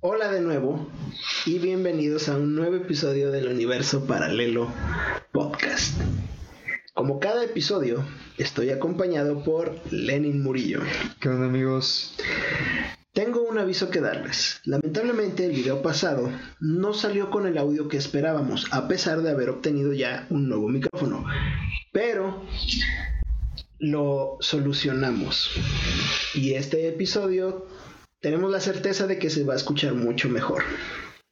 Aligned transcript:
Hola 0.00 0.30
de 0.30 0.40
nuevo 0.40 0.86
y 1.44 1.58
bienvenidos 1.58 2.28
a 2.28 2.36
un 2.36 2.54
nuevo 2.54 2.76
episodio 2.76 3.32
del 3.32 3.48
Universo 3.48 4.06
Paralelo 4.06 4.72
Podcast. 5.32 6.00
Como 6.94 7.18
cada 7.18 7.42
episodio, 7.42 8.04
estoy 8.36 8.70
acompañado 8.70 9.42
por 9.42 9.74
Lenin 9.90 10.40
Murillo. 10.40 10.82
¿Qué 11.18 11.28
onda 11.28 11.46
amigos? 11.46 12.14
Tengo 13.12 13.42
un 13.42 13.58
aviso 13.58 13.90
que 13.90 14.00
darles. 14.00 14.60
Lamentablemente 14.64 15.46
el 15.46 15.50
video 15.50 15.82
pasado 15.82 16.30
no 16.60 16.94
salió 16.94 17.28
con 17.30 17.48
el 17.48 17.58
audio 17.58 17.88
que 17.88 17.96
esperábamos, 17.96 18.68
a 18.70 18.86
pesar 18.86 19.22
de 19.22 19.32
haber 19.32 19.50
obtenido 19.50 19.92
ya 19.92 20.28
un 20.30 20.48
nuevo 20.48 20.68
micrófono. 20.68 21.24
Pero 21.90 22.44
lo 23.80 24.36
solucionamos. 24.38 25.50
Y 26.34 26.54
este 26.54 26.86
episodio 26.86 27.66
tenemos 28.20 28.50
la 28.50 28.60
certeza 28.60 29.06
de 29.06 29.18
que 29.18 29.30
se 29.30 29.44
va 29.44 29.54
a 29.54 29.56
escuchar 29.56 29.94
mucho 29.94 30.28
mejor. 30.28 30.62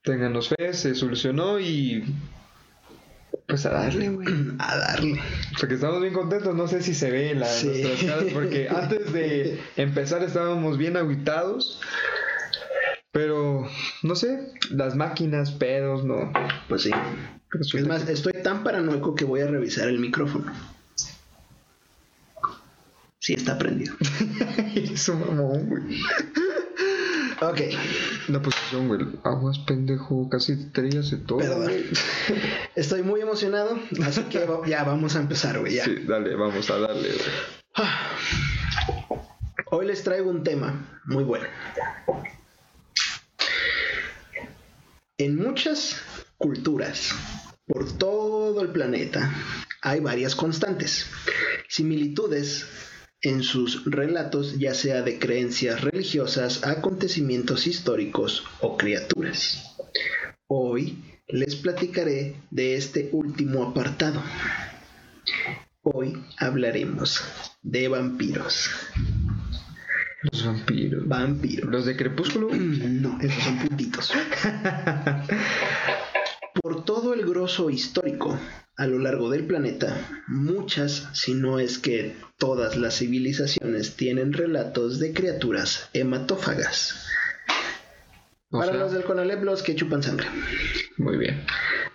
Ténganos 0.03 0.49
fe, 0.51 0.73
se 0.75 0.95
solucionó 0.95 1.59
y 1.59 2.05
pues 3.49 3.67
a 3.67 3.71
darle, 3.71 4.09
güey. 4.11 4.27
A 4.59 4.77
darle. 4.77 5.21
Porque 5.59 5.75
estamos 5.75 6.01
bien 6.01 6.15
contentos, 6.15 6.55
no 6.55 6.67
sé 6.69 6.83
si 6.83 6.95
se 6.95 7.11
ve 7.11 7.35
la, 7.35 7.47
Sí. 7.47 7.67
nuestras 7.69 8.05
caras, 8.05 8.25
porque 8.33 8.69
antes 8.71 9.13
de 9.13 9.61
empezar 9.77 10.23
estábamos 10.23 10.79
bien 10.79 10.97
aguitados. 10.97 11.81
Pero, 13.13 13.67
no 14.03 14.15
sé, 14.15 14.53
las 14.71 14.95
máquinas, 14.95 15.51
pedos, 15.53 16.05
no. 16.05 16.33
Pues 16.69 16.83
sí. 16.83 16.91
Resulta 17.51 17.79
Es 17.83 17.87
más, 17.89 18.03
que- 18.05 18.13
estoy 18.13 18.35
tan 18.43 18.63
paranoico 18.63 19.15
que 19.15 19.25
voy 19.25 19.41
a 19.41 19.47
revisar 19.47 19.89
el 19.89 19.99
micrófono. 19.99 20.53
Sí, 23.19 23.33
está 23.35 23.59
prendido. 23.59 23.95
Un 25.09 25.37
mamón, 25.37 25.69
güey. 25.69 25.83
Ok, 27.41 27.61
La 28.29 28.41
posición, 28.41 28.89
güey. 28.89 29.01
Aguas, 29.25 29.59
pendejo. 29.59 30.29
Casi 30.31 30.71
te 30.71 30.99
hace 30.99 31.19
todo. 31.19 31.39
perdón. 31.39 31.71
Estoy 32.75 33.03
muy 33.03 33.21
emocionado, 33.21 33.79
así 34.05 34.23
que 34.25 34.47
ya 34.67 34.85
vamos 34.85 35.17
a 35.17 35.21
empezar, 35.21 35.59
güey. 35.59 35.79
Sí, 35.79 36.05
dale, 36.07 36.35
vamos 36.35 36.71
a 36.71 36.79
darle, 36.79 37.09
güey. 37.09 37.89
Hoy 39.71 39.87
les 39.87 40.03
traigo 40.03 40.31
un 40.31 40.43
tema 40.43 41.01
muy 41.05 41.25
bueno. 41.25 41.47
En 45.19 45.37
muchas 45.37 46.01
culturas, 46.39 47.15
por 47.67 47.99
todo 47.99 48.63
el 48.63 48.69
planeta, 48.69 49.31
hay 49.83 50.01
varias 50.01 50.35
constantes, 50.35 51.07
similitudes 51.69 52.67
en 53.23 53.43
sus 53.43 53.85
relatos, 53.85 54.59
ya 54.59 54.75
sea 54.75 55.03
de 55.03 55.19
creencias 55.19 55.81
religiosas, 55.81 56.65
acontecimientos 56.65 57.67
históricos 57.67 58.45
o 58.61 58.77
criaturas. 58.77 59.77
Hoy 60.47 61.03
les 61.29 61.57
platicaré 61.57 62.37
de 62.51 62.77
este 62.77 63.09
último 63.13 63.65
apartado. 63.65 64.23
Hoy 65.83 66.23
hablaremos 66.39 67.23
de 67.63 67.89
vampiros. 67.89 68.71
Los 70.23 70.45
vampiros. 70.45 71.07
Vampiros. 71.07 71.71
Los 71.71 71.87
de 71.87 71.97
Crepúsculo. 71.97 72.49
No, 72.57 73.19
esos 73.21 73.43
son 73.43 73.59
puntitos. 73.59 74.13
Por 76.63 76.85
todo 76.85 77.15
el 77.15 77.27
grosso 77.27 77.71
histórico 77.71 78.39
a 78.77 78.87
lo 78.87 78.99
largo 78.99 79.31
del 79.31 79.47
planeta, 79.47 80.23
muchas, 80.27 81.09
si 81.15 81.35
no 81.35 81.59
es 81.59 81.79
que 81.79 82.15
todas 82.39 82.77
las 82.77 82.99
civilizaciones 82.99 83.97
tienen 83.97 84.35
relatos 84.35 84.99
de 84.99 85.15
criaturas 85.15 85.89
hematófagas. 85.95 87.07
O 88.51 88.59
Para 88.59 88.73
sea, 88.73 88.81
los 88.81 88.93
del 88.93 89.05
Conalep, 89.05 89.43
los 89.43 89.63
que 89.63 89.75
chupan 89.75 90.03
sangre. 90.03 90.29
Muy 90.99 91.17
bien. 91.17 91.43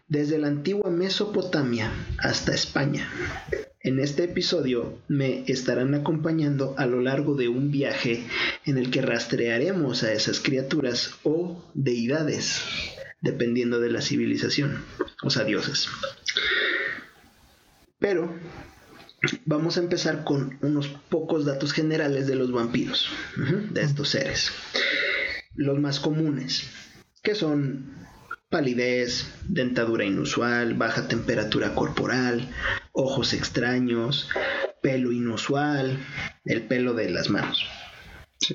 Desde 0.07 0.37
la 0.37 0.47
antigua 0.47 0.89
Mesopotamia 0.89 1.91
hasta 2.17 2.53
España. 2.53 3.07
En 3.79 3.99
este 3.99 4.25
episodio 4.25 4.99
me 5.07 5.43
estarán 5.47 5.93
acompañando 5.93 6.75
a 6.77 6.85
lo 6.85 6.99
largo 6.99 7.35
de 7.35 7.47
un 7.47 7.71
viaje 7.71 8.23
en 8.65 8.77
el 8.77 8.91
que 8.91 9.01
rastrearemos 9.01 10.03
a 10.03 10.11
esas 10.13 10.39
criaturas 10.39 11.15
o 11.23 11.63
deidades, 11.73 12.61
dependiendo 13.21 13.79
de 13.79 13.91
la 13.91 14.01
civilización, 14.01 14.83
o 15.23 15.29
sea, 15.29 15.45
dioses. 15.45 15.87
Pero 18.01 18.33
vamos 19.45 19.77
a 19.77 19.81
empezar 19.81 20.23
con 20.23 20.57
unos 20.61 20.87
pocos 20.87 21.45
datos 21.45 21.71
generales 21.71 22.25
de 22.25 22.35
los 22.35 22.51
vampiros, 22.51 23.07
de 23.69 23.81
estos 23.83 24.09
seres. 24.09 24.51
Los 25.53 25.79
más 25.79 25.99
comunes, 25.99 26.67
que 27.21 27.35
son 27.35 27.93
palidez, 28.49 29.27
dentadura 29.47 30.03
inusual, 30.03 30.73
baja 30.73 31.07
temperatura 31.07 31.75
corporal, 31.75 32.49
ojos 32.91 33.33
extraños, 33.33 34.29
pelo 34.81 35.11
inusual, 35.11 35.99
el 36.43 36.63
pelo 36.63 36.95
de 36.95 37.11
las 37.11 37.29
manos, 37.29 37.63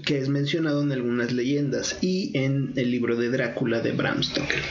que 0.04 0.18
es 0.18 0.28
mencionado 0.28 0.82
en 0.82 0.90
algunas 0.90 1.30
leyendas 1.30 1.98
y 2.00 2.36
en 2.36 2.72
el 2.74 2.90
libro 2.90 3.14
de 3.14 3.30
Drácula 3.30 3.80
de 3.80 3.92
Bram 3.92 4.24
Stoker. 4.24 4.62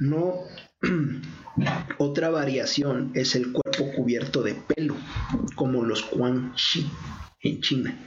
No 0.00 0.42
otra 1.98 2.30
variación 2.30 3.10
es 3.14 3.34
el 3.34 3.52
cuerpo 3.52 3.92
cubierto 3.94 4.42
de 4.42 4.54
pelo, 4.54 4.96
como 5.54 5.84
los 5.84 6.02
Quan 6.02 6.52
Shi 6.54 6.90
en 7.42 7.60
China, 7.60 7.98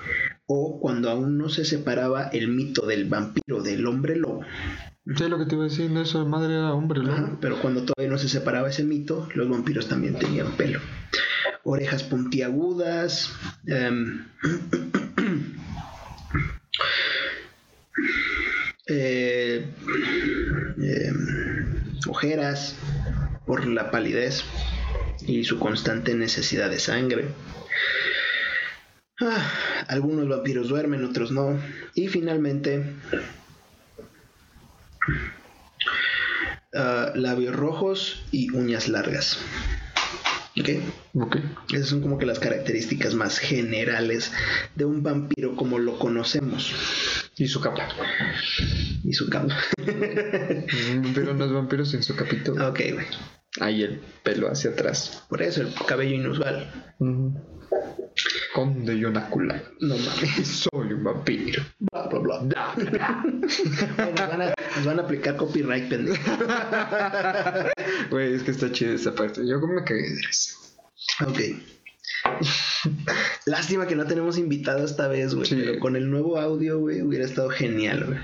o 0.45 0.79
cuando 0.79 1.09
aún 1.09 1.37
no 1.37 1.49
se 1.49 1.65
separaba 1.65 2.27
el 2.27 2.49
mito 2.49 2.85
del 2.85 3.05
vampiro 3.05 3.61
del 3.61 3.87
hombre 3.87 4.15
lobo, 4.15 4.41
Sí, 5.15 5.27
lo 5.27 5.39
que 5.39 5.45
te 5.45 5.55
iba 5.55 5.65
a 5.65 5.67
decir, 5.67 5.89
no, 5.89 6.01
esa 6.01 6.23
madre 6.25 6.53
era 6.53 6.73
hombre. 6.73 7.01
Ajá, 7.01 7.35
pero 7.41 7.59
cuando 7.59 7.83
todavía 7.83 8.11
no 8.11 8.19
se 8.19 8.29
separaba 8.29 8.69
ese 8.69 8.83
mito, 8.83 9.27
los 9.33 9.49
vampiros 9.49 9.87
también 9.87 10.13
tenían 10.13 10.51
pelo. 10.57 10.79
Orejas 11.63 12.03
puntiagudas. 12.03 13.33
em, 13.65 14.25
eh, 18.87 19.65
em, 20.77 21.17
ojeras 22.07 22.75
por 23.45 23.65
la 23.67 23.91
palidez 23.91 24.43
y 25.25 25.43
su 25.43 25.59
constante 25.59 26.15
necesidad 26.15 26.69
de 26.69 26.79
sangre. 26.79 27.29
Ah, 29.19 29.51
algunos 29.87 30.27
vampiros 30.27 30.69
duermen, 30.69 31.03
otros 31.03 31.31
no. 31.31 31.59
Y 31.93 32.07
finalmente, 32.07 32.83
ah, 36.73 37.11
labios 37.15 37.55
rojos 37.55 38.23
y 38.31 38.49
uñas 38.55 38.87
largas. 38.87 39.37
¿Ok? 40.59 40.69
Ok. 41.15 41.37
Esas 41.73 41.89
son 41.89 42.01
como 42.01 42.17
que 42.17 42.25
las 42.25 42.39
características 42.39 43.13
más 43.13 43.39
generales 43.39 44.33
de 44.75 44.85
un 44.85 45.01
vampiro 45.01 45.55
como 45.55 45.79
lo 45.79 45.97
conocemos. 45.97 46.73
Y 47.37 47.47
su 47.47 47.61
capa. 47.61 47.87
Y 49.03 49.13
su 49.13 49.29
cama. 49.29 49.57
Un 50.91 51.01
vampiro 51.03 51.33
no 51.33 51.45
es 51.45 51.51
vampiro 51.51 51.85
sin 51.85 52.03
su 52.03 52.15
capito. 52.15 52.53
ok, 52.53 52.79
güey. 52.93 53.07
Ahí 53.59 53.83
el 53.83 54.01
pelo 54.23 54.49
hacia 54.49 54.71
atrás. 54.71 55.23
Por 55.29 55.41
eso 55.41 55.61
el 55.61 55.73
cabello 55.87 56.15
inusual. 56.15 56.95
Ujú. 56.99 57.33
Conde 58.53 58.99
Yonacula. 58.99 59.63
No 59.79 59.97
mames. 59.97 60.47
Soy 60.73 60.93
un 60.93 61.03
vampiro. 61.03 61.63
Bla, 61.79 62.07
bla, 62.07 62.19
bla. 62.19 62.39
Bla, 62.39 62.73
bla. 62.91 63.23
Ay, 63.97 64.13
Nos 64.13 64.29
van, 64.29 64.41
a, 64.41 64.53
nos 64.75 64.85
van 64.85 64.99
a 64.99 65.03
aplicar 65.03 65.37
copyright, 65.37 65.89
pendejo. 65.89 66.31
Güey, 68.09 68.33
es 68.33 68.43
que 68.43 68.51
está 68.51 68.71
chida 68.71 68.93
esa 68.93 69.15
parte. 69.15 69.47
Yo 69.47 69.59
me 69.59 69.83
cagué 69.83 70.01
de 70.01 70.21
risa. 70.21 70.55
Ok. 71.25 71.39
Lástima 73.45 73.87
que 73.87 73.95
no 73.95 74.05
tenemos 74.05 74.37
invitado 74.37 74.83
esta 74.83 75.07
vez, 75.07 75.33
güey. 75.33 75.47
Sí. 75.47 75.55
Pero 75.55 75.79
con 75.79 75.95
el 75.95 76.09
nuevo 76.09 76.37
audio, 76.37 76.79
güey, 76.79 77.01
hubiera 77.01 77.25
estado 77.25 77.49
genial, 77.49 78.05
güey. 78.05 78.19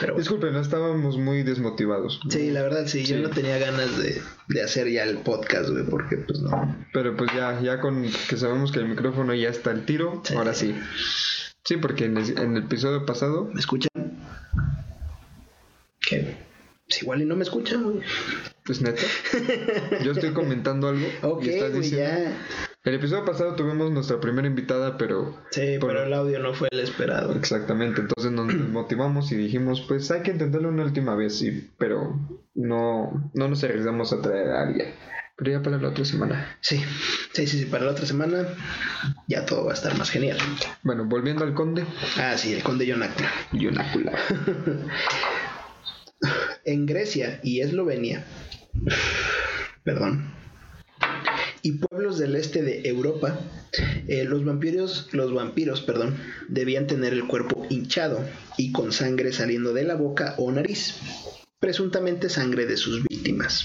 Pero 0.00 0.14
bueno. 0.14 0.18
Disculpen, 0.18 0.52
no 0.52 0.60
estábamos 0.60 1.18
muy 1.18 1.42
desmotivados. 1.42 2.20
Sí, 2.28 2.50
la 2.50 2.62
verdad, 2.62 2.86
sí, 2.86 3.04
yo 3.04 3.18
no 3.18 3.30
tenía 3.30 3.58
ganas 3.58 3.96
de, 3.98 4.20
de 4.48 4.62
hacer 4.62 4.88
ya 4.90 5.04
el 5.04 5.18
podcast, 5.18 5.70
güey, 5.70 5.84
porque 5.84 6.16
pues 6.16 6.40
no. 6.40 6.76
Pero 6.92 7.16
pues 7.16 7.30
ya, 7.34 7.60
ya 7.60 7.80
con 7.80 8.02
que 8.28 8.36
sabemos 8.36 8.72
que 8.72 8.80
el 8.80 8.88
micrófono 8.88 9.34
ya 9.34 9.48
está 9.50 9.70
al 9.70 9.84
tiro, 9.84 10.22
Sí. 10.24 10.34
ahora 10.34 10.54
sí. 10.54 10.74
Sí, 11.64 11.76
porque 11.76 12.06
en 12.06 12.18
el, 12.18 12.38
en 12.38 12.56
el 12.56 12.64
episodio 12.64 13.06
pasado, 13.06 13.48
¿Me 13.52 13.60
escuchan? 13.60 13.88
¿Qué? 16.00 16.36
Pues 16.94 17.02
igual 17.02 17.22
y 17.22 17.24
no 17.24 17.34
me 17.34 17.42
escuchan, 17.42 17.82
güey. 17.82 18.00
pues 18.64 18.80
neta, 18.80 19.02
yo 20.04 20.12
estoy 20.12 20.30
comentando 20.34 20.88
algo 20.88 21.06
Ok, 21.22 21.44
y 21.44 21.48
estás 21.50 21.70
güey, 21.70 21.82
diciendo. 21.82 22.20
ya. 22.30 22.36
El 22.84 22.94
episodio 22.94 23.24
pasado 23.24 23.56
tuvimos 23.56 23.90
nuestra 23.90 24.20
primera 24.20 24.46
invitada, 24.46 24.96
pero 24.96 25.36
Sí, 25.50 25.78
Por- 25.80 25.90
pero 25.90 26.04
el 26.04 26.12
audio 26.14 26.38
no 26.38 26.54
fue 26.54 26.68
el 26.70 26.78
esperado. 26.80 27.34
exactamente, 27.34 28.00
entonces 28.02 28.30
nos 28.30 28.54
motivamos 28.70 29.32
y 29.32 29.36
dijimos, 29.36 29.84
pues 29.88 30.08
hay 30.12 30.22
que 30.22 30.30
intentarlo 30.30 30.68
una 30.68 30.84
última 30.84 31.16
vez, 31.16 31.36
sí, 31.38 31.70
pero 31.78 32.16
no, 32.54 33.30
no 33.34 33.48
nos 33.48 33.64
arriesgamos 33.64 34.12
a 34.12 34.20
traer 34.22 34.48
a 34.50 34.62
alguien. 34.62 34.94
Pero 35.36 35.50
ya 35.50 35.62
para 35.62 35.78
la 35.78 35.88
otra 35.88 36.04
semana. 36.04 36.56
Sí, 36.60 36.76
sí, 37.32 37.48
sí, 37.48 37.58
sí, 37.58 37.66
para 37.66 37.86
la 37.86 37.90
otra 37.90 38.06
semana 38.06 38.46
ya 39.26 39.44
todo 39.44 39.64
va 39.64 39.72
a 39.72 39.74
estar 39.74 39.98
más 39.98 40.08
genial. 40.08 40.38
Bueno, 40.84 41.06
volviendo 41.06 41.42
al 41.42 41.54
conde. 41.54 41.84
Ah, 42.18 42.38
sí, 42.38 42.52
el 42.54 42.62
conde 42.62 42.86
Yonacla. 42.86 43.28
Yonacula. 43.50 44.12
En 46.64 46.86
Grecia 46.86 47.40
y 47.42 47.60
Eslovenia, 47.60 48.24
perdón, 49.82 50.32
y 51.62 51.72
pueblos 51.72 52.18
del 52.18 52.36
este 52.36 52.62
de 52.62 52.88
Europa, 52.88 53.38
eh, 54.08 54.24
los 54.24 54.44
vampiros, 54.44 55.08
los 55.12 55.32
vampiros, 55.32 55.80
perdón, 55.82 56.16
debían 56.48 56.86
tener 56.86 57.12
el 57.12 57.26
cuerpo 57.26 57.66
hinchado 57.68 58.20
y 58.56 58.72
con 58.72 58.92
sangre 58.92 59.32
saliendo 59.32 59.72
de 59.72 59.84
la 59.84 59.94
boca 59.94 60.34
o 60.38 60.50
nariz, 60.52 60.94
presuntamente 61.64 62.28
sangre 62.28 62.66
de 62.66 62.76
sus 62.76 63.02
víctimas. 63.04 63.64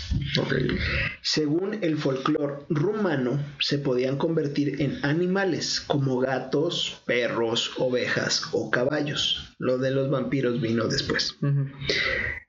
Según 1.22 1.84
el 1.84 1.98
folclore 1.98 2.64
rumano, 2.70 3.38
se 3.60 3.78
podían 3.78 4.18
convertir 4.18 4.82
en 4.82 5.04
animales 5.04 5.82
como 5.82 6.18
gatos, 6.18 7.02
perros, 7.06 7.74
ovejas 7.78 8.44
o 8.54 8.72
caballos. 8.72 9.54
Lo 9.58 9.80
de 9.80 9.92
los 9.92 10.10
vampiros 10.10 10.62
vino 10.62 10.88
después. 10.88 11.36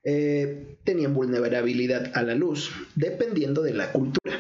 Eh, 0.05 0.79
tenían 0.85 1.15
vulnerabilidad 1.15 2.13
a 2.15 2.23
la 2.23 2.37
luz, 2.37 2.71
dependiendo 2.95 3.63
de 3.63 3.75
la 3.75 3.91
cultura 3.91 4.39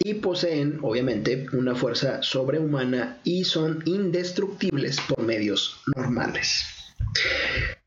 y 0.00 0.14
poseen, 0.14 0.80
obviamente, 0.82 1.46
una 1.52 1.76
fuerza 1.76 2.24
sobrehumana 2.24 3.20
y 3.22 3.44
son 3.44 3.84
indestructibles 3.86 4.98
por 5.08 5.22
medios 5.22 5.80
normales. 5.94 6.75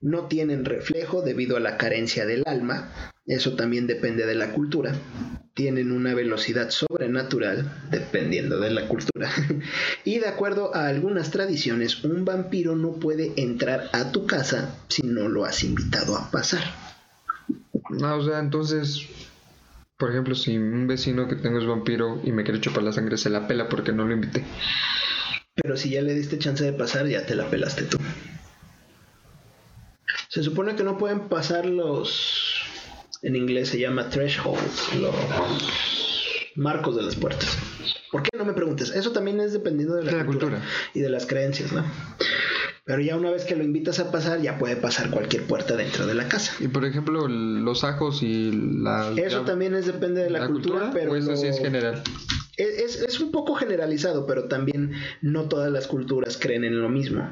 No 0.02 0.28
tienen 0.28 0.66
reflejo 0.66 1.22
debido 1.22 1.58
a 1.58 1.60
la 1.60 1.78
carencia 1.78 2.26
del 2.26 2.44
alma, 2.46 3.14
eso 3.26 3.56
también 3.56 3.88
depende 3.88 4.26
de 4.26 4.36
la 4.36 4.54
cultura. 4.54 4.94
Tienen 5.54 5.92
una 5.92 6.14
velocidad 6.14 6.70
sobrenatural, 6.70 7.90
dependiendo 7.92 8.60
de 8.60 8.72
la 8.72 8.88
cultura. 8.88 9.30
y 10.06 10.20
de 10.20 10.28
acuerdo 10.28 10.76
a 10.76 10.88
algunas 10.88 11.32
tradiciones, 11.32 12.04
un 12.04 12.24
vampiro 12.26 12.76
no 12.76 12.94
puede 12.94 13.34
entrar 13.36 13.90
a 13.92 14.12
tu 14.12 14.26
casa 14.26 14.76
si 14.88 15.04
no 15.04 15.28
lo 15.28 15.46
has 15.46 15.64
invitado 15.64 16.16
a 16.16 16.32
pasar. 16.32 16.64
No, 17.90 18.18
o 18.18 18.24
sea, 18.24 18.40
entonces 18.40 19.08
por 20.00 20.12
ejemplo, 20.12 20.34
si 20.34 20.58
un 20.58 20.88
vecino 20.88 21.28
que 21.28 21.36
tengo 21.36 21.60
es 21.60 21.68
vampiro 21.68 22.22
y 22.24 22.32
me 22.32 22.46
quiere 22.46 22.62
chupar 22.62 22.84
la 22.84 22.94
sangre, 22.94 23.18
se 23.18 23.30
la 23.30 23.50
pela 23.50 23.68
porque 23.68 23.92
no 23.92 24.06
lo 24.06 24.14
invité. 24.14 24.46
Pero 25.56 25.76
si 25.76 25.90
ya 25.90 26.02
le 26.02 26.14
diste 26.14 26.40
chance 26.40 26.64
de 26.64 26.72
pasar, 26.72 27.06
ya 27.06 27.26
te 27.26 27.36
la 27.36 27.50
pelaste 27.50 27.84
tú. 27.84 27.98
Se 30.30 30.44
supone 30.44 30.76
que 30.76 30.84
no 30.84 31.00
pueden 31.00 31.22
pasar 31.28 31.66
los. 31.66 32.62
En 33.24 33.36
inglés 33.36 33.70
se 33.70 33.80
llama 33.80 34.10
thresholds, 34.10 34.96
los 34.96 35.16
marcos 36.56 36.96
de 36.96 37.02
las 37.02 37.16
puertas. 37.16 37.58
¿Por 38.12 38.22
qué? 38.22 38.38
No 38.38 38.46
me 38.46 38.54
preguntes. 38.54 38.92
Eso 38.92 39.12
también 39.12 39.40
es 39.40 39.54
dependiendo 39.54 39.96
de 39.96 40.04
la, 40.04 40.26
cultura, 40.28 40.62
y 40.94 41.00
de 41.00 41.10
las 41.10 41.26
creencias, 41.26 41.72
¿no? 41.72 41.84
Pero 42.86 43.02
ya 43.02 43.18
una 43.18 43.32
vez 43.32 43.44
que 43.44 43.56
lo 43.56 43.64
invitas 43.64 44.00
a 44.00 44.12
pasar, 44.12 44.40
ya 44.40 44.60
puede 44.60 44.76
pasar 44.76 45.10
cualquier 45.10 45.46
puerta 45.48 45.76
dentro 45.76 46.06
de 46.06 46.14
la 46.14 46.28
casa. 46.28 46.54
Y 46.60 46.68
por 46.68 46.86
ejemplo, 46.86 47.28
los 47.28 47.84
ajos 47.84 48.22
y 48.22 48.52
la... 48.52 49.12
Eso 49.16 49.42
también 49.42 49.74
es 49.74 49.88
depende 49.88 50.24
de 50.24 50.30
la, 50.30 50.46
cultura, 50.46 50.92
pero... 50.94 51.12
O 51.12 51.16
eso 51.16 51.36
sí 51.36 51.48
es 51.48 51.60
general. 51.60 52.04
Es, 52.56 53.02
es, 53.02 53.20
un 53.20 53.32
poco 53.32 53.56
generalizado, 53.56 54.26
pero 54.28 54.46
también 54.46 54.94
no 55.22 55.48
todas 55.48 55.72
las 55.72 55.88
culturas 55.88 56.38
creen 56.38 56.64
en 56.64 56.82
lo 56.82 56.90
mismo. 56.90 57.30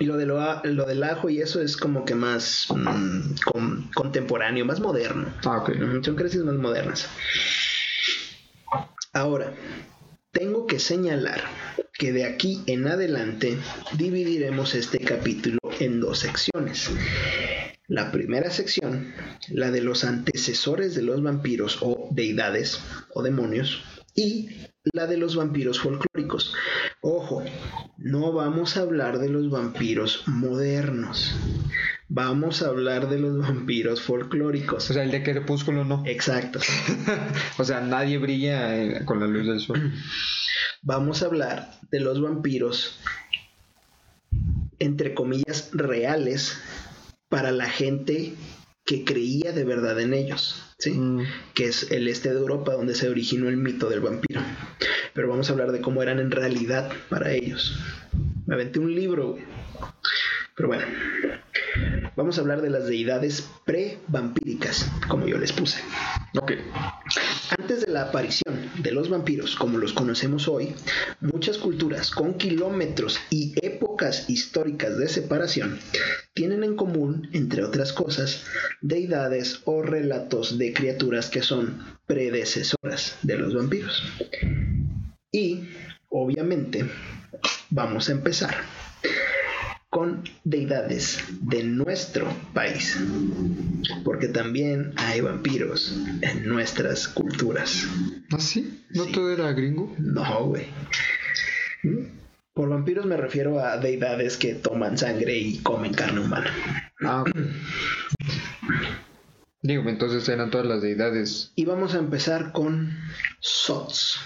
Y 0.00 0.04
lo, 0.04 0.16
de 0.16 0.26
lo, 0.26 0.62
lo 0.64 0.86
del 0.86 1.02
ajo 1.02 1.28
y 1.28 1.40
eso 1.40 1.60
es 1.60 1.76
como 1.76 2.04
que 2.04 2.14
más 2.14 2.68
mm, 2.70 3.90
contemporáneo, 3.94 4.64
más 4.64 4.80
moderno. 4.80 5.32
Ah. 5.44 5.64
Son 6.02 6.14
creencias 6.14 6.44
más 6.44 6.54
modernas. 6.54 7.08
Ahora, 9.12 9.52
tengo 10.30 10.66
que 10.66 10.78
señalar 10.78 11.42
que 11.94 12.12
de 12.12 12.24
aquí 12.24 12.62
en 12.66 12.86
adelante 12.86 13.58
dividiremos 13.96 14.74
este 14.74 15.00
capítulo 15.00 15.58
en 15.80 16.00
dos 16.00 16.20
secciones. 16.20 16.90
La 17.88 18.12
primera 18.12 18.50
sección, 18.50 19.12
la 19.48 19.70
de 19.70 19.80
los 19.80 20.04
antecesores 20.04 20.94
de 20.94 21.02
los 21.02 21.22
vampiros 21.22 21.78
o 21.80 22.08
deidades 22.12 22.80
o 23.14 23.22
demonios, 23.22 23.82
y 24.14 24.50
la 24.92 25.06
de 25.06 25.16
los 25.16 25.36
vampiros 25.36 25.80
folclóricos. 25.80 26.54
Ojo, 27.00 27.44
no 27.96 28.32
vamos 28.32 28.76
a 28.76 28.80
hablar 28.80 29.18
de 29.18 29.28
los 29.28 29.50
vampiros 29.50 30.22
modernos. 30.26 31.34
Vamos 32.08 32.62
a 32.62 32.68
hablar 32.68 33.08
de 33.08 33.18
los 33.18 33.38
vampiros 33.38 34.00
folclóricos. 34.00 34.90
O 34.90 34.94
sea, 34.94 35.02
el 35.02 35.10
de 35.10 35.22
Crepúsculo 35.22 35.84
no. 35.84 36.02
Exacto. 36.06 36.58
o 37.58 37.64
sea, 37.64 37.80
nadie 37.80 38.18
brilla 38.18 38.76
eh, 38.76 39.04
con 39.04 39.20
la 39.20 39.26
luz 39.26 39.46
del 39.46 39.60
sol. 39.60 39.92
Vamos 40.82 41.22
a 41.22 41.26
hablar 41.26 41.78
de 41.90 42.00
los 42.00 42.20
vampiros, 42.22 42.98
entre 44.78 45.14
comillas, 45.14 45.70
reales 45.72 46.58
para 47.28 47.50
la 47.50 47.68
gente 47.68 48.34
que 48.86 49.04
creía 49.04 49.52
de 49.52 49.64
verdad 49.64 50.00
en 50.00 50.14
ellos, 50.14 50.62
¿sí? 50.78 50.92
Mm. 50.92 51.22
Que 51.54 51.66
es 51.66 51.90
el 51.90 52.08
este 52.08 52.30
de 52.30 52.38
Europa 52.38 52.72
donde 52.72 52.94
se 52.94 53.08
originó 53.08 53.48
el 53.48 53.56
mito 53.56 53.88
del 53.88 54.00
vampiro. 54.00 54.40
Pero 55.12 55.28
vamos 55.28 55.48
a 55.48 55.52
hablar 55.52 55.72
de 55.72 55.80
cómo 55.80 56.02
eran 56.02 56.20
en 56.20 56.30
realidad 56.30 56.90
para 57.08 57.32
ellos. 57.32 57.78
Me 58.46 58.54
aventé 58.54 58.78
un 58.78 58.94
libro, 58.94 59.36
Pero 60.56 60.68
bueno, 60.68 60.84
vamos 62.16 62.38
a 62.38 62.40
hablar 62.40 62.62
de 62.62 62.70
las 62.70 62.86
deidades 62.86 63.48
pre-vampíricas, 63.64 64.90
como 65.08 65.26
yo 65.26 65.38
les 65.38 65.52
puse. 65.52 65.80
Ok. 66.40 66.52
Antes 67.58 67.86
de 67.86 67.92
la 67.92 68.02
aparición 68.02 68.70
de 68.82 68.92
los 68.92 69.08
vampiros 69.08 69.56
como 69.56 69.78
los 69.78 69.92
conocemos 69.92 70.48
hoy, 70.48 70.74
muchas 71.20 71.58
culturas 71.58 72.10
con 72.10 72.34
kilómetros 72.34 73.18
y 73.30 73.54
épocas 73.64 74.28
históricas 74.28 74.98
de 74.98 75.08
separación 75.08 75.78
tienen 76.34 76.64
en 76.64 76.76
común, 76.76 77.28
entre 77.32 77.64
otras 77.64 77.92
cosas, 77.92 78.44
deidades 78.80 79.60
o 79.64 79.82
relatos 79.82 80.58
de 80.58 80.72
criaturas 80.72 81.30
que 81.30 81.42
son 81.42 81.82
predecesoras 82.06 83.16
de 83.22 83.38
los 83.38 83.54
vampiros. 83.54 84.02
Y, 85.32 85.68
obviamente, 86.08 86.84
vamos 87.70 88.08
a 88.08 88.12
empezar 88.12 88.56
con 89.90 90.22
deidades 90.44 91.18
de 91.40 91.64
nuestro 91.64 92.26
país. 92.52 92.98
Porque 94.04 94.28
también 94.28 94.92
hay 94.96 95.20
vampiros 95.20 95.96
en 96.20 96.48
nuestras 96.48 97.08
culturas. 97.08 97.86
¿Ah, 98.32 98.40
sí? 98.40 98.84
¿No 98.90 99.06
todo 99.06 99.32
era 99.32 99.52
gringo? 99.52 99.94
No, 99.98 100.46
güey. 100.46 100.66
Por 102.52 102.68
vampiros 102.68 103.06
me 103.06 103.16
refiero 103.16 103.60
a 103.60 103.78
deidades 103.78 104.36
que 104.36 104.54
toman 104.54 104.98
sangre 104.98 105.38
y 105.38 105.58
comen 105.58 105.94
carne 105.94 106.20
humana. 106.20 106.52
Ah, 107.04 107.24
Digo, 109.60 109.88
entonces 109.88 110.28
eran 110.28 110.50
todas 110.50 110.66
las 110.66 110.82
deidades. 110.82 111.52
Y 111.56 111.64
vamos 111.64 111.94
a 111.94 111.98
empezar 111.98 112.52
con 112.52 112.96
Sots 113.40 114.18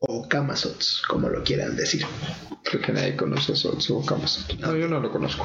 o 0.00 0.26
Kamazots, 0.26 1.02
como 1.08 1.28
lo 1.28 1.44
quieran 1.44 1.76
decir. 1.76 2.04
Creo 2.64 2.82
que 2.82 2.92
nadie 2.92 3.16
conoce 3.16 3.54
Sots 3.54 3.90
o 3.90 4.04
Kamazots. 4.04 4.58
No, 4.58 4.74
yo 4.76 4.88
no 4.88 5.00
lo 5.00 5.10
conozco. 5.10 5.44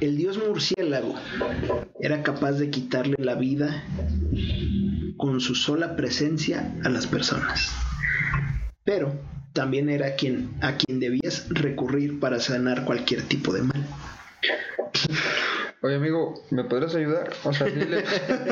El 0.00 0.16
dios 0.16 0.38
murciélago 0.38 1.14
era 2.00 2.22
capaz 2.22 2.52
de 2.52 2.70
quitarle 2.70 3.16
la 3.18 3.34
vida 3.34 3.84
con 5.16 5.40
su 5.40 5.54
sola 5.54 5.96
presencia 5.96 6.74
a 6.84 6.90
las 6.90 7.06
personas. 7.06 7.72
Pero 8.84 9.12
también 9.54 9.88
era 9.88 10.14
quien, 10.14 10.54
a 10.60 10.76
quien 10.76 11.00
debías 11.00 11.46
recurrir 11.48 12.20
para 12.20 12.38
sanar 12.38 12.84
cualquier 12.84 13.22
tipo 13.22 13.54
de 13.54 13.62
mal. 13.62 13.86
Oye, 15.82 15.96
amigo, 15.96 16.42
¿me 16.50 16.64
podrás 16.64 16.94
ayudar? 16.94 17.32
O 17.44 17.52
sea, 17.52 17.66
dile. 17.66 18.02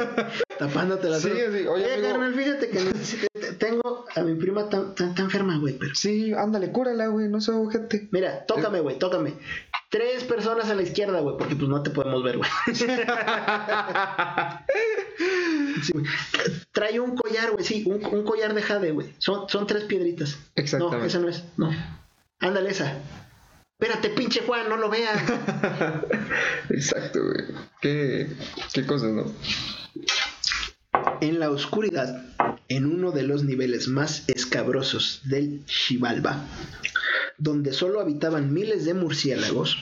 Tapándote 0.58 1.08
la 1.08 1.18
Sí, 1.18 1.30
sí. 1.30 1.66
Oye, 1.66 1.94
amigo. 1.94 2.08
carnal, 2.08 2.34
fíjate 2.34 2.68
que 2.68 2.80
necesito, 2.80 3.26
tengo 3.58 4.04
a 4.14 4.20
mi 4.22 4.34
prima 4.34 4.68
tan, 4.68 4.94
tan, 4.94 5.14
tan 5.14 5.24
enferma, 5.26 5.58
güey, 5.58 5.76
pero... 5.78 5.94
Sí, 5.94 6.32
ándale, 6.34 6.70
cúrala, 6.70 7.06
güey, 7.08 7.28
no 7.28 7.40
sé, 7.40 7.52
gente. 7.72 8.08
Mira, 8.12 8.44
tócame, 8.46 8.80
güey, 8.80 8.98
tócame. 8.98 9.34
Tres 9.90 10.24
personas 10.24 10.68
a 10.70 10.74
la 10.74 10.82
izquierda, 10.82 11.20
güey, 11.20 11.36
porque 11.38 11.56
pues 11.56 11.68
no 11.68 11.82
te 11.82 11.90
podemos 11.90 12.22
ver, 12.22 12.38
güey. 12.38 12.50
Sí. 15.82 15.92
Trae 16.72 17.00
un 17.00 17.16
collar, 17.16 17.50
güey, 17.50 17.64
sí, 17.64 17.84
un, 17.86 18.04
un 18.04 18.24
collar 18.24 18.54
de 18.54 18.62
jade, 18.62 18.92
güey. 18.92 19.12
Son, 19.18 19.48
son 19.48 19.66
tres 19.66 19.84
piedritas. 19.84 20.38
Exactamente. 20.54 20.98
No, 20.98 21.04
esa 21.04 21.18
no 21.18 21.28
es, 21.28 21.44
no. 21.56 21.70
Ándale, 22.40 22.70
esa. 22.70 22.96
Espérate, 23.78 24.10
pinche 24.10 24.42
Juan, 24.46 24.68
no 24.68 24.76
lo 24.76 24.88
veas. 24.88 25.20
Exacto, 26.70 27.20
güey. 27.24 27.44
Qué, 27.80 28.28
qué 28.72 28.86
cosas, 28.86 29.12
¿no? 29.12 29.32
En 31.20 31.40
la 31.40 31.50
oscuridad, 31.50 32.24
en 32.68 32.86
uno 32.86 33.10
de 33.10 33.24
los 33.24 33.42
niveles 33.42 33.88
más 33.88 34.28
escabrosos 34.28 35.22
del 35.24 35.64
Xibalba, 35.66 36.44
donde 37.36 37.72
solo 37.72 38.00
habitaban 38.00 38.52
miles 38.52 38.84
de 38.84 38.94
murciélagos, 38.94 39.76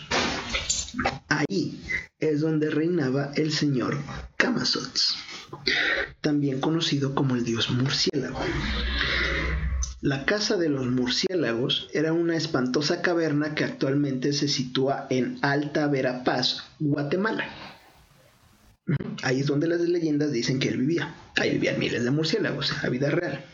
ahí 1.29 1.81
es 2.19 2.41
donde 2.41 2.71
reinaba 2.71 3.33
el 3.35 3.53
señor 3.53 3.99
Kamazots, 4.39 5.17
también 6.23 6.61
conocido 6.61 7.15
como 7.15 7.37
el 7.37 7.45
dios 7.45 7.71
murciélago. 7.71 8.39
La 10.03 10.25
casa 10.25 10.57
de 10.57 10.69
los 10.69 10.85
murciélagos 10.89 11.89
era 11.93 12.13
una 12.13 12.37
espantosa 12.37 13.03
caverna 13.03 13.55
que 13.55 13.63
actualmente 13.63 14.33
se 14.33 14.49
sitúa 14.49 15.07
en 15.11 15.39
Alta 15.43 15.87
Verapaz, 15.87 16.65
Guatemala. 16.81 17.49
Ahí 19.23 19.39
es 19.39 19.47
donde 19.47 19.69
las 19.69 19.81
leyendas 19.81 20.33
dicen 20.33 20.59
que 20.59 20.71
él 20.71 20.79
vivía. 20.79 21.15
Ahí 21.37 21.53
vivían 21.53 21.79
miles 21.79 22.03
de 22.03 22.11
murciélagos, 22.11 22.83
a 22.83 22.89
vida 22.89 23.11
real. 23.11 23.45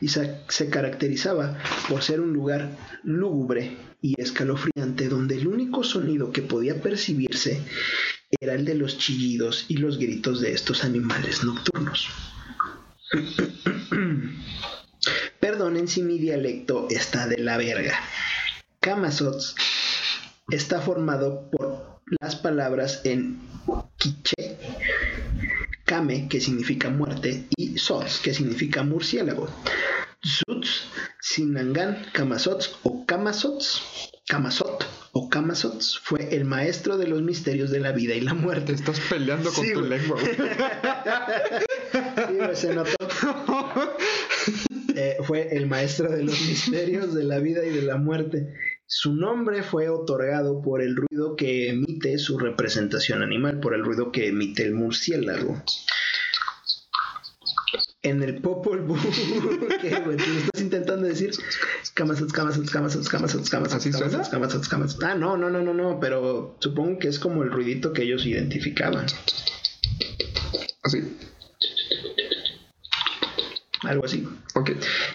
Y 0.00 0.08
se, 0.08 0.38
se, 0.48 0.70
caracterizaba 0.70 1.58
por 1.90 2.02
ser 2.02 2.22
un 2.22 2.32
lugar 2.32 2.70
lúgubre 3.04 3.76
y 4.00 4.18
escalofriante 4.18 5.10
donde 5.10 5.36
el 5.36 5.48
único 5.48 5.84
sonido 5.84 6.32
que 6.32 6.40
podía 6.40 6.80
percibirse 6.80 7.60
era 8.40 8.54
el 8.54 8.64
de 8.64 8.74
los 8.74 8.96
chillidos 8.96 9.66
y 9.68 9.76
los 9.76 9.98
gritos 9.98 10.40
de 10.40 10.52
estos 10.52 10.82
animales 10.82 11.44
nocturnos. 11.44 12.08
Perdonen 15.40 15.88
si 15.88 16.02
mi 16.02 16.18
dialecto 16.18 16.88
está 16.90 17.26
de 17.26 17.38
la 17.38 17.56
verga. 17.56 17.98
Kamazots 18.80 19.54
está 20.50 20.80
formado 20.80 21.48
por 21.50 22.00
las 22.20 22.36
palabras 22.36 23.02
en 23.04 23.40
quiche, 23.96 24.58
kame, 25.84 26.28
que 26.28 26.40
significa 26.40 26.90
muerte, 26.90 27.46
y 27.56 27.78
sots, 27.78 28.18
que 28.18 28.34
significa 28.34 28.82
murciélago. 28.82 29.48
Zuts, 30.24 30.88
Sinangan, 31.20 32.06
Kamazots 32.12 32.76
o 32.82 33.06
Kamazots, 33.06 33.82
Kamazot 34.28 34.84
o 35.12 35.30
Kamazots 35.30 35.98
fue 36.02 36.36
el 36.36 36.44
maestro 36.44 36.98
de 36.98 37.06
los 37.06 37.22
misterios 37.22 37.70
de 37.70 37.80
la 37.80 37.92
vida 37.92 38.14
y 38.14 38.20
la 38.20 38.34
muerte. 38.34 38.74
Estás 38.74 39.00
peleando 39.00 39.50
con 39.50 39.72
tu 39.72 39.80
lengua. 39.80 40.20
sí, 42.28 42.36
se 42.54 42.74
notó. 42.74 42.94
Eh, 45.00 45.16
fue 45.22 45.56
el 45.56 45.68
maestro 45.68 46.10
de 46.10 46.24
los 46.24 46.40
misterios 46.48 47.14
de 47.14 47.22
la 47.22 47.38
vida 47.38 47.64
y 47.64 47.70
de 47.70 47.82
la 47.82 47.98
muerte. 47.98 48.52
Su 48.84 49.14
nombre 49.14 49.62
fue 49.62 49.88
otorgado 49.88 50.60
por 50.60 50.82
el 50.82 50.96
ruido 50.96 51.36
que 51.36 51.68
emite 51.68 52.18
su 52.18 52.36
representación 52.36 53.22
animal, 53.22 53.60
por 53.60 53.74
el 53.74 53.84
ruido 53.84 54.10
que 54.10 54.26
emite 54.26 54.64
el 54.64 54.74
murciélago. 54.74 55.62
En 58.02 58.24
el 58.24 58.40
Popol 58.40 58.80
Vuh, 58.80 58.96
¿qué, 59.80 60.00
güey? 60.00 60.16
¿Tú 60.16 60.30
estás 60.36 60.62
intentando 60.62 61.06
decir? 61.06 61.30
Camasots, 61.94 62.32
camasots, 62.32 62.70
camasots, 62.70 63.06
¿Así 63.06 63.10
camasots, 63.10 63.50
camasots, 64.30 64.68
camasots. 64.68 65.04
Ah, 65.04 65.14
no, 65.14 65.36
no, 65.36 65.48
no, 65.48 65.62
no, 65.62 65.74
no, 65.74 66.00
pero 66.00 66.56
supongo 66.58 66.98
que 66.98 67.06
es 67.06 67.20
como 67.20 67.44
el 67.44 67.52
ruidito 67.52 67.92
que 67.92 68.02
ellos 68.02 68.26
identificaban. 68.26 69.06
Así. 70.82 71.04
Algo 73.82 74.06
así. 74.06 74.26
Ok. 74.54 74.72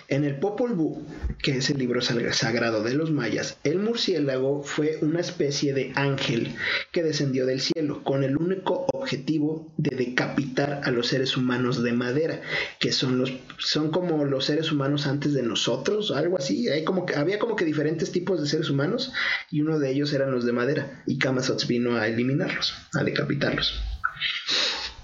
En 0.07 0.23
el 0.23 0.39
Popol 0.39 0.73
Vuh, 0.73 1.05
que 1.41 1.57
es 1.57 1.69
el 1.69 1.77
libro 1.77 2.01
sagrado 2.01 2.81
de 2.81 2.93
los 2.93 3.11
mayas, 3.11 3.57
el 3.63 3.79
murciélago 3.79 4.63
fue 4.63 4.99
una 5.01 5.19
especie 5.19 5.73
de 5.73 5.91
ángel 5.95 6.55
que 6.91 7.03
descendió 7.03 7.45
del 7.45 7.59
cielo 7.59 8.03
con 8.03 8.23
el 8.23 8.37
único 8.37 8.87
objetivo 8.93 9.71
de 9.77 9.97
decapitar 9.97 10.81
a 10.85 10.91
los 10.91 11.07
seres 11.07 11.35
humanos 11.35 11.83
de 11.83 11.91
madera, 11.91 12.41
que 12.79 12.93
son 12.93 13.17
los 13.17 13.33
son 13.57 13.91
como 13.91 14.23
los 14.23 14.45
seres 14.45 14.71
humanos 14.71 15.07
antes 15.07 15.33
de 15.33 15.43
nosotros, 15.43 16.11
algo 16.11 16.37
así. 16.37 16.69
Hay 16.69 16.85
como 16.85 17.05
había 17.17 17.39
como 17.39 17.57
que 17.57 17.65
diferentes 17.65 18.11
tipos 18.11 18.41
de 18.41 18.47
seres 18.47 18.69
humanos 18.69 19.11
y 19.51 19.61
uno 19.61 19.77
de 19.77 19.91
ellos 19.91 20.13
eran 20.13 20.31
los 20.31 20.45
de 20.45 20.53
madera 20.53 21.03
y 21.05 21.17
Kamazots 21.17 21.67
vino 21.67 21.97
a 21.97 22.07
eliminarlos, 22.07 22.73
a 22.93 23.03
decapitarlos. 23.03 23.81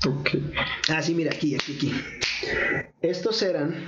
Ok. 0.08 0.30
Ah, 0.88 1.02
sí, 1.02 1.14
mira, 1.14 1.32
aquí, 1.34 1.56
aquí, 1.56 1.76
aquí. 1.76 1.94
Estos 3.02 3.42
eran 3.42 3.88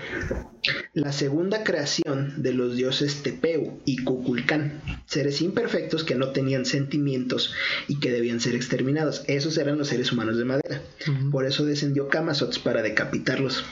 la 0.93 1.11
segunda 1.11 1.63
creación 1.63 2.41
de 2.41 2.53
los 2.53 2.75
dioses 2.75 3.23
Tepeu 3.23 3.81
y 3.85 4.03
Kukulcán, 4.03 4.81
seres 5.05 5.41
imperfectos 5.41 6.03
que 6.03 6.15
no 6.15 6.31
tenían 6.31 6.65
sentimientos 6.65 7.53
y 7.87 7.99
que 7.99 8.11
debían 8.11 8.39
ser 8.39 8.55
exterminados. 8.55 9.23
Esos 9.27 9.57
eran 9.57 9.77
los 9.77 9.89
seres 9.89 10.11
humanos 10.11 10.37
de 10.37 10.45
madera. 10.45 10.81
Por 11.31 11.45
eso 11.45 11.65
descendió 11.65 12.07
Kamazots 12.09 12.59
para 12.59 12.81
decapitarlos. 12.81 13.65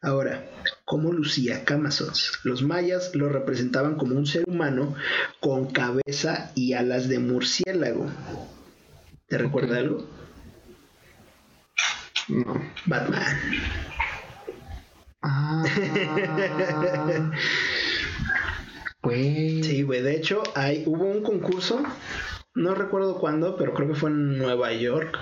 Ahora, 0.00 0.50
¿cómo 0.84 1.12
lucía 1.12 1.64
Kamazots? 1.64 2.40
Los 2.42 2.62
mayas 2.62 3.14
lo 3.14 3.28
representaban 3.28 3.96
como 3.96 4.16
un 4.16 4.26
ser 4.26 4.44
humano 4.48 4.94
con 5.40 5.66
cabeza 5.70 6.50
y 6.54 6.72
alas 6.72 7.08
de 7.08 7.18
murciélago. 7.18 8.10
¿Te 9.28 9.38
recuerda 9.38 9.78
algo? 9.78 10.06
No. 12.28 12.60
Batman. 12.86 13.36
Ah. 15.22 15.64
pues. 19.00 19.66
Sí, 19.66 19.82
güey. 19.82 20.02
De 20.02 20.16
hecho, 20.16 20.42
hay, 20.54 20.84
hubo 20.86 21.04
un 21.04 21.22
concurso. 21.22 21.82
No 22.54 22.74
recuerdo 22.74 23.18
cuándo, 23.18 23.56
pero 23.56 23.72
creo 23.72 23.88
que 23.88 23.94
fue 23.94 24.10
en 24.10 24.36
Nueva 24.36 24.72
York. 24.74 25.18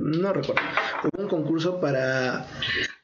No 0.00 0.32
recuerdo. 0.32 0.62
Hubo 1.02 1.22
un 1.24 1.28
concurso 1.28 1.80
para, 1.80 2.46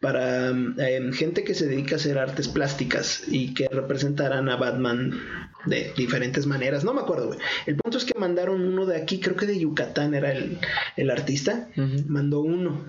para 0.00 0.50
eh, 0.50 1.10
gente 1.12 1.42
que 1.42 1.54
se 1.54 1.66
dedica 1.66 1.96
a 1.96 1.98
hacer 1.98 2.18
artes 2.18 2.46
plásticas 2.46 3.24
y 3.26 3.52
que 3.52 3.68
representaran 3.68 4.48
a 4.48 4.56
Batman 4.56 5.20
de 5.66 5.92
diferentes 5.96 6.46
maneras. 6.46 6.84
No 6.84 6.94
me 6.94 7.00
acuerdo, 7.00 7.28
güey. 7.28 7.40
El 7.66 7.76
punto 7.76 7.98
es 7.98 8.04
que 8.04 8.16
mandaron 8.16 8.60
uno 8.62 8.86
de 8.86 8.96
aquí, 8.96 9.18
creo 9.18 9.34
que 9.34 9.46
de 9.46 9.58
Yucatán 9.58 10.14
era 10.14 10.30
el, 10.30 10.58
el 10.96 11.10
artista. 11.10 11.68
Mandó 12.06 12.42
uno 12.42 12.84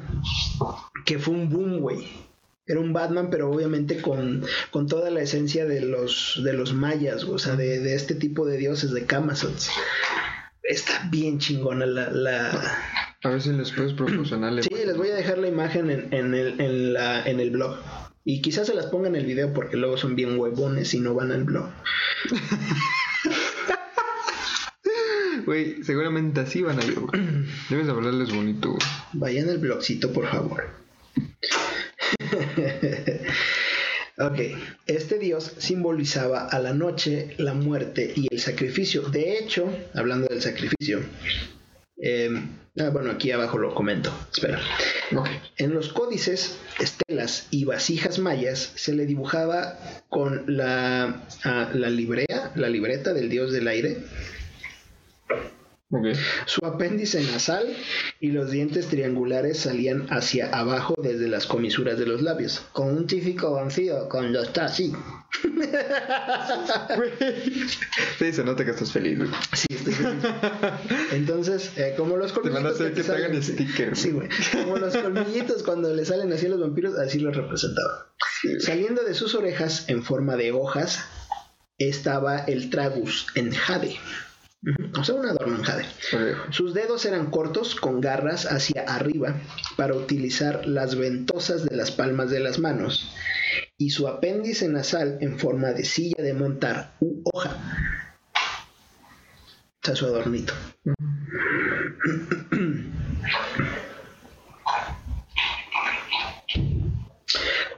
que 1.03 1.17
fue 1.17 1.33
un 1.33 1.49
boom, 1.49 1.79
güey. 1.79 2.07
Era 2.67 2.79
un 2.79 2.93
Batman, 2.93 3.29
pero 3.31 3.49
obviamente 3.49 4.01
con, 4.01 4.43
con 4.71 4.87
toda 4.87 5.09
la 5.09 5.21
esencia 5.21 5.65
de 5.65 5.81
los, 5.81 6.41
de 6.43 6.53
los 6.53 6.73
mayas, 6.73 7.23
o 7.23 7.37
sea, 7.37 7.55
de, 7.55 7.79
de 7.79 7.95
este 7.95 8.15
tipo 8.15 8.45
de 8.45 8.57
dioses, 8.57 8.91
de 8.91 9.05
Kamazots. 9.05 9.69
Está 10.67 11.07
bien 11.11 11.39
chingona 11.39 11.85
la... 11.85 12.09
la... 12.09 12.77
A 13.23 13.29
ver 13.29 13.41
si 13.41 13.51
les 13.51 13.71
puedes 13.71 13.93
proporcionarle. 13.93 14.63
Sí, 14.63 14.69
les 14.73 14.97
voy 14.97 15.09
a 15.09 15.15
dejar 15.15 15.37
la 15.37 15.47
imagen 15.47 15.89
en, 15.89 16.13
en, 16.13 16.33
el, 16.33 16.59
en, 16.61 16.93
la, 16.93 17.23
en 17.25 17.39
el 17.39 17.51
blog. 17.51 17.77
Y 18.23 18.41
quizás 18.41 18.67
se 18.67 18.73
las 18.73 18.87
ponga 18.87 19.07
en 19.07 19.15
el 19.15 19.25
video 19.25 19.53
porque 19.53 19.77
luego 19.77 19.97
son 19.97 20.15
bien 20.15 20.37
huevones 20.39 20.93
y 20.93 20.99
no 20.99 21.13
van 21.13 21.31
al 21.31 21.43
blog. 21.43 21.69
Güey, 25.45 25.83
seguramente 25.83 26.39
así 26.41 26.61
van 26.63 26.79
a 26.79 26.83
ir. 26.83 26.99
güey. 26.99 27.21
Debes 27.69 27.87
hablarles 27.87 28.33
bonito, 28.33 28.69
güey. 28.69 28.81
Vayan 29.13 29.47
al 29.49 29.59
blogcito, 29.59 30.11
por 30.11 30.27
favor. 30.27 30.63
ok, 34.17 34.39
este 34.87 35.19
dios 35.19 35.53
simbolizaba 35.57 36.47
a 36.47 36.59
la 36.59 36.73
noche, 36.73 37.33
la 37.37 37.53
muerte 37.53 38.13
y 38.15 38.27
el 38.31 38.39
sacrificio. 38.39 39.01
De 39.03 39.37
hecho, 39.37 39.69
hablando 39.93 40.27
del 40.27 40.41
sacrificio, 40.41 41.01
eh, 41.97 42.29
ah, 42.79 42.89
bueno, 42.89 43.11
aquí 43.11 43.31
abajo 43.31 43.57
lo 43.57 43.73
comento. 43.73 44.11
Espera. 44.31 44.59
Ok. 45.15 45.27
En 45.57 45.73
los 45.73 45.89
códices, 45.89 46.57
estelas 46.79 47.47
y 47.51 47.65
vasijas 47.65 48.19
mayas 48.19 48.71
se 48.75 48.93
le 48.93 49.05
dibujaba 49.05 49.79
con 50.09 50.43
la, 50.47 51.25
ah, 51.43 51.69
la 51.73 51.89
librea, 51.89 52.51
la 52.55 52.69
libreta 52.69 53.13
del 53.13 53.29
dios 53.29 53.51
del 53.51 53.67
aire, 53.67 53.97
Su 56.47 56.65
apéndice 56.65 57.23
nasal 57.31 57.75
y 58.19 58.31
los 58.31 58.49
dientes 58.51 58.87
triangulares 58.87 59.59
salían 59.59 60.07
hacia 60.09 60.49
abajo 60.49 60.95
desde 61.01 61.27
las 61.27 61.45
comisuras 61.45 61.97
de 61.99 62.05
los 62.07 62.21
labios, 62.21 62.63
con 62.73 62.89
un 62.89 63.07
típico 63.07 63.51
vacío 63.53 64.09
cuando 64.09 64.41
está 64.41 64.65
así. 64.65 64.91
Sí, 68.19 68.33
se 68.33 68.43
nota 68.43 68.65
que 68.65 68.71
estás 68.71 68.91
feliz, 68.91 69.17
güey. 69.17 69.29
Sí, 69.53 69.67
estoy 69.69 69.93
feliz. 69.93 70.23
Entonces, 71.11 71.71
eh, 71.77 71.93
como 71.97 72.17
los 72.17 72.33
Te 72.33 72.49
van 72.49 72.65
a 72.65 72.71
colmillitos 72.73 72.81
hacer 72.81 72.93
que 72.93 73.03
te 73.03 73.11
hagan 73.11 73.31
salen- 73.31 73.43
sticker. 73.43 73.95
Sí, 73.95 74.11
güey. 74.11 74.29
Como 74.63 74.77
los 74.77 74.95
colmillitos 74.97 75.63
cuando 75.63 75.93
le 75.93 76.05
salen 76.05 76.31
así 76.33 76.45
a 76.47 76.49
los 76.49 76.59
vampiros, 76.61 76.97
así 76.97 77.19
los 77.19 77.35
representaba. 77.35 78.13
Saliendo 78.59 79.03
de 79.03 79.13
sus 79.13 79.35
orejas 79.35 79.87
en 79.89 80.03
forma 80.03 80.35
de 80.35 80.51
hojas 80.51 81.03
estaba 81.77 82.39
el 82.39 82.69
tragus 82.69 83.27
en 83.35 83.51
jade. 83.51 83.95
O 84.97 85.03
sea, 85.03 85.15
un 85.15 85.25
adorno 85.25 85.57
en 85.57 85.63
jade. 85.63 85.85
Sus 86.49 86.73
dedos 86.73 87.05
eran 87.05 87.29
cortos 87.29 87.75
con 87.75 88.01
garras 88.01 88.51
hacia 88.51 88.81
arriba 88.81 89.35
para 89.77 89.93
utilizar 89.93 90.65
las 90.65 90.95
ventosas 90.95 91.65
de 91.65 91.75
las 91.75 91.91
palmas 91.91 92.31
de 92.31 92.39
las 92.39 92.57
manos 92.57 93.13
y 93.77 93.91
su 93.91 94.07
apéndice 94.07 94.67
nasal 94.67 95.17
en 95.21 95.37
forma 95.37 95.71
de 95.73 95.85
silla 95.85 96.23
de 96.23 96.33
montar 96.33 96.95
u 96.99 97.21
hoja. 97.31 97.57
O 99.83 99.85
sea, 99.85 99.95
su 99.95 100.05
adornito. 100.05 100.53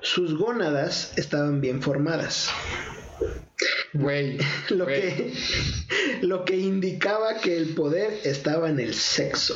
Sus 0.01 0.37
gónadas 0.37 1.13
estaban 1.17 1.59
bien 1.61 1.81
formadas, 1.81 2.49
Güey. 3.99 4.37
lo 4.69 4.85
güey. 4.85 5.01
que, 5.01 5.33
lo 6.21 6.45
que 6.45 6.57
indicaba 6.57 7.37
que 7.41 7.57
el 7.57 7.73
poder 7.73 8.19
estaba 8.23 8.69
en 8.69 8.79
el 8.79 8.93
sexo. 8.93 9.55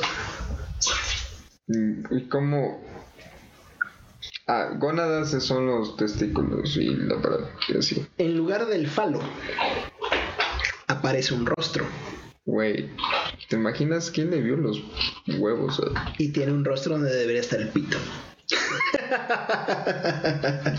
Mm, 1.68 2.02
¿Y 2.16 2.28
cómo? 2.28 2.82
Ah, 4.48 4.70
gónadas 4.76 5.30
son 5.44 5.66
los 5.66 5.96
testículos 5.96 6.76
y 6.76 6.86
la 6.96 7.20
parada, 7.22 7.50
y 7.68 7.78
así. 7.78 8.04
En 8.18 8.36
lugar 8.36 8.66
del 8.66 8.88
falo, 8.88 9.20
aparece 10.88 11.32
un 11.34 11.46
rostro. 11.46 11.86
Güey, 12.44 12.90
¿te 13.48 13.54
imaginas 13.54 14.10
quién 14.10 14.30
le 14.30 14.40
vio 14.40 14.56
los 14.56 14.82
huevos? 15.38 15.78
a- 15.80 16.12
Y 16.18 16.32
tiene 16.32 16.50
un 16.52 16.64
rostro 16.64 16.94
donde 16.94 17.14
debería 17.14 17.40
estar 17.40 17.60
el 17.60 17.68
pito. 17.68 17.96
ah, 19.12 20.74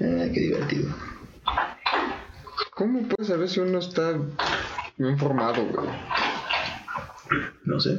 qué 0.00 0.40
divertido. 0.40 0.88
¿Cómo 2.76 3.02
puedes 3.08 3.28
saber 3.28 3.48
si 3.48 3.60
uno 3.60 3.78
está 3.78 4.14
bien 4.96 5.18
formado, 5.18 5.64
güey? 5.66 5.88
No 7.64 7.80
sé. 7.80 7.98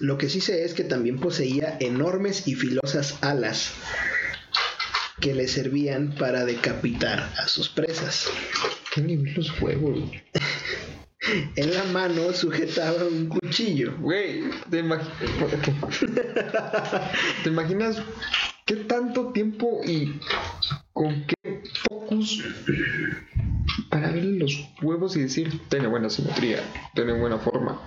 Lo 0.00 0.18
que 0.18 0.28
sí 0.28 0.40
sé 0.40 0.64
es 0.64 0.74
que 0.74 0.84
también 0.84 1.20
poseía 1.20 1.76
enormes 1.80 2.48
y 2.48 2.54
filosas 2.54 3.18
alas 3.22 3.72
que 5.20 5.34
le 5.34 5.46
servían 5.46 6.14
para 6.18 6.44
decapitar 6.44 7.20
a 7.38 7.46
sus 7.46 7.68
presas. 7.68 8.28
¿Quién 8.92 9.06
le 9.06 9.16
vio 9.16 9.34
los 9.36 9.60
huevos? 9.60 9.98
En 11.54 11.72
la 11.72 11.84
mano 11.84 12.32
sujetaba 12.32 13.04
un 13.04 13.28
cuchillo. 13.28 13.96
Güey, 14.00 14.42
¿te, 14.68 14.82
imag- 14.84 15.08
¿te 17.44 17.48
imaginas 17.48 18.02
qué 18.72 18.84
tanto 18.84 19.32
tiempo 19.32 19.80
y 19.84 20.18
con 20.92 21.26
qué 21.26 21.62
focus 21.88 22.42
para 23.90 24.10
verle 24.10 24.38
los 24.38 24.68
huevos 24.80 25.16
y 25.16 25.22
decir, 25.22 25.60
tiene 25.68 25.88
buena 25.88 26.08
simetría, 26.08 26.60
tiene 26.94 27.12
buena 27.12 27.38
forma? 27.38 27.80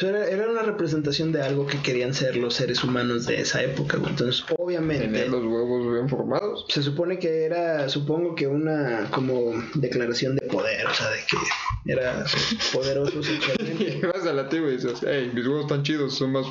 Era, 0.00 0.26
era 0.28 0.50
una 0.50 0.62
representación 0.62 1.32
de 1.32 1.42
algo 1.42 1.66
que 1.66 1.80
querían 1.80 2.12
ser 2.12 2.36
los 2.36 2.54
seres 2.54 2.84
humanos 2.84 3.26
de 3.26 3.40
esa 3.40 3.62
época. 3.62 3.96
güey. 3.96 4.10
Entonces, 4.10 4.44
obviamente, 4.58 5.06
Tener 5.06 5.30
los 5.30 5.42
huevos 5.42 5.92
bien 5.92 6.08
formados. 6.08 6.66
se 6.68 6.82
supone 6.82 7.18
que 7.18 7.44
era, 7.44 7.88
supongo 7.88 8.34
que 8.34 8.46
una 8.46 9.08
como 9.10 9.54
declaración 9.74 10.36
de 10.36 10.46
poder, 10.48 10.86
o 10.86 10.94
sea, 10.94 11.10
de 11.10 11.20
que 11.26 11.92
era 11.92 12.24
poderoso 12.72 13.22
sexualmente. 13.24 14.06
Vas 14.06 14.26
a 14.26 14.34
la 14.34 14.48
tía 14.48 14.60
y 14.60 14.72
dices, 14.72 15.00
hey, 15.04 15.32
mis 15.34 15.46
huevos 15.46 15.62
están 15.62 15.82
chidos, 15.82 16.14
son 16.14 16.32
más 16.32 16.46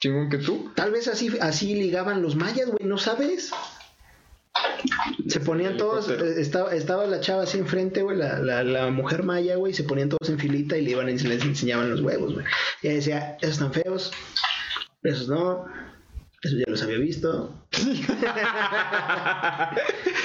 chingón 0.00 0.28
que 0.30 0.38
tú. 0.38 0.72
Tal 0.74 0.90
vez 0.90 1.06
así, 1.08 1.30
así 1.40 1.74
ligaban 1.74 2.22
los 2.22 2.34
mayas, 2.36 2.68
güey, 2.70 2.86
¿no 2.88 2.98
sabes? 2.98 3.50
Se 5.28 5.40
ponían 5.40 5.76
todos, 5.76 6.08
eh, 6.08 6.40
estaba, 6.40 6.74
estaba 6.74 7.06
la 7.06 7.20
chava 7.20 7.44
así 7.44 7.58
enfrente, 7.58 8.02
güey, 8.02 8.16
la, 8.16 8.38
la, 8.40 8.64
la 8.64 8.90
mujer 8.90 9.22
maya, 9.22 9.56
güey, 9.56 9.72
se 9.74 9.84
ponían 9.84 10.08
todos 10.08 10.28
en 10.28 10.38
filita 10.38 10.76
y 10.76 10.82
le 10.82 10.90
iban 10.92 11.08
y 11.08 11.16
les 11.18 11.42
enseñaban 11.44 11.90
los 11.90 12.00
huevos, 12.00 12.34
güey. 12.34 12.44
Y 12.82 12.88
ella 12.88 12.96
decía, 12.96 13.36
esos 13.40 13.54
están 13.54 13.72
feos, 13.72 14.10
esos 15.02 15.28
no, 15.28 15.66
esos 16.42 16.58
ya 16.58 16.64
los 16.68 16.82
había 16.82 16.98
visto. 16.98 17.54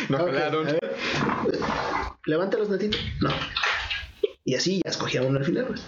No 0.09 0.17
Ok, 0.19 0.27
jalaron. 0.31 0.67
a 0.67 0.71
ver, 0.71 0.95
Levántalos, 2.25 2.69
netito. 2.69 2.97
No. 3.21 3.29
Y 4.43 4.55
así 4.55 4.81
ya 4.83 4.89
escogía 4.91 5.21
uno 5.23 5.39
al 5.39 5.45
final, 5.45 5.65
güey. 5.65 5.79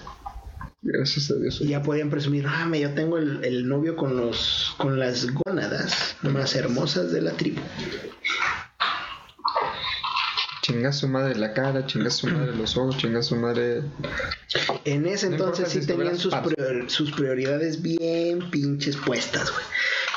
Gracias 0.82 1.32
a 1.32 1.36
Dios. 1.36 1.60
Y 1.62 1.70
ya 1.70 1.82
podían 1.82 2.10
presumir, 2.10 2.46
ah, 2.48 2.66
me, 2.66 2.80
yo 2.80 2.94
tengo 2.94 3.18
el, 3.18 3.44
el 3.44 3.68
novio 3.68 3.96
con 3.96 4.16
los 4.16 4.76
con 4.78 5.00
las 5.00 5.28
gónadas 5.32 6.16
más 6.22 6.56
hermosas 6.56 7.12
de 7.12 7.22
la 7.22 7.32
tribu. 7.32 7.62
Chinga 10.62 10.92
su 10.92 11.08
madre 11.08 11.36
la 11.36 11.54
cara, 11.54 11.86
chinga 11.86 12.10
su 12.10 12.28
madre 12.28 12.54
los 12.54 12.76
ojos, 12.76 12.98
chinga 12.98 13.22
su 13.22 13.38
madre. 13.38 13.84
En 14.84 15.06
ese 15.06 15.28
entonces 15.28 15.70
sí 15.70 15.82
si 15.82 15.88
tenían 15.88 16.18
sus, 16.18 16.34
prior- 16.34 16.90
sus 16.90 17.12
prioridades 17.12 17.82
bien 17.82 18.50
pinches 18.52 18.98
puestas, 18.98 19.50
güey. 19.52 19.64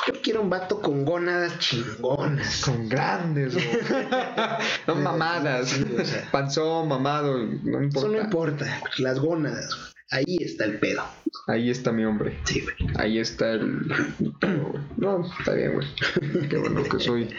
Yo 0.07 0.21
quiero 0.21 0.41
un 0.41 0.49
vato 0.49 0.81
con 0.81 1.05
gónadas 1.05 1.57
chingonas. 1.59 2.63
Con 2.65 2.89
grandes, 2.89 3.53
güey. 3.53 3.65
No 4.87 4.95
mamadas. 4.95 5.69
Sí, 5.69 5.85
o 5.99 6.03
sea. 6.05 6.27
Panzón, 6.31 6.87
mamado, 6.89 7.37
no 7.37 7.81
importa. 7.83 7.99
Eso 7.99 8.07
no 8.09 8.19
importa, 8.21 8.81
las 8.97 9.19
gónadas, 9.19 9.73
güey. 9.73 9.90
Ahí 10.11 10.37
está 10.41 10.65
el 10.65 10.77
pedo. 10.77 11.03
Ahí 11.47 11.69
está 11.69 11.93
mi 11.93 12.03
hombre. 12.03 12.37
Sí, 12.43 12.61
güey. 12.61 12.93
Ahí 12.97 13.19
está 13.19 13.51
el. 13.51 13.87
No, 14.97 15.25
está 15.39 15.53
bien, 15.53 15.73
güey. 15.73 15.87
Qué 16.49 16.57
bueno 16.57 16.83
que 16.83 16.99
soy 16.99 17.29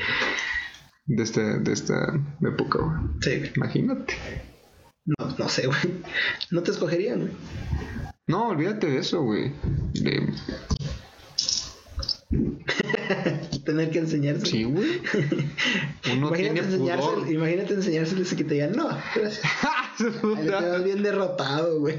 de, 1.04 1.22
este, 1.22 1.58
de 1.58 1.72
esta 1.72 2.18
época, 2.42 2.78
güey. 2.78 2.96
Sí, 3.20 3.38
güey. 3.38 3.52
Imagínate. 3.56 4.14
No, 5.04 5.36
no 5.38 5.48
sé, 5.50 5.66
güey. 5.66 5.80
No 6.50 6.62
te 6.62 6.70
escogerían, 6.70 7.20
güey. 7.20 7.32
No, 8.26 8.48
olvídate 8.48 8.86
de 8.86 8.98
eso, 8.98 9.22
güey. 9.22 9.52
De... 9.92 10.32
Tener 13.64 13.90
que 13.90 13.98
enseñarse. 14.00 14.46
Sí, 14.46 14.64
güey. 14.64 15.00
Uno 16.12 16.28
imagínate, 16.28 16.60
enseñárselo, 16.60 17.30
imagínate 17.30 17.74
enseñárseles 17.74 18.32
y 18.32 18.36
que 18.36 18.44
te 18.44 18.54
digan, 18.54 18.72
no, 18.72 18.88
gracias. 19.14 19.44
Ahí 19.62 19.88
te 19.98 20.10
puta. 20.18 20.60
vas 20.60 20.84
bien 20.84 21.02
derrotado, 21.02 21.78
güey. 21.80 21.96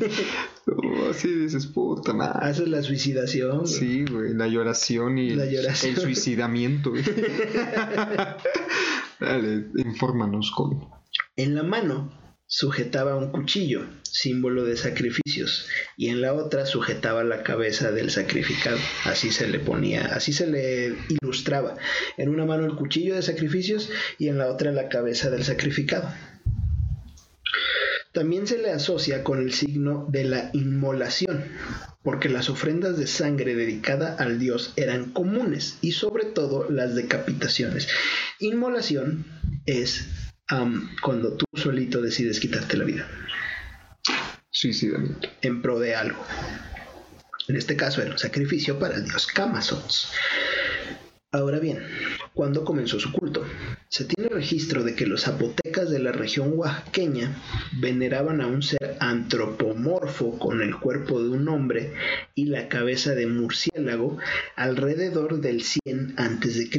No, 0.66 1.10
así 1.10 1.28
dices, 1.34 1.68
puta 1.68 2.14
madre. 2.14 2.50
Haces 2.50 2.68
la 2.68 2.82
suicidación. 2.82 3.60
güey. 3.60 3.68
Sí, 3.72 4.06
güey, 4.06 4.34
la 4.34 4.48
lloración 4.48 5.18
y 5.18 5.36
La 5.36 5.44
el, 5.46 5.52
lloración. 5.52 5.96
el 5.96 6.02
suicidamiento. 6.02 6.90
güey. 6.90 7.04
Dale, 9.20 9.66
infórmanos 9.78 10.52
con. 10.52 10.86
En 11.36 11.56
la 11.56 11.64
mano 11.64 12.12
sujetaba 12.56 13.16
un 13.16 13.32
cuchillo, 13.32 13.88
símbolo 14.04 14.64
de 14.64 14.78
sacrificios, 14.78 15.66
y 15.98 16.10
en 16.10 16.22
la 16.22 16.34
otra 16.34 16.68
sujetaba 16.68 17.24
la 17.24 17.42
cabeza 17.42 17.92
del 17.92 18.12
sacrificado. 18.12 18.78
Así 19.06 19.32
se 19.32 19.48
le 19.48 19.58
ponía, 19.58 20.06
así 20.14 20.34
se 20.34 20.46
le 20.46 20.96
ilustraba. 21.10 21.78
En 22.16 22.30
una 22.30 22.46
mano 22.46 22.68
el 22.68 22.76
cuchillo 22.76 23.16
de 23.16 23.24
sacrificios 23.24 23.90
y 24.20 24.28
en 24.28 24.38
la 24.38 24.52
otra 24.52 24.72
la 24.72 24.88
cabeza 24.88 25.32
del 25.32 25.44
sacrificado. 25.44 26.14
También 28.12 28.46
se 28.46 28.60
le 28.60 28.70
asocia 28.70 29.24
con 29.24 29.40
el 29.40 29.52
signo 29.52 30.06
de 30.12 30.26
la 30.26 30.52
inmolación, 30.54 31.46
porque 32.04 32.30
las 32.30 32.52
ofrendas 32.52 33.00
de 33.00 33.08
sangre 33.08 33.56
dedicada 33.56 34.16
al 34.16 34.38
dios 34.38 34.74
eran 34.76 35.12
comunes 35.12 35.80
y 35.82 35.94
sobre 35.94 36.26
todo 36.26 36.70
las 36.70 36.94
decapitaciones. 36.94 37.88
Inmolación 38.40 39.26
es 39.66 40.06
cuando 41.02 41.34
tú 41.34 41.46
solito 41.54 42.02
decides 42.02 42.40
quitarte 42.40 42.78
la 42.78 42.86
vida 42.86 43.08
Suicidamiento. 44.50 45.30
en 45.42 45.62
pro 45.62 45.80
de 45.80 45.96
algo. 45.96 46.24
En 47.48 47.56
este 47.56 47.76
caso 47.76 48.02
era 48.02 48.12
un 48.12 48.20
sacrificio 48.20 48.78
para 48.80 48.96
el 48.96 49.06
dios 49.06 49.28
Kamazots. 49.28 50.12
Ahora 51.32 51.58
bien, 51.58 51.80
¿cuándo 52.36 52.64
comenzó 52.64 53.00
su 53.00 53.12
culto? 53.12 53.44
Se 53.90 54.06
tiene 54.06 54.30
registro 54.30 54.84
de 54.84 54.94
que 54.94 55.08
los 55.08 55.24
zapotecas 55.24 55.90
de 55.90 55.98
la 55.98 56.12
región 56.12 56.54
oaxaqueña 56.56 57.36
veneraban 57.82 58.40
a 58.40 58.46
un 58.46 58.62
ser 58.62 58.98
antropomorfo 59.00 60.38
con 60.38 60.62
el 60.62 60.78
cuerpo 60.78 61.24
de 61.24 61.30
un 61.30 61.48
hombre 61.48 61.94
y 62.36 62.46
la 62.46 62.70
cabeza 62.70 63.16
de 63.16 63.26
murciélago 63.26 64.20
alrededor 64.56 65.42
del 65.42 65.64
100 65.64 66.14
a.C. 66.18 66.70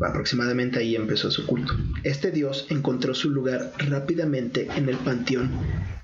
Aproximadamente 0.00 0.78
ahí 0.78 0.94
empezó 0.94 1.30
su 1.30 1.46
culto. 1.46 1.74
Este 2.02 2.30
dios 2.30 2.66
encontró 2.70 3.14
su 3.14 3.30
lugar 3.30 3.72
rápidamente 3.78 4.68
en 4.76 4.88
el 4.88 4.96
panteón 4.96 5.50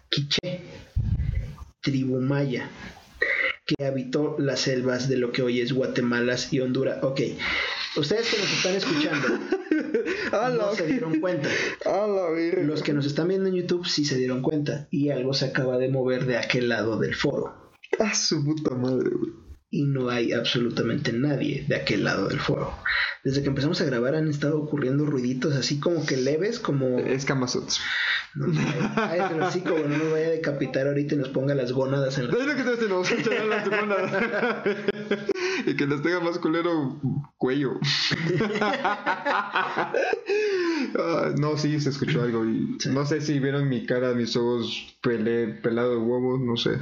Quiché, 0.09 0.61
tribu 1.81 2.21
maya, 2.21 2.69
que 3.65 3.87
habitó 3.87 4.37
las 4.39 4.61
selvas 4.61 5.09
de 5.09 5.17
lo 5.17 5.33
que 5.33 5.43
hoy 5.43 5.61
es 5.61 5.73
Guatemala 5.73 6.37
y 6.51 6.61
Honduras. 6.61 6.99
Ok, 7.03 7.21
ustedes 7.97 8.31
que 8.31 8.39
nos 8.39 8.53
están 8.53 8.75
escuchando 8.75 9.29
no 10.55 10.75
se 10.75 10.87
dieron 10.87 11.19
cuenta. 11.21 11.49
Los 12.63 12.83
que 12.83 12.93
nos 12.93 13.07
están 13.07 13.29
viendo 13.29 13.49
en 13.49 13.55
YouTube 13.55 13.87
sí 13.87 14.05
se 14.05 14.17
dieron 14.17 14.43
cuenta 14.43 14.87
y 14.91 15.09
algo 15.09 15.33
se 15.33 15.47
acaba 15.47 15.79
de 15.79 15.89
mover 15.89 16.27
de 16.27 16.37
aquel 16.37 16.69
lado 16.69 16.99
del 16.99 17.15
foro. 17.15 17.73
A 17.99 18.15
su 18.15 18.45
puta 18.45 18.75
madre, 18.75 19.11
güey. 19.11 19.33
Y 19.73 19.83
no 19.85 20.11
hay 20.11 20.33
absolutamente 20.33 21.13
nadie 21.15 21.65
de 21.67 21.77
aquel 21.77 22.05
lado 22.05 22.29
del 22.29 22.41
foro. 22.41 22.75
Desde 23.25 23.41
que 23.43 23.49
empezamos 23.49 23.81
a 23.81 23.87
grabar 23.87 24.15
han 24.15 24.29
estado 24.29 24.61
ocurriendo 24.61 25.07
ruiditos 25.07 25.57
así 25.57 25.81
como 25.81 26.05
que 26.05 26.19
leves, 26.19 26.61
como... 26.61 26.99
Es 26.99 27.25
Kamazots. 27.25 27.81
No, 28.35 28.53
cállate 28.95 29.41
hocico, 29.41 29.73
güey, 29.73 29.89
no 29.89 29.97
nos 29.97 30.13
vaya 30.13 30.27
a 30.27 30.31
decapitar 30.31 30.89
ahorita 30.89 31.15
y 31.15 31.19
nos 31.19 31.31
ponga 31.31 31.55
las 31.55 31.73
gónadas 31.73 32.19
en 32.19 32.29
la... 32.29 32.35
Es 32.35 32.47
lo 32.47 32.55
que 32.55 32.63
te 32.63 32.71
decía, 32.71 32.89
nos 32.89 33.11
y 35.67 35.75
que 35.75 35.87
les 35.87 36.03
tenga 36.03 36.21
más 36.21 36.39
culero 36.39 37.01
cuello. 37.39 37.81
Ah, 40.99 41.33
no, 41.39 41.57
sí, 41.57 41.81
se 41.81 41.89
escuchó 41.89 42.21
algo. 42.23 42.45
Y 42.45 42.77
No 42.91 43.07
sé 43.07 43.23
si 43.23 43.39
vieron 43.39 43.71
mi 43.71 43.87
cara, 43.87 44.13
mis 44.13 44.37
ojos 44.37 44.99
pelé, 45.01 45.49
pelado 45.49 45.93
de 45.93 45.97
huevos, 45.97 46.41
no 46.41 46.59
sé. 46.59 46.77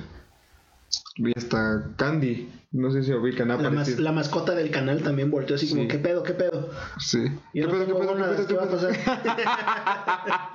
Vi 1.18 1.32
hasta 1.36 1.92
Candy. 1.96 2.48
No 2.72 2.90
sé 2.92 3.02
si 3.02 3.12
ubican. 3.12 3.48
La, 3.48 3.56
mas- 3.70 3.98
la 3.98 4.12
mascota 4.12 4.54
del 4.54 4.70
canal 4.70 5.02
también 5.02 5.30
volteó 5.30 5.56
así 5.56 5.68
como, 5.68 5.82
Sí. 5.82 5.88
¿qué 5.88 5.98
pedo, 5.98 6.22
qué 6.22 6.34
pedo? 6.34 6.70
Sí. 6.98 7.18
Yo 7.52 7.66
no 7.66 7.94
gónadas, 7.94 8.46
¿qué 8.46 8.54
va 8.54 8.64
a 8.64 8.70
pasar? 8.70 8.92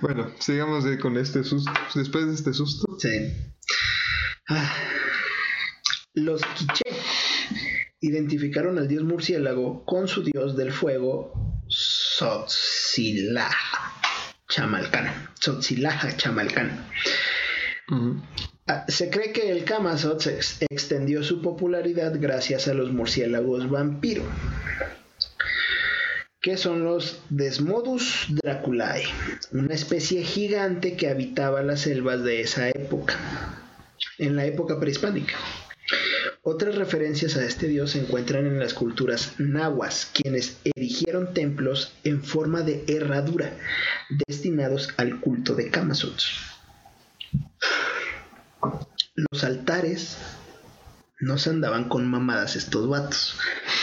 Bueno, 0.00 0.30
sigamos 0.38 0.84
de- 0.84 0.98
con 0.98 1.16
este 1.16 1.44
susto. 1.44 1.70
Después 1.94 2.26
de 2.26 2.34
este 2.34 2.52
susto. 2.52 2.96
Sí. 2.98 3.08
Ah. 4.48 4.70
Los 6.14 6.42
quiché 6.44 6.84
identificaron 8.00 8.78
al 8.78 8.86
dios 8.88 9.02
murciélago 9.04 9.84
con 9.84 10.08
su 10.08 10.22
dios 10.22 10.56
del 10.56 10.72
fuego, 10.72 11.62
Sotzilaja 12.64 13.92
Chamalcán. 14.48 15.28
Sotzilaja 15.40 16.14
Chamalcán. 16.16 16.86
Ah, 17.90 18.12
se 18.88 19.10
cree 19.10 19.32
que 19.32 19.50
el 19.50 19.64
Kamazot 19.64 20.26
extendió 20.70 21.22
su 21.22 21.42
popularidad 21.42 22.14
gracias 22.18 22.66
a 22.66 22.74
los 22.74 22.92
murciélagos 22.92 23.68
vampiro, 23.68 24.22
que 26.40 26.56
son 26.56 26.84
los 26.84 27.20
Desmodus 27.28 28.26
draculae, 28.30 29.04
una 29.52 29.74
especie 29.74 30.22
gigante 30.22 30.96
que 30.96 31.10
habitaba 31.10 31.62
las 31.62 31.82
selvas 31.82 32.22
de 32.22 32.40
esa 32.40 32.70
época, 32.70 33.16
en 34.18 34.36
la 34.36 34.46
época 34.46 34.80
prehispánica. 34.80 35.34
Otras 36.42 36.74
referencias 36.74 37.36
a 37.36 37.44
este 37.44 37.68
dios 37.68 37.92
se 37.92 38.00
encuentran 38.00 38.46
en 38.46 38.58
las 38.58 38.74
culturas 38.74 39.32
nahuas, 39.38 40.10
quienes 40.12 40.58
erigieron 40.64 41.32
templos 41.32 41.92
en 42.04 42.22
forma 42.22 42.62
de 42.62 42.84
herradura 42.86 43.50
destinados 44.26 44.90
al 44.98 45.20
culto 45.20 45.54
de 45.54 45.70
Kamazots. 45.70 46.54
Los 49.14 49.44
altares 49.44 50.16
no 51.20 51.38
se 51.38 51.50
andaban 51.50 51.88
con 51.88 52.06
mamadas 52.06 52.56
estos 52.56 52.88
vatos. 52.88 53.36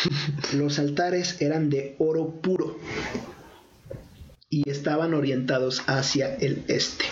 Los 0.53 0.79
altares 0.79 1.41
eran 1.41 1.69
de 1.69 1.95
oro 1.99 2.41
puro 2.41 2.77
y 4.49 4.69
estaban 4.69 5.13
orientados 5.13 5.83
hacia 5.87 6.35
el 6.35 6.63
este. 6.67 7.05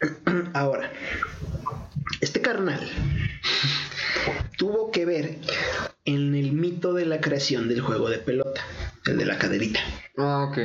Ahora, 0.52 0.92
este 2.20 2.40
carnal 2.42 2.80
tuvo 4.58 4.90
que 4.90 5.06
ver 5.06 5.38
en 6.04 6.34
el 6.34 6.52
mito 6.52 6.92
de 6.92 7.06
la 7.06 7.20
creación 7.20 7.68
del 7.68 7.80
juego 7.80 8.10
de 8.10 8.18
pelota, 8.18 8.60
el 9.06 9.16
de 9.16 9.24
la 9.24 9.38
caderita. 9.38 9.80
Ah, 10.18 10.48
ok. 10.50 10.58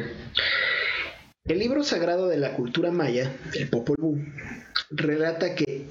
El 1.45 1.59
libro 1.59 1.83
sagrado 1.83 2.27
de 2.27 2.37
la 2.37 2.53
cultura 2.53 2.91
maya, 2.91 3.31
el 3.53 3.69
Popol 3.69 3.95
Vuh, 3.99 4.19
relata 4.89 5.55
que 5.55 5.85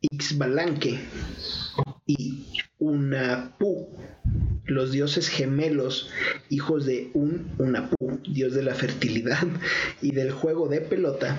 Ixbalanque 0.00 0.98
y 2.06 2.46
Unapu, 2.78 3.88
los 4.64 4.92
dioses 4.92 5.28
gemelos, 5.28 6.10
hijos 6.48 6.86
de 6.86 7.10
un 7.14 7.50
dios 8.28 8.54
de 8.54 8.62
la 8.62 8.74
fertilidad 8.74 9.46
y 10.02 10.12
del 10.12 10.30
juego 10.30 10.68
de 10.68 10.80
pelota, 10.80 11.36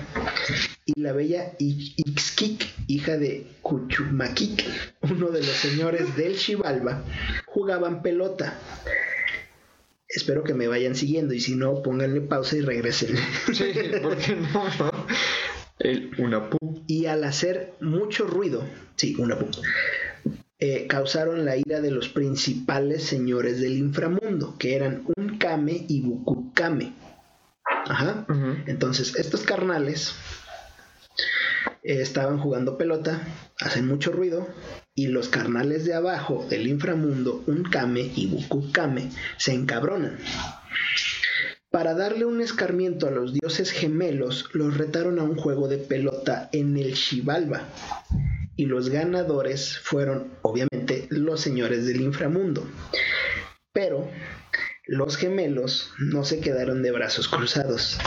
y 0.84 1.00
la 1.00 1.12
bella 1.12 1.54
Ixkik, 1.58 2.66
hija 2.86 3.16
de 3.16 3.46
Kuchumakik, 3.62 4.64
uno 5.02 5.28
de 5.28 5.40
los 5.40 5.56
señores 5.56 6.16
del 6.16 6.36
Xibalba, 6.36 7.02
jugaban 7.46 8.02
pelota. 8.02 8.58
Espero 10.08 10.42
que 10.42 10.54
me 10.54 10.66
vayan 10.66 10.96
siguiendo 10.96 11.34
y 11.34 11.40
si 11.40 11.54
no, 11.54 11.82
pónganle 11.82 12.20
pausa 12.20 12.56
y 12.56 12.62
regresen. 12.62 13.16
Sí, 13.52 13.72
porque 14.02 14.34
no. 14.34 14.90
El 15.80 16.10
Unapu. 16.18 16.84
Y 16.86 17.06
al 17.06 17.24
hacer 17.24 17.74
mucho 17.80 18.26
ruido, 18.26 18.62
sí, 18.96 19.16
Unapu, 19.18 19.46
eh, 20.58 20.86
causaron 20.86 21.46
la 21.46 21.56
ira 21.56 21.80
de 21.80 21.90
los 21.90 22.10
principales 22.10 23.02
señores 23.04 23.60
del 23.60 23.78
inframundo, 23.78 24.56
que 24.58 24.76
eran 24.76 25.04
Unkame 25.16 25.86
y 25.88 26.02
Bukukame. 26.02 26.92
Ajá. 27.64 28.26
Entonces, 28.66 29.16
estos 29.16 29.42
carnales 29.42 30.14
eh, 31.82 32.02
estaban 32.02 32.38
jugando 32.38 32.76
pelota, 32.76 33.26
hacen 33.58 33.86
mucho 33.86 34.12
ruido, 34.12 34.46
y 34.94 35.06
los 35.06 35.30
carnales 35.30 35.86
de 35.86 35.94
abajo 35.94 36.46
del 36.50 36.66
inframundo, 36.66 37.42
Unkame 37.46 38.12
y 38.14 38.26
Bukukame, 38.26 39.10
se 39.38 39.54
encabronan. 39.54 40.18
Para 41.70 41.94
darle 41.94 42.24
un 42.24 42.40
escarmiento 42.40 43.06
a 43.06 43.12
los 43.12 43.32
dioses 43.32 43.70
gemelos, 43.70 44.48
los 44.54 44.76
retaron 44.76 45.20
a 45.20 45.22
un 45.22 45.36
juego 45.36 45.68
de 45.68 45.78
pelota 45.78 46.48
en 46.52 46.76
el 46.76 46.96
Xibalba. 46.96 47.62
Y 48.56 48.66
los 48.66 48.88
ganadores 48.88 49.78
fueron, 49.78 50.32
obviamente, 50.42 51.06
los 51.10 51.40
señores 51.40 51.86
del 51.86 52.00
inframundo. 52.00 52.68
Pero 53.72 54.10
los 54.84 55.16
gemelos 55.16 55.92
no 56.00 56.24
se 56.24 56.40
quedaron 56.40 56.82
de 56.82 56.90
brazos 56.90 57.28
cruzados. 57.28 57.98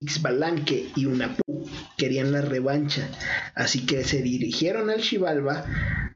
Ixbalanque 0.00 0.92
y 0.94 1.06
Unapu 1.06 1.68
querían 1.96 2.30
la 2.30 2.42
revancha, 2.42 3.10
así 3.56 3.86
que 3.86 4.04
se 4.04 4.22
dirigieron 4.22 4.88
al 4.88 5.02
Xibalba 5.02 5.64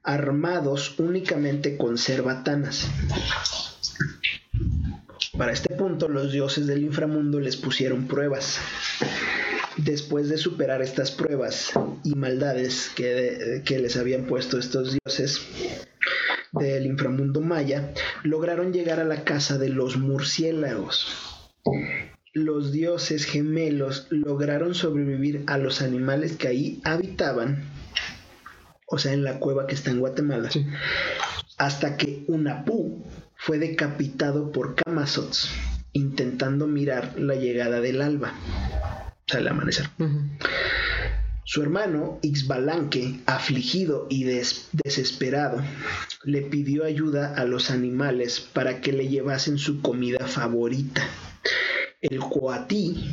armados 0.04 0.96
únicamente 1.00 1.76
con 1.76 1.98
cerbatanas. 1.98 2.86
Para 5.42 5.54
este 5.54 5.74
punto, 5.74 6.06
los 6.06 6.30
dioses 6.30 6.68
del 6.68 6.84
inframundo 6.84 7.40
les 7.40 7.56
pusieron 7.56 8.06
pruebas. 8.06 8.60
Después 9.76 10.28
de 10.28 10.38
superar 10.38 10.82
estas 10.82 11.10
pruebas 11.10 11.72
y 12.04 12.14
maldades 12.14 12.92
que, 12.94 13.64
les 13.68 13.96
habían 13.96 14.26
puesto 14.26 14.56
estos 14.56 14.96
dioses 15.02 15.40
del 16.52 16.86
inframundo 16.86 17.40
maya, 17.40 17.92
lograron 18.22 18.72
llegar 18.72 19.00
a 19.00 19.04
la 19.04 19.24
casa 19.24 19.58
de 19.58 19.70
los 19.70 19.96
murciélagos. 19.96 21.08
Los 22.32 22.70
dioses 22.70 23.24
gemelos 23.24 24.06
lograron 24.10 24.76
sobrevivir 24.76 25.42
a 25.48 25.58
los 25.58 25.82
animales 25.82 26.36
que 26.36 26.46
ahí 26.46 26.80
habitaban, 26.84 27.64
o 28.86 28.96
sea, 28.96 29.12
en 29.12 29.24
la 29.24 29.40
cueva 29.40 29.66
que 29.66 29.74
está 29.74 29.90
en 29.90 29.98
Guatemala, 29.98 30.50
hasta 31.58 31.96
que 31.96 32.22
Unapu 32.28 33.02
fue 33.44 33.58
decapitado 33.58 34.52
por 34.52 34.76
Kamazots 34.76 35.50
intentando 35.92 36.68
mirar 36.68 37.18
la 37.18 37.34
llegada 37.34 37.80
del 37.80 38.00
alba, 38.00 38.34
o 39.08 39.24
sea, 39.26 39.40
el 39.40 39.48
amanecer. 39.48 39.88
Su 41.44 41.60
hermano, 41.60 42.20
Ixbalanque, 42.22 43.20
afligido 43.26 44.06
y 44.08 44.24
desesperado, 44.24 45.60
le 46.22 46.42
pidió 46.42 46.84
ayuda 46.84 47.34
a 47.34 47.44
los 47.44 47.72
animales 47.72 48.40
para 48.40 48.80
que 48.80 48.92
le 48.92 49.08
llevasen 49.08 49.58
su 49.58 49.82
comida 49.82 50.28
favorita. 50.28 51.02
El 52.00 52.20
coatí, 52.20 53.10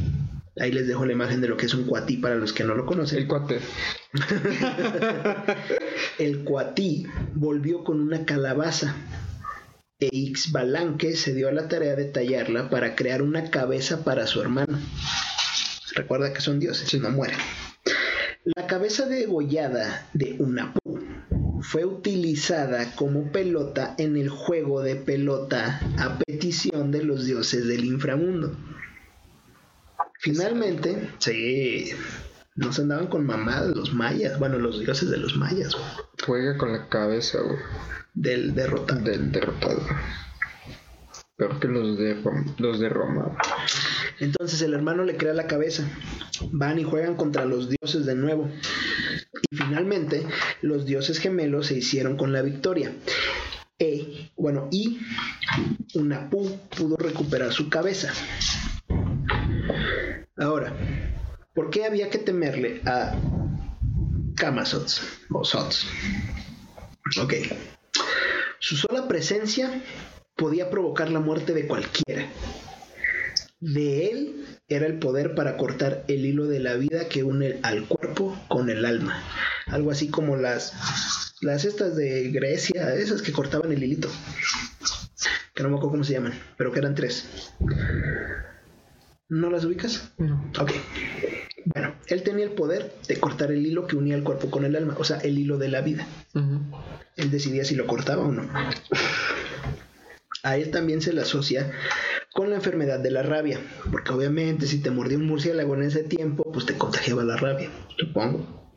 ahí 0.59 0.71
les 0.71 0.87
dejo 0.87 1.07
la 1.07 1.13
imagen 1.13 1.41
de 1.41 1.47
lo 1.47 1.57
que 1.57 1.65
es 1.65 1.73
un 1.73 1.87
coatí 1.87 2.17
para 2.17 2.35
los 2.35 2.53
que 2.53 2.63
no 2.63 2.75
lo 2.75 2.85
conocen. 2.85 3.17
El 3.17 3.27
cuate. 3.27 3.59
el 6.19 6.43
coatí 6.43 7.07
volvió 7.33 7.83
con 7.83 7.99
una 7.99 8.25
calabaza 8.25 8.95
Ixbalanque 9.99 11.15
se 11.15 11.33
dio 11.33 11.49
a 11.49 11.51
la 11.51 11.67
tarea 11.67 11.95
de 11.95 12.05
tallarla 12.05 12.69
para 12.69 12.95
crear 12.95 13.21
una 13.21 13.49
cabeza 13.49 14.05
para 14.05 14.27
su 14.27 14.41
hermano. 14.41 14.79
Recuerda 15.95 16.31
que 16.31 16.39
son 16.39 16.59
dioses, 16.59 16.93
y 16.93 16.99
no 16.99 17.11
mueren. 17.11 17.37
La 18.55 18.67
cabeza 18.67 19.05
degollada 19.07 20.07
de 20.13 20.37
Unapu 20.39 20.99
fue 21.61 21.83
utilizada 21.83 22.95
como 22.95 23.31
pelota 23.31 23.95
en 23.97 24.15
el 24.15 24.29
juego 24.29 24.81
de 24.81 24.95
pelota 24.95 25.81
a 25.97 26.17
petición 26.17 26.91
de 26.91 27.03
los 27.03 27.25
dioses 27.25 27.67
del 27.67 27.83
inframundo. 27.83 28.55
Finalmente, 30.19 31.09
sí, 31.17 31.91
no 32.59 32.73
se 32.73 32.81
andaban 32.81 33.07
con 33.07 33.25
mamadas 33.25 33.75
los 33.75 33.93
mayas, 33.93 34.37
bueno, 34.37 34.59
los 34.59 34.79
dioses 34.79 35.09
de 35.09 35.17
los 35.17 35.35
mayas. 35.37 35.75
Juega 36.25 36.57
con 36.57 36.71
la 36.71 36.89
cabeza, 36.89 37.39
güey 37.41 37.57
del 38.19 38.53
derrotado. 38.53 39.01
Del 39.01 39.31
derrotado. 39.31 39.81
Peor 41.37 41.59
que 41.59 41.67
los 41.69 41.97
de, 41.97 42.21
los 42.57 42.79
de 42.79 42.89
Roma. 42.89 43.37
Entonces 44.19 44.61
el 44.61 44.73
hermano 44.73 45.05
le 45.05 45.15
crea 45.15 45.33
la 45.33 45.47
cabeza. 45.47 45.89
Van 46.51 46.79
y 46.79 46.83
juegan 46.83 47.15
contra 47.15 47.45
los 47.45 47.69
dioses 47.69 48.05
de 48.05 48.15
nuevo. 48.15 48.49
Y 49.49 49.55
finalmente 49.55 50.27
los 50.61 50.85
dioses 50.85 51.19
gemelos 51.19 51.67
se 51.67 51.77
hicieron 51.77 52.17
con 52.17 52.33
la 52.33 52.41
victoria. 52.41 52.91
E, 53.77 54.31
bueno, 54.35 54.67
y 54.69 54.99
Unapu 55.95 56.59
pudo 56.75 56.97
recuperar 56.97 57.53
su 57.53 57.69
cabeza. 57.69 58.11
Ahora, 60.35 60.73
¿por 61.59 61.71
qué 61.71 61.83
había 61.83 62.09
que 62.09 62.19
temerle 62.19 62.79
a 62.85 63.19
Kamazots 64.37 65.01
o 65.29 65.43
Sots? 65.43 65.87
Ok. 67.21 67.33
Su 68.59 68.77
sola 68.77 69.09
presencia 69.09 69.83
podía 70.37 70.69
provocar 70.69 71.11
la 71.11 71.19
muerte 71.19 71.53
de 71.53 71.67
cualquiera. 71.67 72.29
De 73.59 74.07
él 74.07 74.45
era 74.69 74.85
el 74.85 74.99
poder 74.99 75.35
para 75.35 75.57
cortar 75.57 76.05
el 76.07 76.25
hilo 76.25 76.47
de 76.47 76.61
la 76.61 76.75
vida 76.75 77.09
que 77.09 77.25
une 77.25 77.59
al 77.61 77.89
cuerpo 77.89 78.41
con 78.47 78.69
el 78.69 78.85
alma. 78.85 79.21
Algo 79.65 79.91
así 79.91 80.07
como 80.07 80.37
las, 80.37 81.35
las 81.41 81.65
estas 81.65 81.97
de 81.97 82.31
Grecia, 82.31 82.95
esas 82.95 83.21
que 83.21 83.33
cortaban 83.33 83.73
el 83.73 83.83
hilito. 83.83 84.09
Que 85.53 85.63
no 85.63 85.71
me 85.71 85.75
acuerdo 85.75 85.91
cómo 85.91 86.03
se 86.05 86.13
llaman, 86.13 86.39
pero 86.55 86.71
que 86.71 86.79
eran 86.79 86.95
tres. 86.95 87.51
¿No 89.27 89.49
las 89.49 89.65
ubicas? 89.65 90.13
No. 90.17 90.41
Ok. 90.57 90.71
Bueno, 91.65 91.95
Él 92.07 92.23
tenía 92.23 92.45
el 92.45 92.51
poder 92.51 92.93
de 93.07 93.19
cortar 93.19 93.51
el 93.51 93.65
hilo 93.65 93.87
que 93.87 93.95
unía 93.95 94.15
el 94.15 94.23
cuerpo 94.23 94.49
con 94.49 94.65
el 94.65 94.75
alma, 94.75 94.95
o 94.97 95.03
sea, 95.03 95.17
el 95.17 95.37
hilo 95.37 95.57
de 95.57 95.69
la 95.69 95.81
vida. 95.81 96.07
Él 97.15 97.31
decidía 97.31 97.65
si 97.65 97.75
lo 97.75 97.87
cortaba 97.87 98.23
o 98.23 98.31
no. 98.31 98.49
A 100.43 100.55
él 100.55 100.71
también 100.71 101.01
se 101.01 101.11
le 101.11 101.21
asocia 101.21 101.71
con 102.31 102.49
la 102.49 102.55
enfermedad 102.55 102.99
de 102.99 103.11
la 103.11 103.23
rabia, 103.23 103.59
porque 103.91 104.13
obviamente 104.13 104.67
si 104.67 104.81
te 104.81 104.89
mordió 104.89 105.17
un 105.17 105.25
murciélago 105.25 105.75
en 105.75 105.83
ese 105.83 106.03
tiempo, 106.03 106.49
pues 106.51 106.65
te 106.65 106.77
contagiaba 106.77 107.23
la 107.23 107.35
rabia, 107.35 107.69
supongo. 107.97 108.73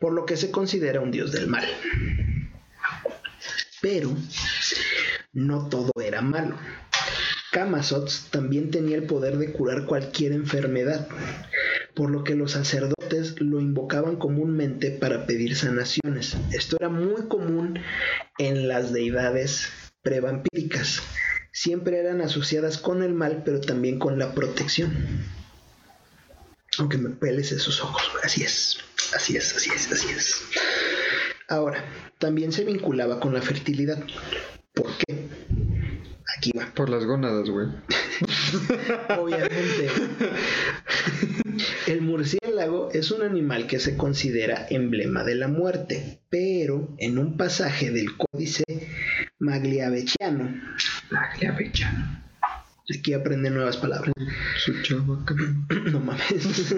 Por 0.00 0.12
lo 0.12 0.24
que 0.24 0.36
se 0.36 0.50
considera 0.50 1.00
un 1.00 1.10
dios 1.10 1.32
del 1.32 1.46
mal. 1.46 1.66
Pero 3.82 4.10
no 5.34 5.68
todo 5.68 5.92
era 6.02 6.22
malo. 6.22 6.56
Kamazots 7.54 8.30
también 8.32 8.72
tenía 8.72 8.96
el 8.96 9.04
poder 9.04 9.38
de 9.38 9.52
curar 9.52 9.86
cualquier 9.86 10.32
enfermedad, 10.32 11.06
por 11.94 12.10
lo 12.10 12.24
que 12.24 12.34
los 12.34 12.50
sacerdotes 12.50 13.40
lo 13.40 13.60
invocaban 13.60 14.16
comúnmente 14.16 14.90
para 14.90 15.24
pedir 15.24 15.54
sanaciones. 15.54 16.36
Esto 16.52 16.76
era 16.80 16.88
muy 16.88 17.28
común 17.28 17.78
en 18.38 18.66
las 18.66 18.92
deidades 18.92 19.68
prevampíricas. 20.02 21.00
Siempre 21.52 22.00
eran 22.00 22.22
asociadas 22.22 22.76
con 22.76 23.04
el 23.04 23.14
mal, 23.14 23.42
pero 23.44 23.60
también 23.60 24.00
con 24.00 24.18
la 24.18 24.34
protección. 24.34 24.92
Aunque 26.78 26.98
me 26.98 27.10
peles 27.10 27.52
esos 27.52 27.80
ojos, 27.80 28.02
así 28.24 28.42
es, 28.42 28.78
así 29.14 29.36
es, 29.36 29.56
así 29.56 29.70
es, 29.70 29.92
así 29.92 30.08
es. 30.08 30.42
Ahora, 31.48 31.84
también 32.18 32.50
se 32.50 32.64
vinculaba 32.64 33.20
con 33.20 33.32
la 33.32 33.42
fertilidad. 33.42 34.04
¿Por 34.72 34.88
qué? 34.98 35.28
Aquí 36.36 36.52
va. 36.56 36.66
Por 36.74 36.88
las 36.88 37.04
gónadas, 37.04 37.48
güey. 37.48 37.68
Obviamente. 39.18 39.88
El 41.86 42.00
murciélago 42.02 42.90
es 42.92 43.10
un 43.10 43.22
animal 43.22 43.66
que 43.66 43.78
se 43.78 43.96
considera 43.96 44.66
emblema 44.70 45.24
de 45.24 45.34
la 45.34 45.48
muerte, 45.48 46.20
pero 46.30 46.94
en 46.98 47.18
un 47.18 47.36
pasaje 47.36 47.90
del 47.90 48.16
códice 48.16 48.64
magliaveciano, 49.38 50.60
Magliaveciano. 51.10 52.22
aquí 52.98 53.12
aprende 53.12 53.50
nuevas 53.50 53.76
palabras, 53.76 54.14
no 55.92 56.00
mames, 56.00 56.74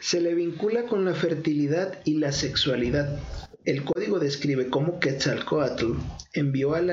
se 0.00 0.20
le 0.20 0.34
vincula 0.34 0.84
con 0.84 1.04
la 1.04 1.14
fertilidad 1.14 2.00
y 2.04 2.18
la 2.18 2.32
sexualidad. 2.32 3.18
El 3.64 3.82
código 3.82 4.18
describe 4.18 4.68
cómo 4.68 5.00
Quetzalcoatl 5.00 5.94
envió 6.34 6.74
al, 6.74 6.90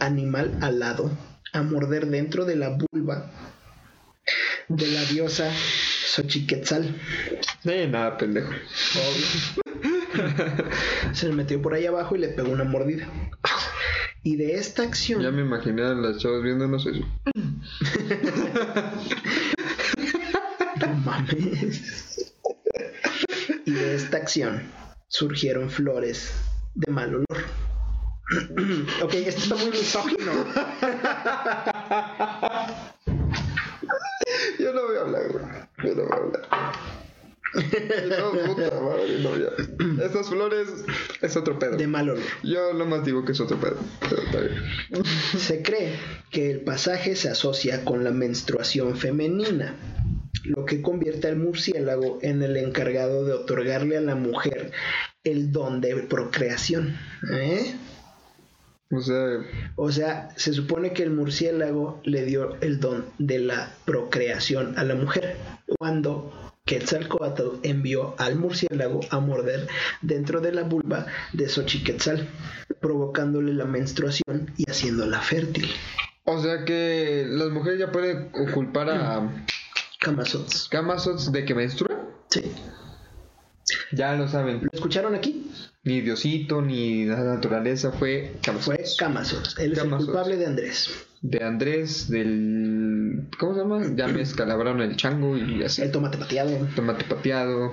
animal 0.00 0.58
alado 0.60 1.16
a 1.52 1.62
morder 1.62 2.06
dentro 2.06 2.44
de 2.44 2.56
la 2.56 2.70
vulva 2.70 3.30
de 4.68 4.88
la 4.88 5.04
diosa 5.04 5.48
Xochiquetzal. 5.52 7.00
Nada, 7.62 8.18
pendejo. 8.18 8.50
Se 11.12 11.28
le 11.28 11.34
metió 11.34 11.62
por 11.62 11.74
ahí 11.74 11.86
abajo 11.86 12.16
y 12.16 12.18
le 12.18 12.28
pegó 12.28 12.50
una 12.50 12.64
mordida. 12.64 13.06
Y 14.24 14.34
de 14.34 14.54
esta 14.54 14.82
acción, 14.82 15.22
Ya 15.22 15.30
me 15.30 15.42
imaginé 15.42 15.82
a 15.82 15.94
las 15.94 16.18
chavas 16.18 16.42
viéndonos 16.42 16.84
eso. 16.84 17.06
no 20.80 20.94
mames. 21.04 22.34
Y 23.64 23.70
de 23.70 23.94
esta 23.94 24.16
acción 24.16 24.81
surgieron 25.12 25.70
flores 25.70 26.32
de 26.74 26.90
mal 26.90 27.14
olor. 27.14 27.26
ok, 29.02 29.14
esto 29.14 29.42
está 29.42 29.56
muy 29.56 29.70
misógino. 29.70 30.32
Yo 34.58 34.72
no 34.72 34.86
voy 34.86 34.96
a 34.96 35.00
hablar, 35.02 35.28
güey. 35.30 35.44
Yo 35.84 35.94
no 35.94 36.04
voy 36.04 36.12
a 36.12 36.16
hablar. 36.16 36.48
No, 38.08 38.32
puta 38.46 38.80
madre, 38.80 39.18
no, 39.18 39.36
ya. 39.36 39.50
Estas 40.02 40.30
flores 40.30 40.68
es 41.20 41.36
otro 41.36 41.58
pedo. 41.58 41.76
De 41.76 41.86
mal 41.86 42.08
olor. 42.08 42.24
Yo 42.42 42.72
nomás 42.72 43.04
digo 43.04 43.26
que 43.26 43.32
es 43.32 43.40
otro 43.40 43.58
pedo. 43.58 43.76
Pero 44.08 44.22
está 44.22 44.40
bien. 44.40 45.04
Se 45.38 45.62
cree 45.62 45.98
que 46.30 46.50
el 46.50 46.62
pasaje 46.62 47.14
se 47.16 47.28
asocia 47.28 47.84
con 47.84 48.02
la 48.02 48.12
menstruación 48.12 48.96
femenina, 48.96 49.76
lo 50.44 50.64
que 50.64 50.82
convierte 50.82 51.28
al 51.28 51.36
murciélago 51.36 52.18
en 52.22 52.42
el 52.42 52.56
encargado 52.56 53.24
de 53.24 53.32
otorgarle 53.32 53.96
a 53.96 54.00
la 54.00 54.14
mujer 54.14 54.72
el 55.24 55.52
don 55.52 55.80
de 55.80 55.96
procreación. 55.96 56.96
¿Eh? 57.32 57.74
O 58.90 59.00
sea, 59.00 59.26
O 59.76 59.90
sea, 59.90 60.28
se 60.36 60.52
supone 60.52 60.92
que 60.92 61.02
el 61.02 61.10
murciélago 61.10 62.00
le 62.04 62.24
dio 62.24 62.60
el 62.60 62.78
don 62.78 63.06
de 63.18 63.38
la 63.38 63.74
procreación 63.86 64.78
a 64.78 64.84
la 64.84 64.94
mujer, 64.94 65.36
cuando 65.78 66.52
Quetzalcoatl 66.66 67.60
envió 67.62 68.14
al 68.18 68.36
murciélago 68.36 69.00
a 69.10 69.18
morder 69.18 69.66
dentro 70.02 70.40
de 70.40 70.52
la 70.52 70.62
vulva 70.62 71.06
de 71.32 71.48
Xochiquetzal, 71.48 72.28
provocándole 72.80 73.54
la 73.54 73.64
menstruación 73.64 74.52
y 74.56 74.70
haciéndola 74.70 75.20
fértil. 75.20 75.70
o 76.24 76.40
sea 76.40 76.64
que 76.64 77.24
las 77.28 77.48
mujeres 77.48 77.80
ya 77.80 77.90
pueden 77.90 78.30
culpar 78.52 78.90
a 78.90 79.44
Kamazots. 80.02 80.68
Kamazots 80.68 81.30
de 81.32 81.44
que 81.44 81.54
menstrua. 81.54 81.96
Sí. 82.28 82.42
Ya 83.92 84.14
lo 84.14 84.26
saben. 84.28 84.60
¿Lo 84.62 84.68
escucharon 84.72 85.14
aquí? 85.14 85.50
Ni 85.84 86.00
Diosito, 86.00 86.60
ni 86.62 87.04
la 87.04 87.22
naturaleza 87.22 87.92
fue 87.92 88.34
Kamazots. 88.42 88.64
Fue 88.66 88.84
Kamazots. 88.98 89.58
Él 89.58 89.72
es 89.72 89.78
el 89.78 89.90
culpable 89.90 90.36
de 90.36 90.46
Andrés. 90.46 90.90
De 91.22 91.42
Andrés, 91.44 92.08
del. 92.10 93.28
¿Cómo 93.38 93.54
se 93.54 93.60
llama? 93.60 93.82
Ya 93.94 94.08
me 94.08 94.22
escalabraron 94.22 94.80
el 94.80 94.96
chango 94.96 95.36
y 95.36 95.62
así. 95.62 95.82
El 95.82 95.92
tomate 95.92 96.18
pateado. 96.18 96.50
Tomate 96.74 97.04
pateado. 97.04 97.72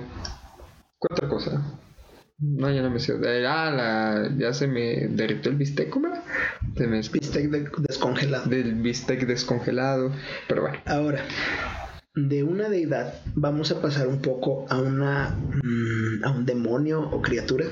¿Qué 1.00 1.08
otra 1.12 1.28
cosa? 1.28 1.62
No, 2.38 2.70
ya 2.70 2.80
no 2.82 2.90
me 2.90 3.00
sé. 3.00 3.14
Eh, 3.22 3.44
Ah, 3.46 3.70
la, 3.70 4.30
ya 4.38 4.52
se 4.54 4.66
me 4.66 5.08
derritió 5.08 5.50
el 5.50 5.58
bistec, 5.58 5.90
¿cómo 5.90 6.06
era? 6.06 6.22
Se 6.76 6.86
me 6.86 6.96
Bistec 7.00 7.50
de- 7.50 7.68
descongelado. 7.78 8.48
del 8.48 8.74
bistec 8.76 9.26
descongelado. 9.26 10.12
Pero 10.48 10.62
bueno. 10.62 10.78
Ahora, 10.86 11.22
de 12.14 12.42
una 12.42 12.68
deidad 12.68 13.20
vamos 13.34 13.70
a 13.70 13.80
pasar 13.80 14.08
un 14.08 14.20
poco 14.20 14.66
a 14.68 14.78
una 14.78 15.30
mm, 15.30 16.24
a 16.24 16.30
un 16.30 16.46
demonio 16.46 17.00
o 17.00 17.22
criatura. 17.22 17.66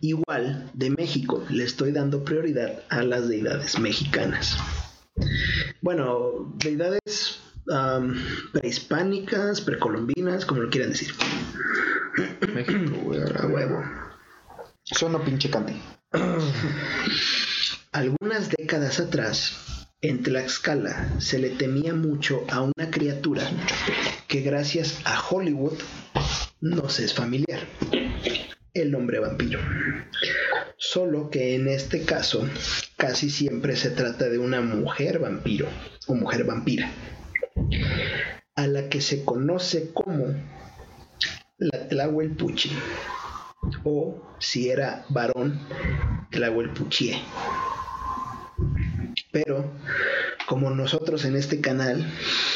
Igual 0.00 0.70
de 0.74 0.90
México, 0.90 1.44
le 1.48 1.64
estoy 1.64 1.92
dando 1.92 2.24
prioridad 2.24 2.82
a 2.90 3.02
las 3.02 3.28
deidades 3.28 3.78
mexicanas. 3.78 4.58
Bueno, 5.80 6.52
deidades 6.58 7.40
prehispánicas, 8.52 9.60
precolombinas, 9.60 10.44
como 10.46 10.62
lo 10.62 10.70
quieran 10.70 10.90
decir. 10.90 11.12
México, 12.54 12.96
güey. 13.02 13.20
A 13.20 13.46
huevo. 13.46 13.82
Suena 14.82 15.24
pinche 15.24 15.50
cante. 15.50 15.76
Algunas 17.92 18.50
décadas 18.50 19.00
atrás, 19.00 19.75
en 20.02 20.22
Tlaxcala 20.22 21.20
se 21.20 21.38
le 21.38 21.50
temía 21.50 21.94
mucho 21.94 22.44
a 22.50 22.60
una 22.60 22.90
criatura 22.90 23.42
que 24.28 24.40
gracias 24.40 25.00
a 25.04 25.20
Hollywood 25.20 25.78
nos 26.60 27.00
es 27.00 27.14
familiar, 27.14 27.60
el 28.74 28.94
hombre 28.94 29.20
vampiro. 29.20 29.58
Solo 30.76 31.30
que 31.30 31.54
en 31.54 31.68
este 31.68 32.04
caso 32.04 32.46
casi 32.96 33.30
siempre 33.30 33.76
se 33.76 33.90
trata 33.90 34.28
de 34.28 34.38
una 34.38 34.60
mujer 34.60 35.18
vampiro 35.18 35.66
o 36.06 36.14
mujer 36.14 36.44
vampira, 36.44 36.90
a 38.54 38.66
la 38.66 38.88
que 38.90 39.00
se 39.00 39.24
conoce 39.24 39.92
como 39.94 40.26
la 41.56 41.88
Tlahuelpuchi 41.88 42.70
o 43.84 44.22
si 44.38 44.68
era 44.68 45.06
varón, 45.08 45.58
Tlahuelpuchie. 46.30 47.16
Pero 49.44 49.70
como 50.46 50.70
nosotros 50.70 51.26
en 51.26 51.36
este 51.36 51.60
canal 51.60 52.10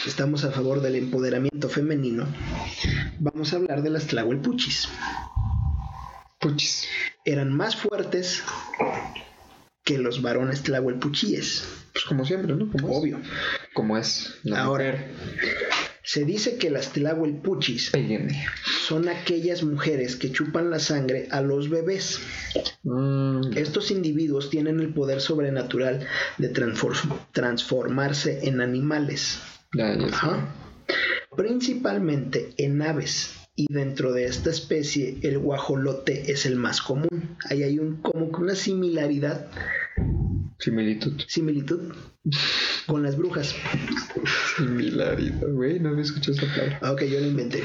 estamos 0.07 0.45
a 0.45 0.51
favor 0.51 0.81
del 0.81 0.95
empoderamiento 0.95 1.69
femenino, 1.69 2.27
vamos 3.19 3.53
a 3.53 3.57
hablar 3.57 3.83
de 3.83 3.90
las 3.90 4.07
Tlahuelpuchis. 4.07 4.88
Puchis. 6.38 6.87
Eran 7.27 7.53
más 7.55 7.77
fuertes 7.77 8.43
que 9.85 9.99
los 9.99 10.23
varones 10.23 10.62
Tlahuelpuchíes, 10.62 11.64
Pues 11.93 12.07
como 12.07 12.25
siempre, 12.25 12.55
¿no? 12.57 12.71
Como 12.73 12.88
es. 12.88 12.97
obvio. 12.97 13.21
Como 13.75 13.99
es. 13.99 14.37
La 14.43 14.62
Ahora. 14.62 14.85
mujer. 14.93 15.11
Se 16.03 16.25
dice 16.25 16.57
que 16.57 16.71
las 16.71 16.93
Tlahuelpuchis 16.93 17.93
son 18.87 19.09
aquellas 19.09 19.63
mujeres 19.63 20.17
que 20.17 20.33
chupan 20.33 20.71
la 20.71 20.79
sangre 20.79 21.29
a 21.31 21.41
los 21.43 21.69
bebés. 21.69 22.21
Mm, 22.85 23.57
Estos 23.57 23.91
individuos 23.91 24.49
tienen 24.51 24.81
el 24.81 24.95
poder 24.95 25.21
sobrenatural 25.21 26.07
de 26.39 26.53
transfor- 26.53 27.19
transformarse 27.33 28.41
en 28.49 28.61
animales. 28.61 29.39
ya, 29.75 29.95
ya 29.95 30.09
sé. 30.09 30.15
Ajá. 30.15 30.55
Principalmente 31.37 32.51
en 32.57 32.83
aves. 32.83 33.35
Y 33.57 33.67
dentro 33.71 34.13
de 34.13 34.25
esta 34.25 34.49
especie, 34.51 35.19
el 35.23 35.39
guajolote 35.39 36.33
es 36.33 36.47
el 36.47 36.57
más 36.57 36.81
común. 36.81 37.37
Ahí 37.49 37.63
hay 37.63 37.79
un, 37.79 37.97
como 38.01 38.31
que 38.33 38.37
una 38.41 38.55
similaridad 38.55 39.49
Similitud. 40.61 41.20
similitud 41.27 41.94
con 42.87 43.03
las 43.03 43.16
brujas. 43.16 43.57
Similaridad, 44.57 45.49
güey, 45.49 45.81
no 45.81 45.88
había 45.90 46.03
escuchado 46.03 46.37
esa 46.37 46.46
palabra. 46.46 46.79
Ah, 46.83 46.92
ok, 46.92 47.03
yo 47.05 47.18
lo 47.18 47.27
inventé. 47.27 47.62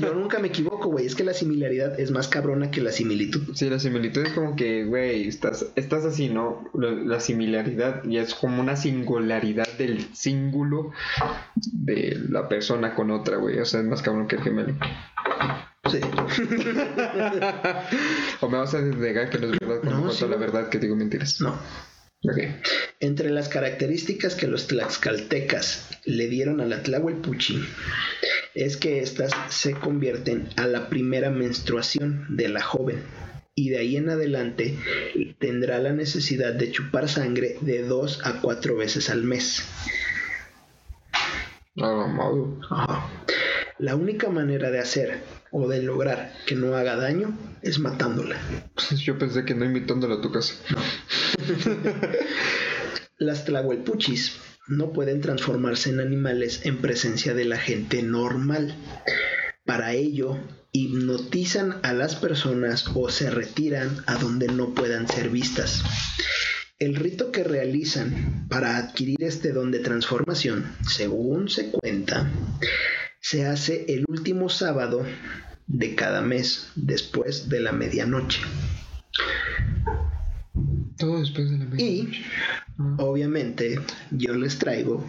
Yo 0.00 0.14
nunca 0.14 0.38
me 0.38 0.48
equivoco, 0.48 0.88
güey. 0.88 1.04
Es 1.04 1.14
que 1.14 1.24
la 1.24 1.34
similaridad 1.34 2.00
es 2.00 2.10
más 2.10 2.28
cabrona 2.28 2.70
que 2.70 2.80
la 2.80 2.90
similitud. 2.90 3.54
Sí, 3.54 3.68
la 3.68 3.78
similitud 3.78 4.24
es 4.24 4.32
como 4.32 4.56
que, 4.56 4.84
güey, 4.84 5.28
estás, 5.28 5.66
estás 5.76 6.06
así, 6.06 6.30
¿no? 6.30 6.70
La 6.74 7.20
similaridad 7.20 8.02
ya 8.04 8.22
es 8.22 8.34
como 8.34 8.62
una 8.62 8.76
singularidad 8.76 9.68
del 9.76 10.06
cíngulo 10.14 10.92
de 11.72 12.18
la 12.30 12.48
persona 12.48 12.94
con 12.94 13.10
otra, 13.10 13.36
güey. 13.36 13.58
O 13.58 13.66
sea, 13.66 13.80
es 13.80 13.86
más 13.86 14.00
cabrón 14.00 14.26
que 14.26 14.36
el 14.36 14.42
gemelo. 14.42 14.74
Sí. 15.90 16.00
O 18.40 18.48
me 18.48 18.58
vas 18.58 18.74
a 18.74 18.80
negar 18.80 19.30
que 19.30 19.38
no 19.38 19.46
es 19.46 19.58
verdad 19.58 19.80
cuando 19.82 20.06
No, 20.06 20.12
sí, 20.12 20.26
la 20.28 20.36
verdad 20.36 20.68
que 20.68 20.78
digo 20.78 20.94
mentiras. 20.96 21.40
No. 21.40 21.58
Entre 23.00 23.30
las 23.30 23.48
características 23.48 24.34
que 24.34 24.46
los 24.46 24.66
tlaxcaltecas 24.66 25.88
le 26.04 26.28
dieron 26.28 26.60
a 26.60 26.66
la 26.66 26.82
Tlahuelpuchi 26.82 27.62
es 28.54 28.76
que 28.76 29.00
éstas 29.00 29.32
se 29.50 29.72
convierten 29.74 30.48
a 30.56 30.66
la 30.66 30.88
primera 30.88 31.30
menstruación 31.30 32.26
de 32.36 32.48
la 32.48 32.62
joven 32.62 33.02
y 33.54 33.70
de 33.70 33.78
ahí 33.78 33.96
en 33.96 34.10
adelante 34.10 34.76
tendrá 35.38 35.78
la 35.78 35.92
necesidad 35.92 36.52
de 36.54 36.70
chupar 36.70 37.08
sangre 37.08 37.56
de 37.60 37.82
dos 37.82 38.20
a 38.24 38.40
cuatro 38.40 38.76
veces 38.76 39.08
al 39.10 39.24
mes. 39.24 39.64
Ah. 41.80 42.56
Ajá. 42.70 43.10
La 43.78 43.94
única 43.94 44.30
manera 44.30 44.70
de 44.70 44.78
hacer 44.78 45.20
o 45.50 45.68
de 45.68 45.82
lograr 45.82 46.32
que 46.46 46.54
no 46.54 46.76
haga 46.76 46.96
daño 46.96 47.36
es 47.60 47.78
matándola. 47.78 48.36
Yo 48.96 49.18
pensé 49.18 49.44
que 49.44 49.54
no 49.54 49.66
invitándola 49.66 50.14
a 50.14 50.20
tu 50.22 50.32
casa. 50.32 50.54
Las 53.18 53.44
tlahuelpuchis 53.44 54.38
no 54.66 54.92
pueden 54.92 55.20
transformarse 55.20 55.90
en 55.90 56.00
animales 56.00 56.62
en 56.64 56.78
presencia 56.78 57.34
de 57.34 57.44
la 57.44 57.58
gente 57.58 58.02
normal. 58.02 58.74
Para 59.66 59.92
ello, 59.92 60.38
hipnotizan 60.72 61.80
a 61.82 61.92
las 61.92 62.16
personas 62.16 62.86
o 62.94 63.10
se 63.10 63.30
retiran 63.30 64.02
a 64.06 64.16
donde 64.16 64.48
no 64.48 64.74
puedan 64.74 65.06
ser 65.06 65.28
vistas. 65.28 65.82
El 66.78 66.94
rito 66.94 67.32
que 67.32 67.42
realizan 67.42 68.46
para 68.48 68.76
adquirir 68.76 69.22
este 69.22 69.52
don 69.52 69.70
de 69.70 69.78
transformación, 69.78 70.76
según 70.86 71.48
se 71.48 71.70
cuenta, 71.70 72.30
se 73.28 73.44
hace 73.44 73.86
el 73.88 74.04
último 74.06 74.48
sábado 74.48 75.04
de 75.66 75.96
cada 75.96 76.22
mes 76.22 76.68
después 76.76 77.48
de 77.48 77.58
la 77.58 77.72
medianoche. 77.72 78.40
Todo 80.96 81.18
después 81.18 81.50
de 81.50 81.58
la 81.58 81.64
Y 81.64 82.02
medianoche. 82.04 82.24
obviamente 82.98 83.80
yo 84.12 84.32
les 84.34 84.60
traigo 84.60 85.04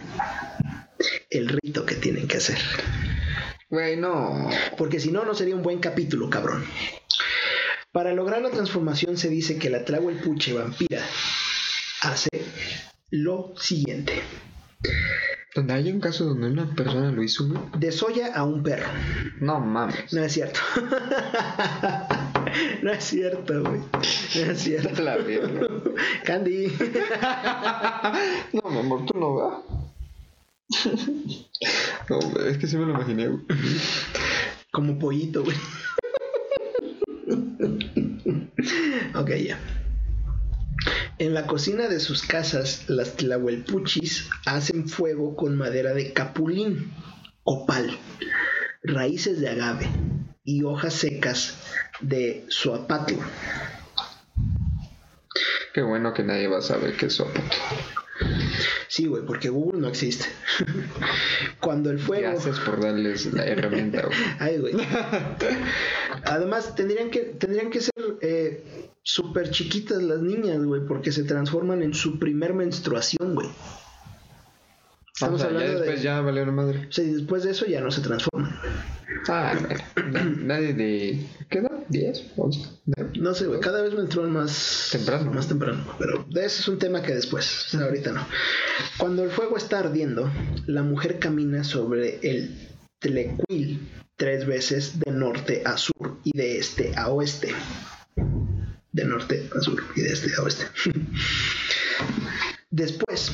el 1.30 1.48
rito 1.48 1.86
que 1.86 1.94
tienen 1.94 2.26
que 2.26 2.38
hacer. 2.38 2.58
Güey, 3.70 3.96
no. 3.96 4.50
Porque 4.76 4.98
si 4.98 5.12
no, 5.12 5.24
no 5.24 5.34
sería 5.34 5.54
un 5.54 5.62
buen 5.62 5.78
capítulo, 5.78 6.28
cabrón. 6.28 6.64
Para 7.92 8.12
lograr 8.14 8.42
la 8.42 8.50
transformación 8.50 9.16
se 9.16 9.28
dice 9.28 9.60
que 9.60 9.70
la 9.70 9.84
Tlahuelpuche 9.84 10.54
vampira 10.54 11.04
hace 12.02 12.30
lo 13.10 13.54
siguiente. 13.60 14.14
Donde 15.58 15.74
hay 15.74 15.90
un 15.90 15.98
caso 15.98 16.24
donde 16.24 16.52
una 16.52 16.72
persona 16.72 17.10
lo 17.10 17.20
hizo, 17.20 17.48
güey. 17.48 17.58
Desolla 17.76 18.32
a 18.32 18.44
un 18.44 18.62
perro. 18.62 18.86
No 19.40 19.58
mames. 19.58 20.12
No 20.12 20.22
es 20.22 20.32
cierto. 20.32 20.60
no 22.82 22.92
es 22.92 23.02
cierto, 23.02 23.64
güey. 23.64 23.80
No 23.90 24.52
es 24.52 24.60
cierto. 24.60 25.02
La. 25.02 25.18
Candy. 26.24 26.72
No, 28.52 28.70
mi 28.70 28.78
amor, 28.78 29.04
tú 29.06 29.18
no 29.18 29.34
va. 29.34 29.62
No, 32.08 32.20
es 32.46 32.58
que 32.58 32.68
sí 32.68 32.76
me 32.76 32.86
lo 32.86 32.92
imaginé, 32.92 33.26
güey. 33.26 33.40
Como 34.70 34.96
pollito, 34.96 35.42
güey. 35.42 35.56
ok, 39.12 39.30
ya. 39.44 39.58
En 41.18 41.34
la 41.34 41.46
cocina 41.46 41.88
de 41.88 42.00
sus 42.00 42.22
casas, 42.22 42.84
las 42.88 43.16
tlahuelpuchis 43.16 44.28
hacen 44.46 44.88
fuego 44.88 45.34
con 45.34 45.56
madera 45.56 45.92
de 45.92 46.12
capulín, 46.12 46.92
copal, 47.42 47.98
raíces 48.82 49.40
de 49.40 49.48
agave 49.48 49.88
y 50.44 50.62
hojas 50.62 50.94
secas 50.94 51.58
de 52.00 52.44
suapatl. 52.48 53.14
Qué 55.74 55.82
bueno 55.82 56.14
que 56.14 56.22
nadie 56.22 56.48
va 56.48 56.58
a 56.58 56.62
saber 56.62 56.96
qué 56.96 57.06
es 57.06 57.14
sopa. 57.14 57.40
Sí, 58.88 59.06
güey, 59.06 59.24
porque 59.24 59.48
Google 59.48 59.80
no 59.80 59.88
existe. 59.88 60.26
Cuando 61.60 61.90
el 61.90 61.98
fuego... 61.98 62.30
Gracias 62.30 62.58
por 62.60 62.80
darles 62.80 63.32
la 63.32 63.44
herramienta, 63.44 64.02
güey. 64.06 64.18
Ay, 64.38 64.58
güey. 64.58 64.74
Además, 66.24 66.74
tendrían 66.74 67.10
que, 67.10 67.20
tendrían 67.20 67.70
que 67.70 67.80
ser 67.80 67.92
eh, 68.22 68.77
súper 69.08 69.50
chiquitas 69.50 70.02
las 70.02 70.20
niñas, 70.20 70.62
güey, 70.62 70.82
porque 70.86 71.12
se 71.12 71.24
transforman 71.24 71.82
en 71.82 71.94
su 71.94 72.18
primer 72.18 72.52
menstruación, 72.52 73.34
güey. 73.34 73.48
Estamos 75.14 75.40
o 75.40 75.44
sea, 75.44 75.50
ya 75.50 75.56
hablando 75.56 75.78
después 75.80 75.98
de... 75.98 76.04
ya 76.04 76.20
valieron 76.20 76.54
madre. 76.54 76.86
O 76.90 76.92
sea, 76.92 77.04
y 77.04 77.12
después 77.14 77.42
de 77.42 77.52
eso 77.52 77.64
ya 77.64 77.80
no 77.80 77.90
se 77.90 78.02
transforman. 78.02 78.54
Ah, 79.26 79.54
Nadie 80.12 80.74
de. 80.74 81.26
¿Qué 81.48 81.58
edad? 81.58 81.72
¿10? 81.88 82.34
¿11? 82.36 83.18
¿No? 83.18 83.34
Sé, 83.34 83.46
güey, 83.46 83.60
cada 83.60 83.80
vez 83.80 83.94
menstruan 83.94 84.30
más 84.30 84.90
Temprano. 84.92 85.32
Más 85.32 85.48
temprano. 85.48 85.84
Pero 85.98 86.26
de 86.28 86.44
eso 86.44 86.60
es 86.60 86.68
un 86.68 86.78
tema 86.78 87.02
que 87.02 87.14
después, 87.14 87.64
o 87.66 87.70
sea, 87.70 87.86
ahorita 87.86 88.12
no. 88.12 88.26
Cuando 88.98 89.24
el 89.24 89.30
fuego 89.30 89.56
está 89.56 89.78
ardiendo, 89.78 90.30
la 90.66 90.82
mujer 90.82 91.18
camina 91.18 91.64
sobre 91.64 92.20
el 92.22 92.68
Tlecuil 92.98 93.88
tres 94.16 94.46
veces 94.46 95.00
de 95.00 95.12
norte 95.12 95.62
a 95.64 95.78
sur 95.78 96.18
y 96.24 96.36
de 96.36 96.58
este 96.58 96.92
a 96.94 97.08
oeste. 97.08 97.54
De 98.98 99.04
norte 99.04 99.48
a 99.56 99.60
sur 99.60 99.80
y 99.94 100.00
de 100.00 100.12
este 100.12 100.34
a 100.36 100.42
oeste. 100.42 100.66
Después 102.70 103.30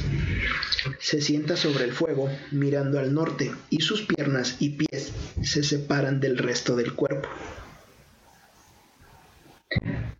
se 1.00 1.22
sienta 1.22 1.56
sobre 1.56 1.84
el 1.84 1.92
fuego 1.92 2.30
mirando 2.50 2.98
al 2.98 3.14
norte 3.14 3.50
y 3.70 3.80
sus 3.80 4.02
piernas 4.02 4.56
y 4.60 4.70
pies 4.76 5.12
se 5.42 5.62
separan 5.62 6.20
del 6.20 6.36
resto 6.36 6.76
del 6.76 6.92
cuerpo. 6.92 7.30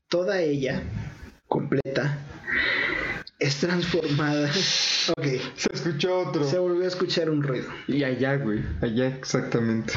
Toda 0.08 0.40
ella, 0.40 0.82
completa, 1.46 2.18
es 3.38 3.56
transformada. 3.56 4.50
Ok, 5.18 5.26
Se 5.56 5.68
escuchó 5.70 6.20
otro. 6.20 6.44
se 6.48 6.58
volvió 6.58 6.84
a 6.84 6.88
escuchar 6.88 7.28
un 7.28 7.42
ruido. 7.42 7.68
Y 7.88 8.04
allá, 8.04 8.36
güey. 8.38 8.60
Allá 8.80 9.08
exactamente. 9.08 9.92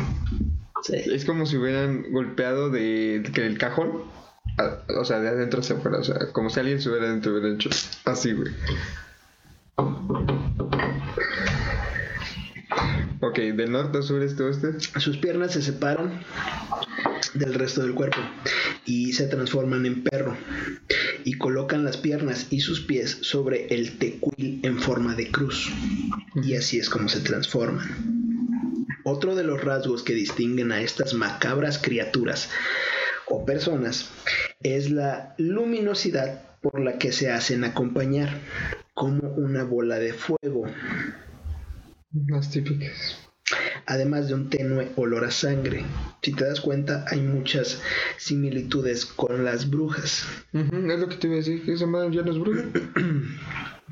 Sí. 0.84 0.96
Es 0.98 1.24
como 1.24 1.46
si 1.46 1.56
hubieran 1.56 2.12
golpeado 2.12 2.70
de, 2.70 3.24
que 3.34 3.46
el 3.46 3.58
cajón. 3.58 4.04
O 5.00 5.06
sea, 5.06 5.20
de 5.20 5.30
adentro 5.30 5.60
hacia 5.60 5.76
afuera. 5.76 6.00
O 6.00 6.04
sea, 6.04 6.32
como 6.32 6.50
si 6.50 6.60
alguien 6.60 6.82
se 6.82 6.90
hubiera 6.90 7.10
dentro 7.10 7.32
hubiera 7.32 7.58
así, 8.06 8.34
güey. 8.34 8.54
Ok, 13.22 13.40
del 13.40 13.72
norte 13.72 14.00
a 14.00 14.02
sur, 14.02 14.22
este. 14.22 14.44
Sus 15.00 15.18
piernas 15.18 15.54
se 15.54 15.62
separan 15.62 16.24
del 17.34 17.54
resto 17.54 17.82
del 17.82 17.94
cuerpo 17.94 18.20
y 18.86 19.14
se 19.14 19.28
transforman 19.28 19.86
en 19.86 20.04
perro 20.04 20.36
y 21.24 21.34
colocan 21.34 21.84
las 21.84 21.98
piernas 21.98 22.48
y 22.50 22.62
sus 22.62 22.82
pies 22.82 23.18
sobre 23.22 23.68
el 23.68 23.98
tecuil 23.98 24.62
en 24.64 24.80
forma 24.80 25.14
de 25.16 25.30
cruz 25.30 25.72
y 26.36 26.56
así 26.56 26.80
es 26.80 26.90
como 26.90 27.10
se 27.10 27.20
transforman. 27.20 28.88
Otro 29.04 29.36
de 29.36 29.44
los 29.44 29.64
rasgos 29.64 30.04
que 30.04 30.14
distinguen 30.14 30.72
a 30.72 30.82
estas 30.82 31.14
macabras 31.14 31.80
criaturas 31.80 32.50
o 33.30 33.46
personas 33.46 34.10
es 34.62 34.90
la 34.90 35.36
luminosidad 35.38 36.42
por 36.62 36.80
la 36.80 36.98
que 36.98 37.12
se 37.12 37.32
hacen 37.32 37.64
acompañar 37.64 38.30
como 38.94 39.30
una 39.30 39.64
bola 39.64 40.00
de 40.00 40.14
fuego 40.14 40.66
Las 42.28 42.50
típicas. 42.50 43.27
Además 43.86 44.28
de 44.28 44.36
un 44.36 44.50
tenue 44.50 44.92
olor 44.96 45.26
a 45.26 45.32
sangre. 45.32 45.86
Si 46.22 46.34
te 46.34 46.46
das 46.46 46.62
cuenta, 46.62 47.06
hay 47.10 47.22
muchas 47.22 47.82
similitudes 48.18 49.06
con 49.06 49.46
las 49.46 49.70
brujas. 49.70 50.26
Es 50.54 51.00
lo 51.00 51.08
que 51.08 51.16
te 51.16 51.28
iba 51.28 51.36
a 51.36 51.38
decir, 51.38 51.64
que 51.64 51.74
esa 51.74 51.88
madre 51.88 52.16
ya 52.16 52.22
no 52.22 52.32
es 52.32 52.40
bruja. 52.40 52.64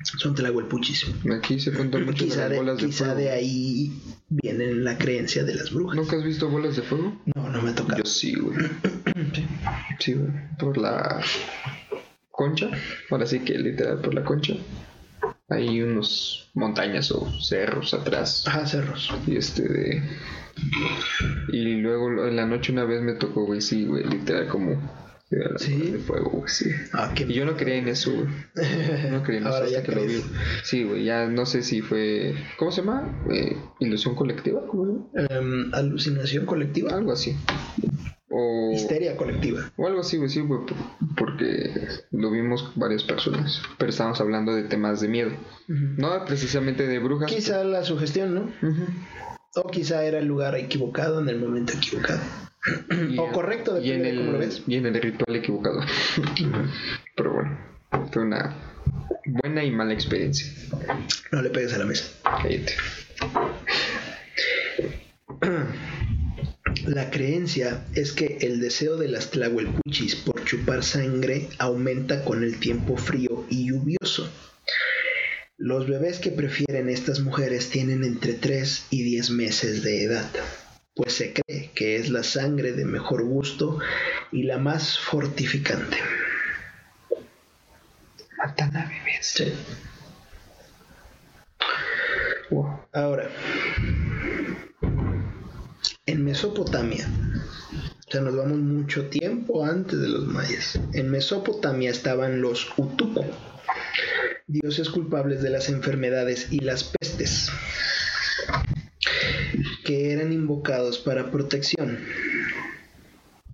Son 0.04 0.36
tlahuelpuchis. 0.36 1.08
Aquí 1.36 1.60
se 1.60 1.72
cuenta 1.72 1.98
mucho 1.98 2.26
de 2.26 2.36
las 2.36 2.50
de, 2.50 2.58
bolas 2.58 2.78
de 2.78 2.86
quizá 2.86 3.06
fuego. 3.06 3.20
de 3.22 3.32
ahí 3.32 3.92
viene 4.30 4.74
la 4.76 4.98
creencia 4.98 5.44
de 5.44 5.56
las 5.56 5.72
brujas. 5.72 5.96
¿Nunca 5.96 6.18
has 6.18 6.24
visto 6.24 6.48
bolas 6.48 6.76
de 6.76 6.84
fuego? 6.84 7.20
No, 7.34 7.50
no 7.50 7.62
me 7.62 7.72
ha 7.72 7.76
tocado. 7.76 8.04
Yo 8.04 8.10
sí, 8.10 8.36
güey. 8.36 8.58
Sí, 10.00 10.14
güey. 10.14 10.30
Por 10.60 10.78
la 10.78 11.22
concha. 12.30 12.70
Ahora 13.10 13.26
sí 13.26 13.40
que 13.40 13.58
literal 13.58 14.00
por 14.00 14.14
la 14.14 14.24
concha. 14.24 14.56
Hay 15.48 15.82
unos 15.82 16.50
montañas 16.56 17.12
o 17.12 17.30
cerros 17.42 17.94
atrás. 17.94 18.48
Ajá, 18.48 18.66
cerros. 18.66 19.14
Y 19.28 19.38
este 19.38 19.62
de. 19.64 20.04
Y 21.50 21.76
luego 21.82 22.28
en 22.28 22.36
la 22.36 22.46
noche 22.46 22.72
una 22.72 22.86
vez 22.86 23.02
me 23.02 23.14
tocó, 23.14 23.46
güey, 23.46 23.62
sí, 23.62 23.86
güey, 23.86 24.06
literal 24.06 24.48
como 24.48 24.72
la 25.30 25.58
¿Sí? 25.58 25.92
de 25.92 26.00
fuego, 26.00 26.30
güey, 26.32 26.48
sí. 26.48 26.70
Ah, 26.94 27.12
qué 27.14 27.24
Y 27.24 27.34
yo 27.34 27.46
no 27.46 27.58
creía 27.58 27.78
en 27.78 27.88
eso, 27.90 28.12
güey. 28.12 28.28
No 29.12 29.22
creía 29.24 29.42
en 29.42 29.48
eso 29.48 29.56
hasta 29.58 29.70
ya 29.70 29.84
que 29.84 29.92
lo 29.92 30.02
vi. 30.02 30.08
crees. 30.08 30.26
Sí, 30.64 30.84
güey, 30.84 31.04
ya 31.04 31.28
no 31.28 31.46
sé 31.46 31.62
si 31.62 31.82
fue. 31.82 32.34
¿Cómo 32.58 32.72
se 32.72 32.82
llama? 32.82 33.24
Eh, 33.32 33.56
¿Ilusión 33.80 34.16
colectiva? 34.16 34.66
¿Cómo 34.66 35.10
se 35.14 35.22
llama? 35.22 35.36
Em, 35.36 35.74
alucinación 35.74 36.46
colectiva. 36.46 36.92
Algo 36.94 37.12
así. 37.12 37.36
O. 38.38 38.74
Histeria 38.74 39.16
colectiva. 39.16 39.72
O 39.78 39.88
algo 39.88 40.02
así, 40.02 40.18
güey, 40.18 40.30
sí, 40.30 40.42
güey, 40.42 40.60
por- 40.66 41.16
porque 41.16 41.72
lo 42.12 42.30
vimos 42.32 42.74
varias 42.76 43.04
personas. 43.04 43.62
Pero 43.78 43.90
estábamos 43.92 44.20
hablando 44.20 44.54
de 44.54 44.64
temas 44.64 45.00
de 45.00 45.08
miedo. 45.08 45.32
No 45.70 46.26
precisamente 46.26 46.86
de 46.86 47.00
brujas. 47.00 47.32
Quizá 47.32 47.64
la 47.64 47.84
sugestión, 47.86 48.36
¿no? 48.36 48.52
O 49.56 49.70
quizá 49.70 50.04
era 50.04 50.20
el 50.20 50.26
lugar 50.26 50.56
equivocado 50.56 51.22
en 51.22 51.30
el 51.30 51.40
momento 51.40 51.72
equivocado. 51.78 52.20
Y 53.10 53.18
o 53.18 53.32
correcto, 53.32 53.80
y 53.80 53.92
en 53.92 54.00
depende 54.04 54.12
de 54.12 54.18
cómo 54.18 54.32
lo 54.34 54.40
ves. 54.40 54.64
Y 54.68 54.76
en 54.76 54.86
el 54.88 55.02
ritual 55.02 55.36
equivocado. 55.36 55.80
Pero 57.16 57.34
bueno, 57.34 57.58
fue 58.12 58.24
una 58.24 58.54
buena 59.28 59.64
y 59.64 59.72
mala 59.72 59.94
experiencia. 59.94 60.52
No 61.32 61.42
le 61.42 61.52
pegues 61.52 61.74
a 61.74 61.78
la 61.78 61.86
mesa. 61.86 62.12
Cállate. 62.24 62.74
La 66.86 67.10
creencia 67.10 67.84
es 67.96 68.12
que 68.12 68.38
el 68.42 68.60
deseo 68.60 68.96
de 68.96 69.08
las 69.08 69.32
tlahuelpuchis 69.32 70.18
por 70.18 70.46
chupar 70.46 70.84
sangre 70.84 71.50
aumenta 71.58 72.24
con 72.24 72.44
el 72.44 72.60
tiempo 72.60 72.96
frío 72.96 73.44
y 73.50 73.70
lluvioso. 73.70 74.30
Los 75.58 75.88
bebés 75.88 76.20
que 76.20 76.30
prefieren 76.30 76.90
estas 76.90 77.22
mujeres 77.22 77.72
tienen 77.72 78.04
entre 78.04 78.34
3 78.34 78.86
y 78.92 79.02
10 79.02 79.32
meses 79.32 79.82
de 79.82 80.04
edad, 80.04 80.30
pues 80.94 81.14
se 81.14 81.34
cree 81.34 81.72
que 81.74 81.96
es 81.96 82.10
la 82.10 82.22
sangre 82.22 82.74
de 82.74 82.86
mejor 82.86 83.24
gusto 83.24 83.80
y 84.32 84.44
la 84.44 84.60
más 84.60 85.00
fortificante. 85.00 85.98
Matan 88.38 88.78
a 88.78 88.86
bebés. 88.86 89.44
Wow. 92.52 92.80
Ahora, 92.94 93.28
en 96.08 96.24
Mesopotamia, 96.24 97.08
o 98.08 98.12
sea, 98.12 98.22
nos 98.22 98.36
vamos 98.36 98.60
mucho 98.60 99.08
tiempo 99.08 99.66
antes 99.66 100.00
de 100.00 100.08
los 100.08 100.28
mayas. 100.28 100.80
En 100.94 101.10
Mesopotamia 101.10 101.90
estaban 101.90 102.42
los 102.42 102.68
Utuku, 102.78 103.26
dioses 104.46 104.90
culpables 104.90 105.42
de 105.42 105.50
las 105.50 105.70
enfermedades 105.70 106.52
y 106.52 106.60
las 106.60 106.84
pestes, 106.84 107.50
que 109.84 110.14
eran 110.14 110.32
invocados 110.32 111.00
para 111.00 111.32
protección. 111.32 112.00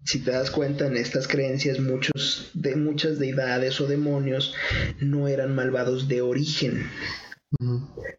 Si 0.04 0.20
te 0.20 0.32
das 0.32 0.52
cuenta 0.52 0.88
en 0.88 0.98
estas 0.98 1.30
creencias, 1.30 1.80
muchos 1.80 2.52
de 2.54 2.76
muchas 2.76 3.18
deidades 3.18 3.80
o 3.80 3.88
demonios 3.88 4.54
no 5.00 5.30
eran 5.30 5.56
malvados 5.56 6.10
de 6.10 6.22
origen, 6.22 6.86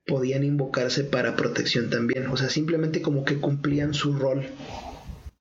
podían 0.07 0.45
invocarse 0.45 1.05
para 1.05 1.37
protección 1.37 1.91
también. 1.91 2.26
O 2.28 2.37
sea, 2.37 2.51
simplemente 2.51 3.03
como 3.03 3.24
que 3.24 3.41
cumplían 3.41 3.95
su 3.95 4.14
rol, 4.14 4.47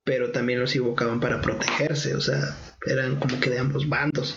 pero 0.03 0.31
también 0.31 0.59
los 0.59 0.75
invocaban 0.75 1.19
para 1.19 1.41
protegerse. 1.41 2.15
O 2.15 2.21
sea, 2.21 2.57
eran 2.85 3.17
como 3.17 3.39
que 3.39 3.49
de 3.49 3.59
ambos 3.59 3.87
bandos. 3.87 4.35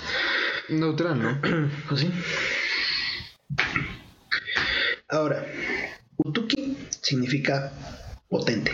Neutral, 0.68 1.22
¿no? 1.22 1.40
¿O 1.90 1.96
sí? 1.96 2.10
Ahora, 5.08 5.46
Utuki 6.16 6.76
significa 7.00 7.72
potente. 8.28 8.72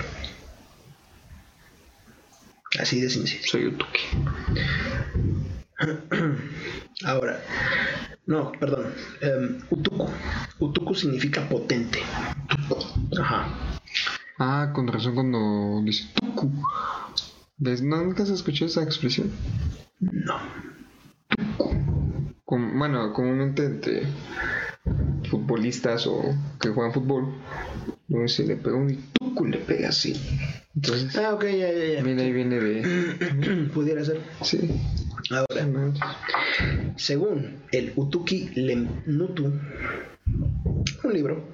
Así 2.78 3.01
de 3.01 3.11
sencillo. 3.11 3.43
Soy 3.47 3.66
Utuki. 3.66 4.01
Ahora, 7.05 7.41
no, 8.26 8.53
perdón. 8.53 8.93
em, 9.20 9.59
Utuku. 9.70 10.07
Utuku 10.61 10.95
significa 10.95 11.49
potente. 11.49 12.01
Ajá. 13.18 13.49
Ah, 14.39 14.70
con 14.74 14.87
razón 14.89 15.14
cuando 15.14 15.81
dice 15.85 16.05
Tuku. 16.14 16.51
¿Ves? 17.59 17.83
¿No, 17.83 18.03
¿Nunca 18.03 18.24
se 18.26 18.35
escuchó 18.35 18.64
esa 18.66 18.83
expresión? 18.83 19.31
No. 20.01 20.37
Com- 22.45 22.78
bueno, 22.78 23.12
comúnmente 23.12 23.64
entre 23.66 24.03
futbolistas 25.28 26.07
o 26.07 26.35
que 26.61 26.70
juegan 26.70 26.93
fútbol, 26.93 27.35
luego 28.09 28.26
si 28.28 28.45
le 28.45 28.57
pega 28.57 28.76
un 28.76 28.97
tucu, 29.12 29.45
le 29.47 29.59
pega 29.59 29.91
así. 29.91 30.14
Entonces, 30.74 31.16
Ah, 31.16 31.35
ok, 31.35 31.45
ya, 31.45 31.70
ya, 31.72 31.85
ya. 31.97 32.03
mira, 32.03 32.22
ahí 32.22 32.33
viene 32.33 32.59
de. 32.59 33.70
Pudiera 33.74 34.05
ser. 34.05 34.20
Sí. 34.43 34.59
Ahora, 35.31 35.93
según 36.97 37.62
el 37.73 37.93
Utuki 37.97 38.51
Lemnutu, 38.55 39.53
un 41.05 41.12
libro, 41.12 41.45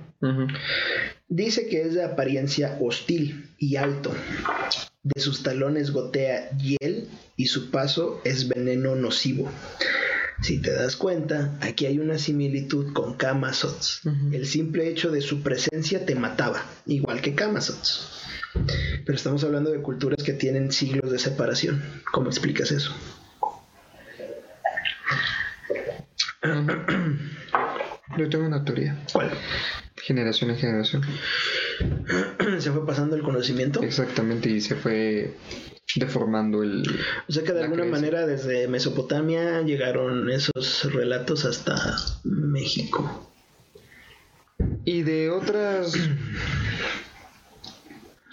dice 1.28 1.68
que 1.68 1.82
es 1.82 1.94
de 1.94 2.04
apariencia 2.04 2.78
hostil 2.80 3.50
y 3.58 3.76
alto. 3.76 4.12
De 5.02 5.20
sus 5.20 5.42
talones 5.42 5.92
gotea 5.92 6.50
hiel 6.58 7.08
y 7.36 7.46
su 7.46 7.70
paso 7.70 8.20
es 8.24 8.48
veneno 8.48 8.94
nocivo. 8.96 9.50
Si 10.42 10.60
te 10.60 10.70
das 10.72 10.96
cuenta, 10.96 11.56
aquí 11.60 11.86
hay 11.86 11.98
una 11.98 12.18
similitud 12.18 12.92
con 12.92 13.14
Kamazots. 13.14 14.02
El 14.32 14.46
simple 14.46 14.88
hecho 14.88 15.10
de 15.10 15.20
su 15.20 15.42
presencia 15.42 16.04
te 16.04 16.14
mataba, 16.14 16.62
igual 16.86 17.22
que 17.22 17.34
Kamazots. 17.34 18.12
Pero 19.04 19.16
estamos 19.16 19.44
hablando 19.44 19.70
de 19.70 19.80
culturas 19.80 20.22
que 20.22 20.32
tienen 20.32 20.72
siglos 20.72 21.10
de 21.10 21.18
separación. 21.18 21.82
¿Cómo 22.12 22.28
explicas 22.28 22.70
eso? 22.70 22.94
Yo 28.16 28.28
tengo 28.28 28.46
una 28.46 28.64
teoría. 28.64 28.98
¿Cuál? 29.12 29.30
Generación 29.96 30.50
en 30.50 30.56
generación. 30.56 31.02
se 32.58 32.72
fue 32.72 32.86
pasando 32.86 33.16
el 33.16 33.22
conocimiento. 33.22 33.82
Exactamente, 33.82 34.48
y 34.50 34.60
se 34.60 34.76
fue 34.76 35.36
deformando 35.96 36.62
el. 36.62 36.82
O 37.28 37.32
sea 37.32 37.42
que 37.42 37.52
de 37.52 37.62
alguna 37.62 37.82
creencia. 37.82 38.00
manera 38.00 38.26
desde 38.26 38.68
Mesopotamia 38.68 39.62
llegaron 39.62 40.30
esos 40.30 40.92
relatos 40.92 41.44
hasta 41.44 41.96
México. 42.24 43.32
Y 44.84 45.02
de 45.02 45.30
otras. 45.30 45.94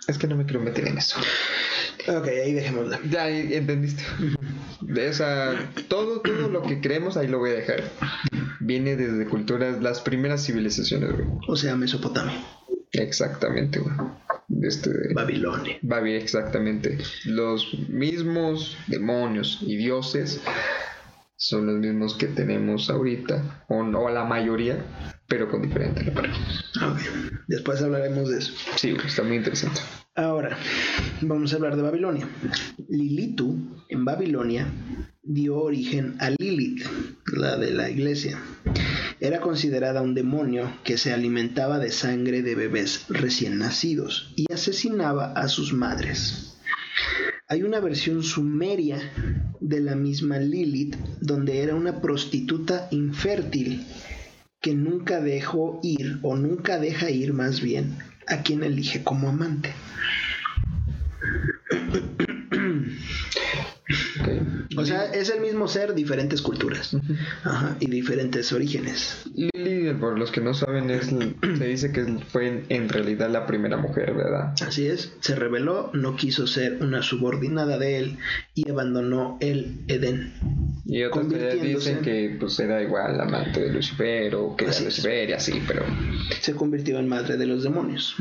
Es 0.05 0.17
que 0.17 0.27
no 0.27 0.35
me 0.35 0.43
quiero 0.43 0.59
meter 0.59 0.85
en 0.85 0.97
eso. 0.97 1.17
Ok, 2.07 2.27
ahí 2.27 2.53
dejémosla. 2.53 2.99
Ya 3.09 3.29
entendiste. 3.29 4.03
De 4.81 5.07
esa. 5.07 5.55
Todo, 5.87 6.21
todo 6.21 6.49
lo 6.49 6.63
que 6.63 6.81
creemos, 6.81 7.17
ahí 7.17 7.27
lo 7.27 7.39
voy 7.39 7.51
a 7.51 7.53
dejar. 7.53 7.83
Viene 8.59 8.95
desde 8.95 9.25
culturas, 9.25 9.81
las 9.81 10.01
primeras 10.01 10.45
civilizaciones, 10.45 11.11
güey. 11.13 11.27
O 11.47 11.55
sea, 11.55 11.75
Mesopotamia, 11.75 12.35
Exactamente, 12.91 13.79
güey. 13.79 13.95
Este. 14.61 14.91
Babilonia. 15.13 15.77
Babi, 15.81 16.13
exactamente. 16.13 16.97
Los 17.25 17.73
mismos 17.89 18.77
demonios 18.87 19.59
y 19.61 19.77
dioses 19.77 20.41
son 21.43 21.65
los 21.65 21.75
mismos 21.75 22.15
que 22.15 22.27
tenemos 22.27 22.89
ahorita, 22.89 23.65
o, 23.67 23.83
no, 23.83 24.09
la 24.09 24.23
mayoría, 24.23 24.85
pero 25.27 25.49
con 25.49 25.61
diferente 25.61 26.01
reparo. 26.01 26.31
Ok, 26.77 26.99
después 27.47 27.81
hablaremos 27.81 28.29
de 28.29 28.37
eso. 28.37 28.53
Sí, 28.77 28.95
está 29.05 29.23
muy 29.23 29.35
interesante. 29.35 29.81
Ahora, 30.15 30.57
vamos 31.19 31.51
a 31.51 31.57
hablar 31.57 31.75
de 31.75 31.81
Babilonia. 31.81 32.29
Lilitu, 32.87 33.83
en 33.89 34.05
Babilonia, 34.05 34.67
dio 35.21 35.57
origen 35.57 36.15
a 36.19 36.29
Lilith, 36.29 36.85
la 37.33 37.57
de 37.57 37.73
la 37.73 37.89
iglesia. 37.89 38.39
Era 39.19 39.41
considerada 39.41 40.01
un 40.01 40.15
demonio 40.15 40.71
que 40.85 40.97
se 40.97 41.11
alimentaba 41.11 41.77
de 41.77 41.89
sangre 41.89 42.41
de 42.41 42.55
bebés 42.55 43.05
recién 43.09 43.57
nacidos 43.57 44.33
y 44.37 44.45
asesinaba 44.51 45.33
a 45.33 45.49
sus 45.49 45.73
madres. 45.73 46.52
Hay 47.47 47.63
una 47.63 47.79
versión 47.79 48.23
sumeria 48.23 48.99
de 49.59 49.79
la 49.79 49.95
misma 49.95 50.37
Lilith 50.37 50.95
donde 51.19 51.59
era 51.61 51.75
una 51.75 52.01
prostituta 52.01 52.87
infértil 52.91 53.85
que 54.61 54.73
nunca 54.73 55.19
dejó 55.19 55.79
ir 55.83 56.19
o 56.21 56.35
nunca 56.35 56.79
deja 56.79 57.09
ir 57.09 57.33
más 57.33 57.61
bien 57.61 57.97
a 58.27 58.43
quien 58.43 58.63
elige 58.63 59.03
como 59.03 59.29
amante. 59.29 59.71
O 64.77 64.85
sea, 64.85 65.05
es 65.05 65.29
el 65.29 65.41
mismo 65.41 65.67
ser, 65.67 65.93
diferentes 65.93 66.41
culturas. 66.41 66.95
Ajá, 67.43 67.75
y 67.79 67.87
diferentes 67.87 68.51
orígenes. 68.53 69.23
Lily, 69.35 69.93
por 69.93 70.17
los 70.17 70.31
que 70.31 70.41
no 70.41 70.53
saben, 70.53 70.89
es, 70.89 71.07
se 71.57 71.65
dice 71.65 71.91
que 71.91 72.05
fue 72.29 72.65
en, 72.69 72.89
realidad 72.89 73.29
la 73.29 73.45
primera 73.45 73.77
mujer, 73.77 74.13
¿verdad? 74.13 74.53
Así 74.65 74.87
es, 74.87 75.13
se 75.19 75.35
rebeló, 75.35 75.89
no 75.93 76.15
quiso 76.15 76.47
ser 76.47 76.81
una 76.81 77.01
subordinada 77.01 77.77
de 77.77 77.97
él 77.97 78.17
y 78.53 78.69
abandonó 78.69 79.37
el 79.41 79.83
Edén. 79.87 80.33
Y 80.85 81.03
otros 81.03 81.27
que 81.27 81.29
Convirtiéndose. 81.31 81.89
dicen 81.89 82.01
que 82.03 82.37
pues 82.39 82.59
era 82.59 82.81
igual 82.81 83.19
amante 83.19 83.61
de 83.61 83.73
Lucifer 83.73 84.35
o 84.35 84.55
que 84.55 84.65
era 84.65 84.71
Así 84.71 84.85
es. 84.85 84.97
Lucifer 84.97 85.29
y 85.29 85.33
así, 85.33 85.61
pero 85.67 85.83
Se 86.41 86.53
convirtió 86.53 86.99
en 86.99 87.07
madre 87.07 87.37
de 87.37 87.45
los 87.45 87.63
demonios. 87.63 88.15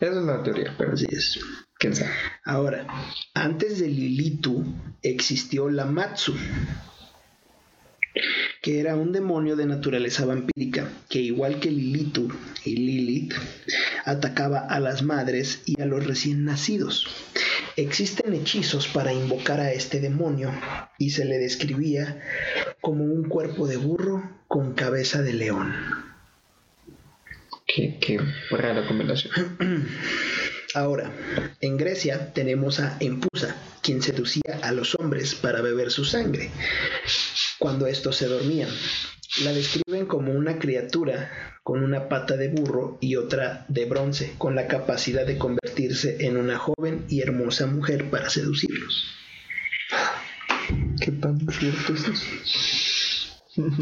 esa 0.00 0.20
es 0.20 0.24
la 0.24 0.42
teoría, 0.42 0.74
pero 0.78 0.92
Así 0.92 1.06
es. 1.10 1.40
¿Quién 1.82 1.96
sabe? 1.96 2.12
Ahora, 2.44 2.86
antes 3.34 3.80
de 3.80 3.88
Lilitu 3.88 4.64
existió 5.02 5.68
la 5.68 5.84
Matsu, 5.84 6.32
que 8.62 8.78
era 8.78 8.94
un 8.94 9.10
demonio 9.10 9.56
de 9.56 9.66
naturaleza 9.66 10.24
vampírica, 10.24 10.88
que 11.08 11.18
igual 11.18 11.58
que 11.58 11.72
Lilitu 11.72 12.28
y 12.64 12.76
Lilith, 12.76 13.34
atacaba 14.04 14.60
a 14.60 14.78
las 14.78 15.02
madres 15.02 15.64
y 15.66 15.82
a 15.82 15.86
los 15.86 16.06
recién 16.06 16.44
nacidos. 16.44 17.08
Existen 17.74 18.32
hechizos 18.32 18.86
para 18.86 19.12
invocar 19.12 19.58
a 19.58 19.72
este 19.72 19.98
demonio 19.98 20.52
y 20.98 21.10
se 21.10 21.24
le 21.24 21.38
describía 21.38 22.22
como 22.80 23.02
un 23.02 23.24
cuerpo 23.28 23.66
de 23.66 23.78
burro 23.78 24.22
con 24.46 24.74
cabeza 24.74 25.20
de 25.20 25.32
león. 25.32 25.74
Qué, 27.66 27.98
qué 28.00 28.20
rara 28.52 28.86
combinación. 28.86 29.32
Ahora, 30.74 31.10
en 31.60 31.76
Grecia 31.76 32.32
tenemos 32.32 32.80
a 32.80 32.96
Empusa, 33.00 33.56
quien 33.82 34.00
seducía 34.00 34.60
a 34.62 34.72
los 34.72 34.94
hombres 34.94 35.34
para 35.34 35.60
beber 35.60 35.90
su 35.90 36.04
sangre 36.04 36.50
cuando 37.58 37.86
estos 37.86 38.16
se 38.16 38.26
dormían. 38.26 38.70
La 39.44 39.52
describen 39.52 40.06
como 40.06 40.32
una 40.32 40.58
criatura 40.58 41.30
con 41.62 41.82
una 41.82 42.08
pata 42.08 42.36
de 42.36 42.48
burro 42.48 42.98
y 43.00 43.16
otra 43.16 43.64
de 43.68 43.84
bronce, 43.86 44.34
con 44.36 44.54
la 44.54 44.66
capacidad 44.66 45.26
de 45.26 45.38
convertirse 45.38 46.26
en 46.26 46.36
una 46.36 46.58
joven 46.58 47.04
y 47.08 47.20
hermosa 47.20 47.66
mujer 47.66 48.10
para 48.10 48.28
seducirlos. 48.28 49.06
Qué 51.00 51.12
tan 51.12 51.38
cierto 51.50 51.94
es 51.94 52.08
eso. 52.08 52.26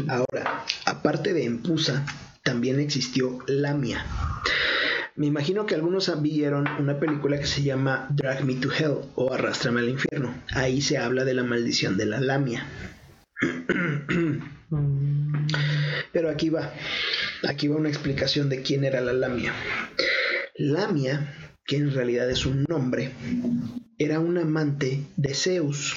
Ahora, 0.07 0.65
aparte 0.85 1.33
de 1.33 1.45
Empusa, 1.45 2.05
también 2.43 2.79
existió 2.79 3.39
Lamia. 3.47 4.05
Me 5.15 5.27
imagino 5.27 5.65
que 5.65 5.75
algunos 5.75 6.21
vieron 6.21 6.67
una 6.79 6.99
película 6.99 7.37
que 7.37 7.45
se 7.45 7.63
llama 7.63 8.07
Drag 8.11 8.45
Me 8.45 8.55
to 8.55 8.69
Hell 8.71 8.97
o 9.15 9.33
Arrástrame 9.33 9.81
al 9.81 9.89
infierno. 9.89 10.33
Ahí 10.53 10.81
se 10.81 10.97
habla 10.97 11.25
de 11.25 11.33
la 11.33 11.43
maldición 11.43 11.97
de 11.97 12.05
la 12.05 12.21
Lamia. 12.21 12.65
Pero 16.13 16.29
aquí 16.29 16.49
va, 16.49 16.73
aquí 17.47 17.67
va 17.67 17.75
una 17.75 17.89
explicación 17.89 18.47
de 18.47 18.61
quién 18.61 18.85
era 18.85 19.01
la 19.01 19.13
Lamia. 19.13 19.53
Lamia, 20.55 21.33
que 21.65 21.75
en 21.75 21.93
realidad 21.93 22.29
es 22.29 22.45
un 22.45 22.63
nombre, 22.69 23.11
era 23.97 24.19
un 24.19 24.37
amante 24.37 25.01
de 25.17 25.33
Zeus. 25.33 25.95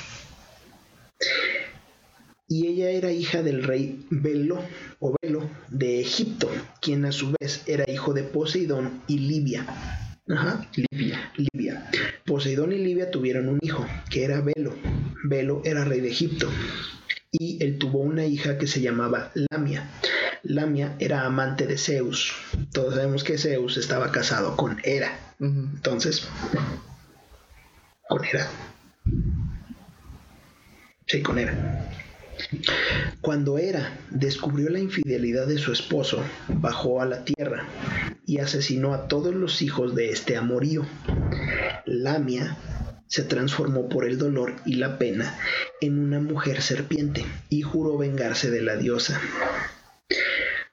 Y 2.47 2.67
ella 2.67 2.91
era 2.91 3.11
hija 3.11 3.43
del 3.43 3.63
rey 3.63 4.05
Belo 4.11 4.63
o 4.99 5.15
Belo 5.23 5.49
de 5.69 6.01
Egipto, 6.01 6.51
quien 6.81 7.05
a 7.07 7.13
su 7.13 7.35
vez 7.41 7.63
era 7.67 7.91
hijo 7.91 8.13
de 8.13 8.23
Poseidón 8.23 9.03
y 9.07 9.19
Libia. 9.19 9.67
Ajá, 10.29 10.69
Libia, 10.75 11.33
Libia. 11.37 11.91
Poseidón 12.25 12.73
y 12.73 12.79
Libia 12.79 13.11
tuvieron 13.11 13.49
un 13.49 13.59
hijo, 13.63 13.87
que 14.11 14.25
era 14.25 14.41
Belo. 14.41 14.75
Belo 15.25 15.63
era 15.65 15.85
rey 15.85 16.01
de 16.01 16.11
Egipto 16.11 16.49
y 17.39 17.63
él 17.65 17.79
tuvo 17.79 17.99
una 17.99 18.25
hija 18.25 18.59
que 18.59 18.67
se 18.67 18.81
llamaba 18.81 19.33
Lamia. 19.51 19.91
Lamia 20.45 20.95
era 20.99 21.25
amante 21.25 21.67
de 21.67 21.79
Zeus. 21.79 22.33
Todos 22.73 22.95
sabemos 22.95 23.25
que 23.25 23.39
Zeus 23.39 23.77
estaba 23.77 24.13
casado 24.13 24.57
con 24.57 24.79
Hera. 24.85 25.19
Entonces, 25.41 26.29
con 28.09 28.25
Hera. 28.25 28.49
Sí, 31.07 31.23
con 31.23 31.39
Hera. 31.39 31.91
Cuando 33.21 33.59
Hera 33.59 33.99
descubrió 34.11 34.69
la 34.71 34.79
infidelidad 34.79 35.47
de 35.47 35.59
su 35.59 35.73
esposo, 35.73 36.23
bajó 36.49 37.01
a 37.01 37.07
la 37.07 37.25
tierra 37.25 37.67
y 38.27 38.39
asesinó 38.39 38.95
a 38.95 39.09
todos 39.09 39.35
los 39.35 39.63
hijos 39.63 39.95
de 39.95 40.11
este 40.11 40.37
amorío. 40.37 40.87
Lamia 41.87 42.57
se 43.07 43.23
transformó 43.23 43.89
por 43.89 44.05
el 44.05 44.19
dolor 44.19 44.57
y 44.65 44.75
la 44.75 44.99
pena 44.99 45.39
en 45.81 45.99
una 45.99 46.21
mujer 46.21 46.63
serpiente 46.63 47.25
y 47.49 47.63
juró 47.63 47.99
vengarse 47.99 48.51
de 48.51 48.63
la 48.63 48.77
diosa. 48.77 49.21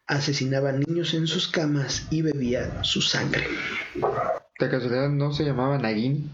Asesinaba 0.07 0.71
niños 0.71 1.13
en 1.13 1.27
sus 1.27 1.47
camas 1.47 2.07
y 2.09 2.21
bebía 2.21 2.83
su 2.83 3.01
sangre. 3.01 3.45
¿De 4.59 4.69
casualidad 4.69 5.09
no 5.09 5.33
se 5.33 5.43
llamaba 5.43 5.77
Nagin? 5.77 6.31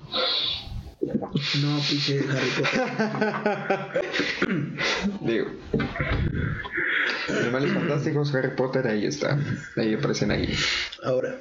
No, 1.02 1.80
pinche 1.88 2.20
Harry 2.30 2.50
Potter. 2.58 4.02
Digo. 5.22 5.48
Animales 7.30 7.74
fantásticos, 7.74 8.34
Harry 8.34 8.56
Potter, 8.56 8.88
ahí 8.88 9.06
está. 9.06 9.40
Ahí 9.76 9.94
aparecen 9.94 10.32
ahí. 10.32 10.54
Ahora, 11.04 11.40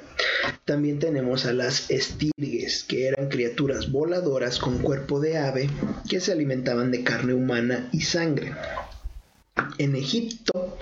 también 0.65 0.99
tenemos 0.99 1.45
a 1.45 1.53
las 1.53 1.89
estirgues, 1.89 2.83
que 2.83 3.07
eran 3.07 3.29
criaturas 3.29 3.91
voladoras 3.91 4.59
con 4.59 4.79
cuerpo 4.79 5.19
de 5.19 5.37
ave 5.37 5.69
que 6.09 6.19
se 6.19 6.31
alimentaban 6.31 6.91
de 6.91 7.03
carne 7.03 7.33
humana 7.33 7.89
y 7.91 8.01
sangre. 8.01 8.53
En 9.77 9.95
Egipto 9.95 10.77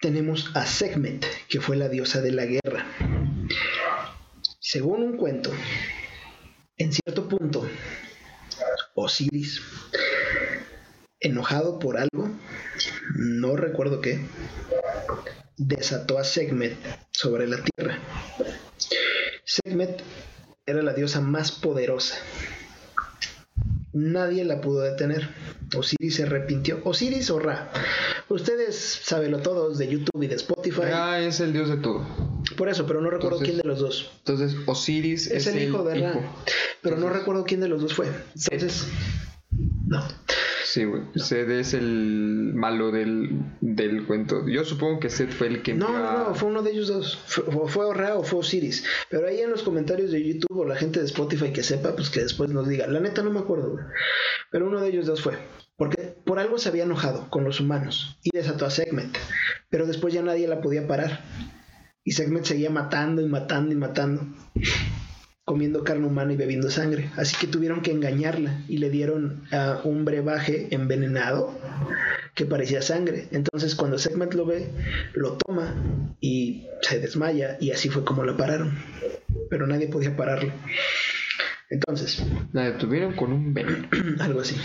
tenemos 0.00 0.50
a 0.54 0.64
Sekhmet, 0.64 1.26
que 1.48 1.60
fue 1.60 1.76
la 1.76 1.88
diosa 1.88 2.20
de 2.20 2.32
la 2.32 2.46
guerra. 2.46 2.86
Según 4.60 5.02
un 5.02 5.16
cuento, 5.16 5.50
en 6.78 6.92
cierto 6.92 7.28
punto, 7.28 7.68
Osiris, 8.94 9.60
enojado 11.20 11.78
por 11.78 11.98
algo, 11.98 12.30
no 13.16 13.56
recuerdo 13.56 14.00
qué, 14.00 14.20
desató 15.56 16.18
a 16.18 16.24
Sekhmet 16.24 16.76
sobre 17.10 17.48
la 17.48 17.58
tierra. 17.62 17.98
Sekhmet 19.44 20.02
era 20.66 20.82
la 20.82 20.94
diosa 20.94 21.20
más 21.20 21.50
poderosa. 21.50 22.16
Nadie 23.98 24.44
la 24.44 24.60
pudo 24.60 24.82
detener. 24.82 25.28
Osiris 25.76 26.14
se 26.14 26.22
arrepintió. 26.22 26.80
Osiris 26.84 27.30
o 27.30 27.40
Ra. 27.40 27.72
Ustedes 28.28 28.76
sabenlo 28.76 29.40
todos 29.40 29.76
de 29.76 29.88
YouTube 29.88 30.22
y 30.22 30.28
de 30.28 30.36
Spotify. 30.36 30.82
Ra 30.82 31.20
es 31.20 31.40
el 31.40 31.52
dios 31.52 31.68
de 31.68 31.78
todo. 31.78 32.06
Por 32.56 32.68
eso, 32.68 32.86
pero 32.86 33.00
no 33.00 33.10
recuerdo 33.10 33.40
quién 33.40 33.56
de 33.56 33.64
los 33.64 33.80
dos. 33.80 34.12
Entonces, 34.18 34.56
Osiris 34.66 35.26
es, 35.26 35.48
el, 35.48 35.62
hijo 35.62 35.82
de 35.82 35.96
Ra. 35.96 36.14
Pero 36.80 36.96
no 36.96 37.08
recuerdo 37.08 37.44
quién 37.44 37.60
de 37.60 37.68
los 37.68 37.82
dos 37.82 37.92
fue. 37.94 38.06
Entonces, 38.50 38.86
no. 39.88 40.06
Sí, 40.70 40.84
güey. 40.84 41.00
Es 41.14 41.72
el 41.72 42.52
malo 42.54 42.90
del, 42.90 43.40
del, 43.62 44.04
cuento. 44.04 44.46
Yo 44.46 44.66
supongo 44.66 45.00
que 45.00 45.08
Seth 45.08 45.32
fue 45.32 45.46
el 45.46 45.62
que... 45.62 45.72
No, 45.72 45.88
no, 45.90 46.28
no, 46.28 46.34
fue 46.34 46.50
uno 46.50 46.62
de 46.62 46.72
ellos 46.72 46.88
dos. 46.88 47.18
Fue, 47.24 47.44
fue 47.68 47.86
o 47.86 48.22
fue 48.22 48.38
Osiris. 48.38 48.84
Pero 49.08 49.26
ahí 49.26 49.40
en 49.40 49.48
los 49.48 49.62
comentarios 49.62 50.12
de 50.12 50.22
YouTube 50.22 50.58
o 50.58 50.66
la 50.66 50.76
gente 50.76 51.00
de 51.00 51.06
Spotify 51.06 51.54
que 51.54 51.62
sepa, 51.62 51.96
pues 51.96 52.10
que 52.10 52.20
después 52.20 52.50
nos 52.50 52.68
diga. 52.68 52.86
La 52.86 53.00
neta 53.00 53.22
no 53.22 53.30
me 53.30 53.40
acuerdo, 53.40 53.70
güey. 53.70 53.84
Pero 54.50 54.66
uno 54.66 54.82
de 54.82 54.88
ellos 54.88 55.06
dos 55.06 55.22
fue. 55.22 55.38
Porque 55.78 56.14
por 56.26 56.38
algo 56.38 56.58
se 56.58 56.68
había 56.68 56.84
enojado 56.84 57.30
con 57.30 57.44
los 57.44 57.60
humanos 57.60 58.18
y 58.22 58.28
desató 58.30 58.66
a 58.66 58.70
Segment. 58.70 59.16
Pero 59.70 59.86
después 59.86 60.12
ya 60.12 60.20
nadie 60.20 60.48
la 60.48 60.60
podía 60.60 60.86
parar. 60.86 61.24
Y 62.04 62.10
Segment 62.10 62.44
seguía 62.44 62.68
matando 62.68 63.22
y 63.22 63.26
matando 63.26 63.72
y 63.72 63.76
matando 63.76 64.26
comiendo 65.48 65.82
carne 65.82 66.06
humana 66.06 66.34
y 66.34 66.36
bebiendo 66.36 66.70
sangre. 66.70 67.10
Así 67.16 67.34
que 67.40 67.46
tuvieron 67.46 67.80
que 67.80 67.90
engañarla 67.90 68.60
y 68.68 68.76
le 68.76 68.90
dieron 68.90 69.44
a 69.50 69.80
un 69.82 70.04
brebaje 70.04 70.68
envenenado 70.72 71.58
que 72.34 72.44
parecía 72.44 72.82
sangre. 72.82 73.28
Entonces 73.30 73.74
cuando 73.74 73.96
Segment 73.96 74.34
lo 74.34 74.44
ve, 74.44 74.68
lo 75.14 75.38
toma 75.38 75.74
y 76.20 76.66
se 76.82 77.00
desmaya 77.00 77.56
y 77.60 77.70
así 77.70 77.88
fue 77.88 78.04
como 78.04 78.24
la 78.24 78.36
pararon. 78.36 78.78
Pero 79.48 79.66
nadie 79.66 79.88
podía 79.88 80.14
pararlo. 80.14 80.52
Entonces. 81.70 82.22
La 82.52 82.70
detuvieron 82.70 83.14
con 83.14 83.32
un 83.32 83.52
veneno. 83.52 83.88
Algo 84.20 84.40
así. 84.40 84.56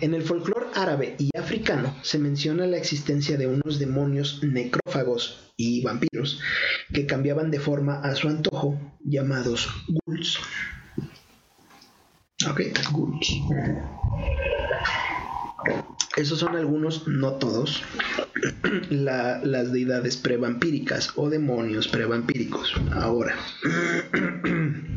En 0.00 0.14
el 0.14 0.22
folclore 0.22 0.66
árabe 0.74 1.16
y 1.18 1.30
africano 1.36 1.96
se 2.02 2.18
menciona 2.18 2.66
la 2.66 2.76
existencia 2.76 3.36
de 3.38 3.46
unos 3.46 3.78
demonios 3.78 4.42
necrófagos 4.42 5.52
y 5.56 5.82
vampiros 5.82 6.40
que 6.92 7.06
cambiaban 7.06 7.50
de 7.50 7.60
forma 7.60 8.00
a 8.00 8.14
su 8.14 8.28
antojo, 8.28 8.78
llamados 9.02 9.68
ghouls. 9.88 10.38
Ok, 12.50 12.60
ghouls. 12.92 13.28
Esos 16.16 16.38
son 16.38 16.56
algunos, 16.56 17.08
no 17.08 17.32
todos, 17.32 17.82
las 18.90 19.72
deidades 19.72 20.16
prevampíricas 20.18 21.12
o 21.16 21.30
demonios 21.30 21.88
prevampíricos. 21.88 22.74
Ahora. 22.92 23.34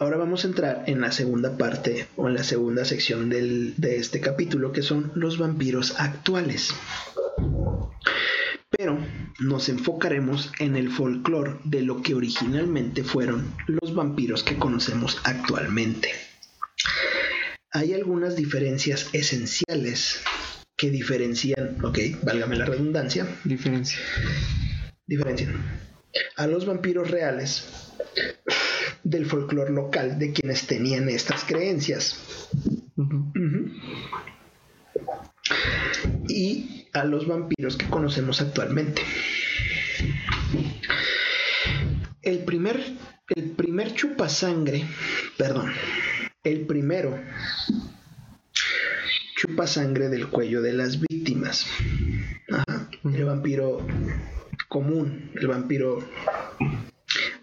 Ahora 0.00 0.16
vamos 0.16 0.44
a 0.44 0.46
entrar 0.46 0.84
en 0.86 1.00
la 1.00 1.10
segunda 1.10 1.56
parte 1.56 2.06
o 2.14 2.28
en 2.28 2.34
la 2.34 2.44
segunda 2.44 2.84
sección 2.84 3.30
de 3.30 3.96
este 3.96 4.20
capítulo 4.20 4.70
que 4.70 4.82
son 4.82 5.10
los 5.16 5.38
vampiros 5.38 5.98
actuales. 5.98 6.72
Pero 8.70 8.96
nos 9.40 9.68
enfocaremos 9.68 10.52
en 10.60 10.76
el 10.76 10.92
folclore 10.92 11.56
de 11.64 11.82
lo 11.82 12.00
que 12.00 12.14
originalmente 12.14 13.02
fueron 13.02 13.52
los 13.66 13.92
vampiros 13.92 14.44
que 14.44 14.56
conocemos 14.56 15.18
actualmente. 15.24 16.12
Hay 17.72 17.92
algunas 17.92 18.36
diferencias 18.36 19.08
esenciales 19.12 20.22
que 20.76 20.90
diferencian, 20.90 21.84
ok, 21.84 21.98
válgame 22.22 22.54
la 22.54 22.66
redundancia. 22.66 23.26
Diferencia. 23.42 23.98
Diferencian 25.08 25.56
a 26.36 26.46
los 26.46 26.66
vampiros 26.66 27.10
reales 27.10 27.88
del 29.08 29.24
folclore 29.24 29.72
local 29.72 30.18
de 30.18 30.32
quienes 30.32 30.66
tenían 30.66 31.08
estas 31.08 31.44
creencias. 31.44 32.50
Y 36.28 36.86
a 36.92 37.04
los 37.04 37.26
vampiros 37.26 37.76
que 37.78 37.86
conocemos 37.86 38.42
actualmente. 38.42 39.02
El 42.20 42.40
primer, 42.40 42.82
el 43.34 43.50
primer 43.52 43.94
chupasangre, 43.94 44.84
perdón, 45.38 45.72
el 46.44 46.66
primero 46.66 47.18
chupasangre 49.36 50.10
del 50.10 50.28
cuello 50.28 50.60
de 50.60 50.74
las 50.74 51.00
víctimas. 51.00 51.66
Ajá, 52.50 52.90
el 53.04 53.24
vampiro 53.24 53.86
común, 54.68 55.30
el 55.34 55.46
vampiro... 55.46 56.06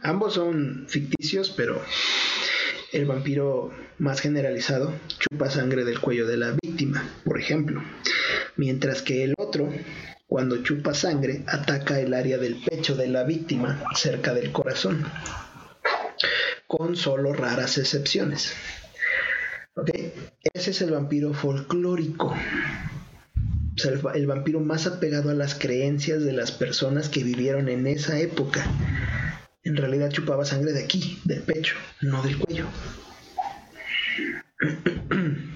Ambos 0.05 0.35
son 0.35 0.85
ficticios, 0.87 1.49
pero 1.49 1.81
el 2.93 3.05
vampiro 3.05 3.71
más 3.97 4.21
generalizado 4.21 4.93
chupa 5.17 5.49
sangre 5.49 5.83
del 5.83 5.99
cuello 5.99 6.27
de 6.27 6.37
la 6.37 6.55
víctima, 6.61 7.09
por 7.23 7.39
ejemplo. 7.39 7.81
Mientras 8.55 9.01
que 9.01 9.23
el 9.23 9.33
otro, 9.35 9.67
cuando 10.27 10.61
chupa 10.61 10.93
sangre, 10.93 11.43
ataca 11.47 11.99
el 11.99 12.13
área 12.13 12.37
del 12.37 12.57
pecho 12.63 12.95
de 12.95 13.07
la 13.07 13.23
víctima, 13.23 13.83
cerca 13.95 14.35
del 14.35 14.51
corazón. 14.51 15.03
Con 16.67 16.95
solo 16.95 17.33
raras 17.33 17.79
excepciones. 17.79 18.53
Ese 20.53 20.69
es 20.69 20.81
el 20.83 20.91
vampiro 20.91 21.33
folclórico. 21.33 22.27
O 22.27 23.77
sea, 23.77 23.93
el 24.13 24.27
vampiro 24.27 24.59
más 24.59 24.85
apegado 24.85 25.31
a 25.31 25.33
las 25.33 25.55
creencias 25.55 26.23
de 26.23 26.31
las 26.31 26.51
personas 26.51 27.09
que 27.09 27.23
vivieron 27.23 27.69
en 27.69 27.87
esa 27.87 28.19
época. 28.19 28.63
En 29.65 29.75
realidad 29.75 30.11
chupaba 30.11 30.45
sangre 30.45 30.73
de 30.73 30.83
aquí, 30.83 31.19
del 31.25 31.41
pecho, 31.41 31.75
no 32.01 32.21
del 32.21 32.37
cuello. 32.37 32.67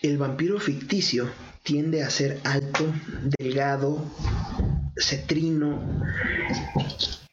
El 0.00 0.16
vampiro 0.16 0.60
ficticio 0.60 1.28
tiende 1.64 2.04
a 2.04 2.10
ser 2.10 2.38
alto, 2.44 2.94
delgado, 3.36 4.08
cetrino, 4.96 6.04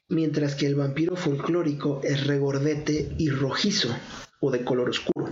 mientras 0.09 0.55
que 0.55 0.65
el 0.65 0.73
vampiro 0.73 1.15
folclórico 1.15 2.01
es 2.03 2.25
regordete 2.25 3.13
y 3.19 3.29
rojizo 3.29 3.95
o 4.39 4.49
de 4.49 4.63
color 4.63 4.89
oscuro. 4.89 5.31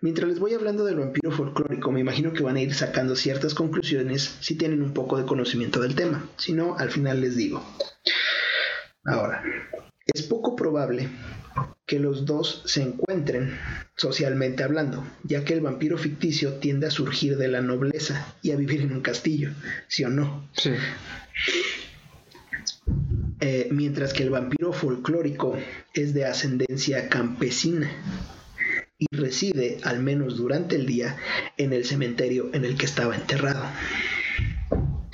Mientras 0.00 0.26
les 0.26 0.38
voy 0.38 0.54
hablando 0.54 0.86
del 0.86 0.96
vampiro 0.96 1.30
folclórico, 1.32 1.92
me 1.92 2.00
imagino 2.00 2.32
que 2.32 2.42
van 2.42 2.56
a 2.56 2.62
ir 2.62 2.72
sacando 2.72 3.14
ciertas 3.14 3.52
conclusiones 3.52 4.38
si 4.40 4.54
tienen 4.54 4.82
un 4.82 4.94
poco 4.94 5.18
de 5.18 5.26
conocimiento 5.26 5.80
del 5.80 5.94
tema. 5.94 6.26
Si 6.38 6.54
no, 6.54 6.78
al 6.78 6.90
final 6.90 7.20
les 7.20 7.36
digo. 7.36 7.62
Ahora, 9.08 9.42
es 10.06 10.22
poco 10.22 10.54
probable 10.54 11.08
que 11.86 11.98
los 11.98 12.26
dos 12.26 12.62
se 12.66 12.82
encuentren 12.82 13.58
socialmente 13.96 14.62
hablando, 14.62 15.04
ya 15.24 15.44
que 15.44 15.54
el 15.54 15.62
vampiro 15.62 15.96
ficticio 15.96 16.54
tiende 16.54 16.86
a 16.86 16.90
surgir 16.90 17.38
de 17.38 17.48
la 17.48 17.62
nobleza 17.62 18.34
y 18.42 18.50
a 18.50 18.56
vivir 18.56 18.82
en 18.82 18.92
un 18.92 19.00
castillo, 19.00 19.50
¿sí 19.88 20.04
o 20.04 20.10
no? 20.10 20.48
Sí. 20.52 20.72
Eh, 23.40 23.68
mientras 23.70 24.12
que 24.12 24.24
el 24.24 24.30
vampiro 24.30 24.72
folclórico 24.72 25.56
es 25.94 26.12
de 26.12 26.26
ascendencia 26.26 27.08
campesina 27.08 27.90
y 28.98 29.06
reside, 29.16 29.78
al 29.84 30.00
menos 30.02 30.36
durante 30.36 30.76
el 30.76 30.84
día, 30.84 31.16
en 31.56 31.72
el 31.72 31.84
cementerio 31.84 32.50
en 32.52 32.64
el 32.64 32.76
que 32.76 32.84
estaba 32.84 33.14
enterrado. 33.14 33.64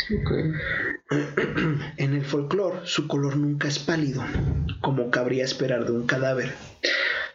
En 1.96 2.14
el 2.14 2.24
folclore, 2.24 2.80
su 2.84 3.08
color 3.08 3.36
nunca 3.36 3.68
es 3.68 3.78
pálido, 3.78 4.22
como 4.80 5.10
cabría 5.10 5.44
esperar 5.44 5.86
de 5.86 5.92
un 5.92 6.06
cadáver. 6.06 6.52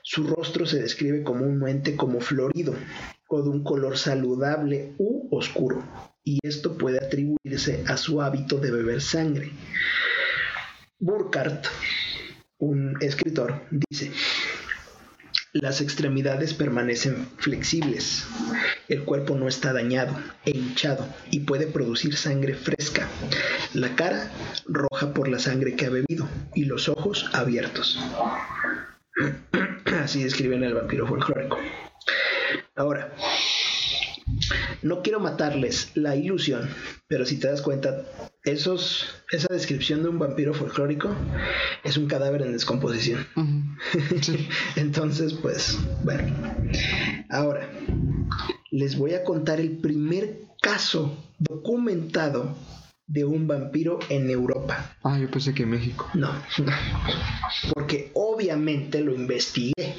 Su 0.03 0.27
rostro 0.27 0.65
se 0.65 0.81
describe 0.81 1.23
comúnmente 1.23 1.95
como 1.95 2.19
florido 2.19 2.75
o 3.27 3.41
de 3.41 3.49
un 3.49 3.63
color 3.63 3.97
saludable 3.97 4.93
u 4.97 5.35
oscuro, 5.35 5.83
y 6.23 6.39
esto 6.43 6.77
puede 6.77 6.97
atribuirse 6.97 7.83
a 7.87 7.97
su 7.97 8.21
hábito 8.21 8.57
de 8.57 8.71
beber 8.71 9.01
sangre. 9.01 9.51
Burkhardt, 10.99 11.67
un 12.57 12.97
escritor, 13.01 13.61
dice, 13.71 14.11
las 15.53 15.81
extremidades 15.81 16.53
permanecen 16.53 17.27
flexibles, 17.37 18.25
el 18.87 19.03
cuerpo 19.03 19.35
no 19.35 19.47
está 19.47 19.73
dañado 19.73 20.13
e 20.45 20.51
hinchado 20.51 21.07
y 21.31 21.41
puede 21.41 21.65
producir 21.65 22.15
sangre 22.15 22.53
fresca, 22.53 23.07
la 23.73 23.95
cara 23.95 24.31
roja 24.67 25.13
por 25.13 25.27
la 25.27 25.39
sangre 25.39 25.75
que 25.75 25.87
ha 25.87 25.89
bebido 25.89 26.27
y 26.53 26.65
los 26.65 26.87
ojos 26.87 27.29
abiertos. 27.33 27.99
Así 30.03 30.23
describen 30.23 30.63
el 30.63 30.75
vampiro 30.75 31.07
folclórico. 31.07 31.57
Ahora, 32.75 33.13
no 34.81 35.01
quiero 35.01 35.19
matarles 35.19 35.91
la 35.95 36.15
ilusión, 36.15 36.69
pero 37.07 37.25
si 37.25 37.37
te 37.37 37.47
das 37.47 37.61
cuenta, 37.61 38.05
esos, 38.43 39.05
esa 39.31 39.53
descripción 39.53 40.03
de 40.03 40.09
un 40.09 40.19
vampiro 40.19 40.53
folclórico 40.53 41.09
es 41.83 41.97
un 41.97 42.07
cadáver 42.07 42.41
en 42.41 42.53
descomposición. 42.53 43.27
Entonces, 44.75 45.33
pues, 45.33 45.77
bueno. 46.03 46.33
Ahora, 47.29 47.69
les 48.71 48.97
voy 48.97 49.13
a 49.13 49.23
contar 49.23 49.59
el 49.59 49.77
primer 49.77 50.41
caso 50.61 51.17
documentado 51.39 52.55
de 53.07 53.25
un 53.25 53.47
vampiro 53.47 53.99
en 54.09 54.29
Europa. 54.29 54.95
Ah, 55.03 55.17
yo 55.19 55.29
pensé 55.31 55.53
que 55.53 55.63
en 55.63 55.71
México. 55.71 56.07
No, 56.13 56.31
porque 57.73 58.11
obviamente 58.13 59.01
lo 59.01 59.13
investigué. 59.13 59.95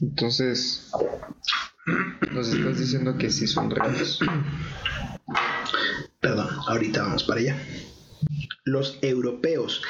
Entonces, 0.00 0.92
nos 2.32 2.52
estás 2.52 2.78
diciendo 2.78 3.16
que 3.16 3.30
sí 3.30 3.46
son 3.46 3.70
reales. 3.70 4.18
Perdón, 6.20 6.48
ahorita 6.66 7.02
vamos 7.02 7.24
para 7.24 7.40
allá. 7.40 7.56
Los 8.64 8.98
europeos 9.02 9.82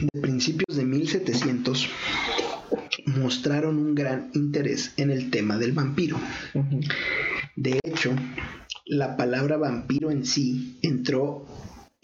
de 0.00 0.20
principios 0.20 0.76
de 0.76 0.84
1700 0.84 1.90
mostraron 3.06 3.78
un 3.78 3.94
gran 3.94 4.30
interés 4.34 4.92
en 4.96 5.10
el 5.10 5.30
tema 5.30 5.58
del 5.58 5.72
vampiro. 5.72 6.18
De 7.56 7.78
hecho, 7.84 8.14
la 8.84 9.16
palabra 9.16 9.56
vampiro 9.56 10.10
en 10.10 10.24
sí 10.24 10.78
entró 10.82 11.46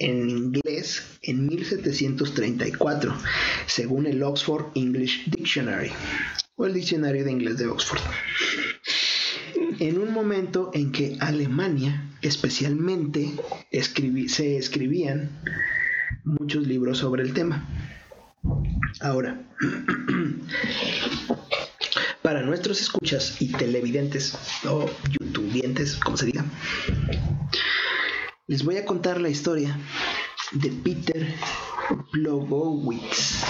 en 0.02 0.28
inglés 0.28 1.04
en 1.22 1.46
1734, 1.46 3.16
según 3.66 4.06
el 4.06 4.22
Oxford 4.22 4.66
English 4.74 5.30
Dictionary 5.30 5.90
o 6.56 6.66
el 6.66 6.74
diccionario 6.74 7.24
de 7.24 7.30
inglés 7.30 7.58
de 7.58 7.68
Oxford. 7.68 8.00
En 9.78 9.98
un 9.98 10.12
momento 10.12 10.70
en 10.74 10.92
que 10.92 11.16
Alemania, 11.20 12.10
especialmente, 12.20 13.32
se 14.28 14.56
escribían 14.56 15.30
muchos 16.24 16.66
libros 16.66 16.98
sobre 16.98 17.22
el 17.22 17.32
tema. 17.32 17.66
Ahora, 19.00 19.48
para 22.22 22.42
nuestros 22.42 22.80
escuchas 22.80 23.40
y 23.40 23.52
televidentes 23.52 24.36
o 24.68 24.90
youtubientes, 25.10 25.96
como 25.96 26.16
se 26.16 26.26
diga, 26.26 26.44
les 28.52 28.62
voy 28.64 28.76
a 28.76 28.84
contar 28.84 29.18
la 29.18 29.30
historia 29.30 29.78
de 30.52 30.68
Peter 30.84 31.26
Blogowitz. 32.12 33.42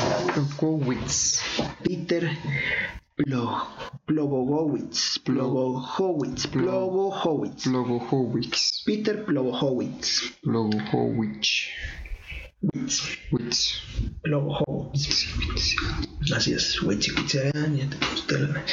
Kowitz. 0.56 1.40
Peter 1.82 2.30
Plo- 3.16 3.66
Blogowitz. 4.06 5.18
Blogowitz. 5.24 6.46
Blogowitz. 6.52 7.66
Peter 8.86 9.24
Blogowitz. 9.26 10.22
Witz. 12.72 13.02
Witz. 13.32 13.82
Blogowitz. 14.22 15.26
Así 16.32 16.52
es. 16.54 16.80
Witz, 16.80 17.08
witz, 17.16 17.32
ya 17.34 17.50
te 17.50 17.96
puse 17.96 18.38
la- 18.38 18.64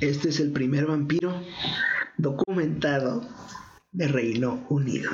Este 0.00 0.28
es 0.28 0.40
el 0.40 0.52
primer 0.52 0.86
vampiro 0.86 1.42
documentado 2.16 3.26
de 3.92 4.08
Reino 4.08 4.64
Unido. 4.68 5.10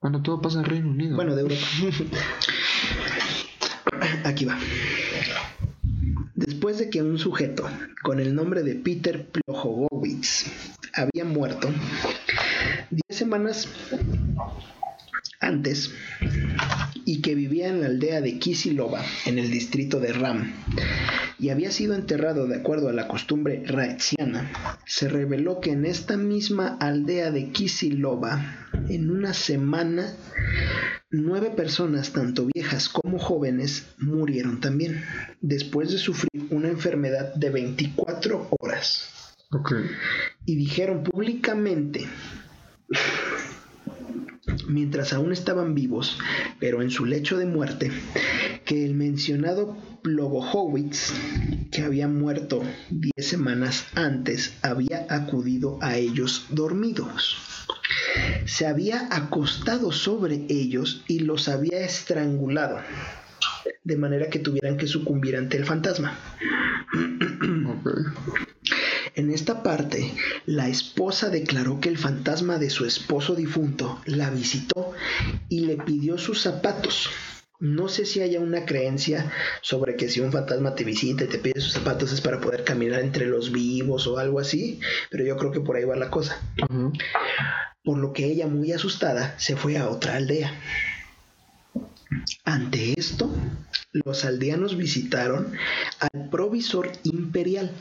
Bueno, 0.00 0.22
todo 0.22 0.40
pasa 0.40 0.60
en 0.60 0.64
Reino 0.64 0.90
Unido. 0.90 1.16
Bueno, 1.16 1.34
de 1.34 1.42
Europa. 1.42 1.66
Aquí 4.24 4.44
va. 4.44 4.58
Después 6.34 6.78
de 6.78 6.88
que 6.90 7.02
un 7.02 7.18
sujeto 7.18 7.68
con 8.02 8.20
el 8.20 8.34
nombre 8.34 8.62
de 8.62 8.74
Peter 8.76 9.26
Plojogowicz 9.26 10.46
había 10.94 11.24
muerto, 11.24 11.68
diez 12.90 13.18
semanas 13.18 13.68
antes 15.40 15.92
y 17.08 17.22
que 17.22 17.34
vivía 17.34 17.68
en 17.68 17.80
la 17.80 17.86
aldea 17.86 18.20
de 18.20 18.38
Kisilova, 18.38 19.02
en 19.24 19.38
el 19.38 19.50
distrito 19.50 19.98
de 19.98 20.12
Ram, 20.12 20.52
y 21.38 21.48
había 21.48 21.70
sido 21.70 21.94
enterrado 21.94 22.46
de 22.46 22.56
acuerdo 22.56 22.90
a 22.90 22.92
la 22.92 23.08
costumbre 23.08 23.62
raetziana, 23.64 24.78
se 24.84 25.08
reveló 25.08 25.58
que 25.58 25.70
en 25.70 25.86
esta 25.86 26.18
misma 26.18 26.76
aldea 26.78 27.30
de 27.30 27.48
Kisilova, 27.48 28.68
en 28.90 29.10
una 29.10 29.32
semana, 29.32 30.12
nueve 31.10 31.48
personas, 31.48 32.12
tanto 32.12 32.44
viejas 32.44 32.90
como 32.90 33.18
jóvenes, 33.18 33.86
murieron 33.96 34.60
también, 34.60 35.02
después 35.40 35.90
de 35.90 35.96
sufrir 35.96 36.48
una 36.50 36.68
enfermedad 36.68 37.32
de 37.36 37.48
24 37.48 38.48
horas. 38.60 39.08
Y 40.44 40.56
dijeron 40.56 41.04
públicamente 41.04 42.06
mientras 44.66 45.12
aún 45.12 45.32
estaban 45.32 45.74
vivos, 45.74 46.18
pero 46.58 46.82
en 46.82 46.90
su 46.90 47.04
lecho 47.04 47.38
de 47.38 47.46
muerte, 47.46 47.90
que 48.64 48.84
el 48.84 48.94
mencionado 48.94 49.76
Plogohowitz, 50.02 51.12
que 51.70 51.82
había 51.82 52.08
muerto 52.08 52.62
diez 52.90 53.28
semanas 53.28 53.86
antes, 53.94 54.54
había 54.62 55.06
acudido 55.10 55.78
a 55.82 55.96
ellos 55.96 56.46
dormidos. 56.50 57.36
Se 58.46 58.66
había 58.66 59.08
acostado 59.10 59.92
sobre 59.92 60.46
ellos 60.48 61.04
y 61.08 61.20
los 61.20 61.48
había 61.48 61.80
estrangulado, 61.80 62.78
de 63.84 63.96
manera 63.96 64.30
que 64.30 64.38
tuvieran 64.38 64.76
que 64.76 64.86
sucumbir 64.86 65.36
ante 65.36 65.56
el 65.56 65.64
fantasma. 65.64 66.18
En 69.18 69.32
esta 69.32 69.64
parte, 69.64 70.14
la 70.46 70.68
esposa 70.68 71.28
declaró 71.28 71.80
que 71.80 71.88
el 71.88 71.98
fantasma 71.98 72.56
de 72.56 72.70
su 72.70 72.84
esposo 72.84 73.34
difunto 73.34 74.00
la 74.06 74.30
visitó 74.30 74.92
y 75.48 75.66
le 75.66 75.76
pidió 75.76 76.18
sus 76.18 76.40
zapatos. 76.40 77.10
No 77.58 77.88
sé 77.88 78.06
si 78.06 78.20
haya 78.20 78.38
una 78.38 78.64
creencia 78.64 79.32
sobre 79.60 79.96
que 79.96 80.08
si 80.08 80.20
un 80.20 80.30
fantasma 80.30 80.76
te 80.76 80.84
visita 80.84 81.24
y 81.24 81.26
te 81.26 81.38
pide 81.38 81.60
sus 81.60 81.72
zapatos 81.72 82.12
es 82.12 82.20
para 82.20 82.40
poder 82.40 82.62
caminar 82.62 83.00
entre 83.00 83.26
los 83.26 83.50
vivos 83.50 84.06
o 84.06 84.18
algo 84.18 84.38
así, 84.38 84.78
pero 85.10 85.24
yo 85.24 85.36
creo 85.36 85.50
que 85.50 85.62
por 85.62 85.74
ahí 85.74 85.84
va 85.84 85.96
la 85.96 86.10
cosa. 86.10 86.40
Por 87.82 87.98
lo 87.98 88.12
que 88.12 88.24
ella, 88.26 88.46
muy 88.46 88.70
asustada, 88.70 89.34
se 89.36 89.56
fue 89.56 89.78
a 89.78 89.88
otra 89.88 90.14
aldea. 90.14 90.54
Ante 92.44 92.94
esto, 92.96 93.28
los 93.90 94.24
aldeanos 94.24 94.76
visitaron 94.76 95.54
al 95.98 96.30
provisor 96.30 96.92
imperial 97.02 97.72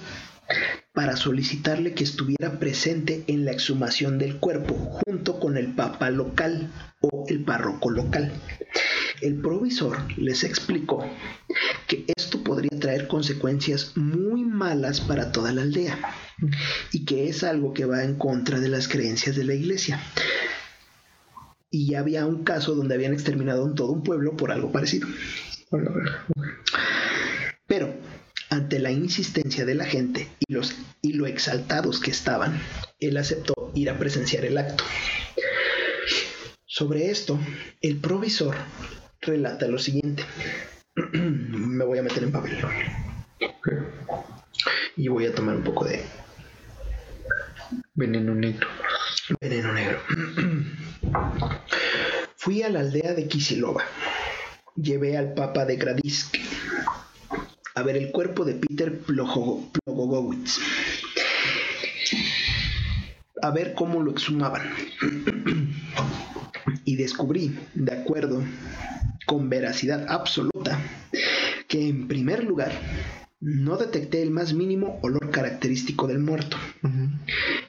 para 0.93 1.15
solicitarle 1.15 1.93
que 1.93 2.03
estuviera 2.03 2.59
presente 2.59 3.23
en 3.27 3.45
la 3.45 3.51
exhumación 3.51 4.17
del 4.17 4.37
cuerpo 4.37 4.73
junto 4.73 5.39
con 5.39 5.57
el 5.57 5.75
papa 5.75 6.09
local 6.09 6.71
o 7.01 7.25
el 7.27 7.43
párroco 7.43 7.89
local. 7.89 8.31
El 9.21 9.41
provisor 9.41 9.97
les 10.17 10.43
explicó 10.43 11.05
que 11.87 12.05
esto 12.15 12.43
podría 12.43 12.79
traer 12.79 13.07
consecuencias 13.07 13.93
muy 13.95 14.43
malas 14.43 15.01
para 15.01 15.31
toda 15.31 15.51
la 15.51 15.63
aldea 15.63 15.97
y 16.91 17.05
que 17.05 17.27
es 17.27 17.43
algo 17.43 17.73
que 17.73 17.85
va 17.85 18.03
en 18.03 18.15
contra 18.15 18.59
de 18.59 18.69
las 18.69 18.87
creencias 18.87 19.35
de 19.35 19.43
la 19.43 19.53
iglesia. 19.53 19.99
Y 21.69 21.91
ya 21.91 21.99
había 21.99 22.25
un 22.25 22.43
caso 22.43 22.75
donde 22.75 22.95
habían 22.95 23.13
exterminado 23.13 23.73
todo 23.73 23.91
un 23.91 24.03
pueblo 24.03 24.37
por 24.37 24.51
algo 24.51 24.71
parecido. 24.71 25.07
Ante 28.49 28.79
la 28.79 28.91
insistencia 28.91 29.65
de 29.65 29.75
la 29.75 29.85
gente 29.85 30.29
y, 30.39 30.53
los, 30.53 30.75
y 31.01 31.13
lo 31.13 31.27
exaltados 31.27 31.99
que 31.99 32.11
estaban, 32.11 32.61
él 32.99 33.17
aceptó 33.17 33.71
ir 33.75 33.89
a 33.89 33.97
presenciar 33.97 34.45
el 34.45 34.57
acto. 34.57 34.83
Sobre 36.65 37.09
esto, 37.09 37.39
el 37.81 37.97
provisor 37.97 38.55
relata 39.21 39.67
lo 39.67 39.79
siguiente. 39.79 40.23
Me 41.13 41.83
voy 41.83 41.97
a 41.97 42.03
meter 42.03 42.23
en 42.23 42.31
papel. 42.31 42.57
Y 44.95 45.07
voy 45.09 45.25
a 45.25 45.35
tomar 45.35 45.55
un 45.55 45.63
poco 45.63 45.85
de 45.85 46.03
veneno 47.95 48.33
negro. 48.33 48.67
Veneno 49.41 49.73
negro. 49.73 49.99
Fui 52.35 52.63
a 52.63 52.69
la 52.69 52.79
aldea 52.79 53.13
de 53.13 53.27
Kisilova. 53.27 53.83
Llevé 54.75 55.17
al 55.17 55.33
papa 55.33 55.65
de 55.65 55.75
Gradisk 55.75 56.36
a 57.77 57.83
ver 57.83 57.95
el 57.95 58.11
cuerpo 58.11 58.43
de 58.43 58.55
Peter 58.55 58.97
Plogogowicz. 58.97 60.57
A 63.39 63.51
ver 63.51 63.75
cómo 63.75 64.01
lo 64.01 64.09
exhumaban. 64.09 64.63
y 66.85 66.95
descubrí, 66.95 67.55
de 67.75 67.93
acuerdo, 67.93 68.41
con 69.27 69.47
veracidad 69.49 70.07
absoluta, 70.09 70.79
que 71.67 71.87
en 71.87 72.07
primer 72.07 72.43
lugar 72.43 72.71
no 73.39 73.77
detecté 73.77 74.23
el 74.23 74.31
más 74.31 74.53
mínimo 74.53 74.99
olor 75.03 75.29
característico 75.29 76.07
del 76.07 76.17
muerto. 76.17 76.57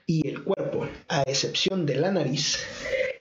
Y 0.06 0.26
el 0.26 0.42
cuerpo, 0.42 0.88
a 1.09 1.20
excepción 1.26 1.84
de 1.84 1.96
la 1.96 2.11
nariz, 2.11 2.61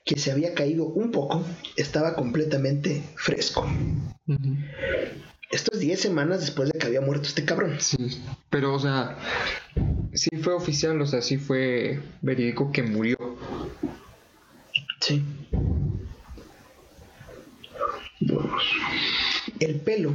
que 0.06 0.18
se 0.18 0.32
había 0.32 0.54
caído 0.54 0.86
un 0.86 1.12
poco, 1.12 1.44
estaba 1.76 2.16
completamente 2.16 3.04
fresco. 3.18 3.68
Esto 5.50 5.72
es 5.74 5.80
10 5.80 6.00
semanas 6.00 6.42
después 6.42 6.70
de 6.72 6.78
que 6.78 6.88
había 6.88 7.02
muerto 7.02 7.28
este 7.28 7.46
cabrón. 7.46 7.78
Sí, 7.80 8.22
pero 8.50 8.74
o 8.74 8.80
sea, 8.80 9.18
sí 10.14 10.30
fue 10.42 10.54
oficial, 10.54 11.00
o 11.02 11.08
sea, 11.08 11.22
sí 11.22 11.38
fue 11.38 12.02
verídico 12.22 12.72
que 12.72 12.84
murió. 12.84 13.18
Sí. 15.00 15.24
El 19.60 19.80
pelo 19.80 20.14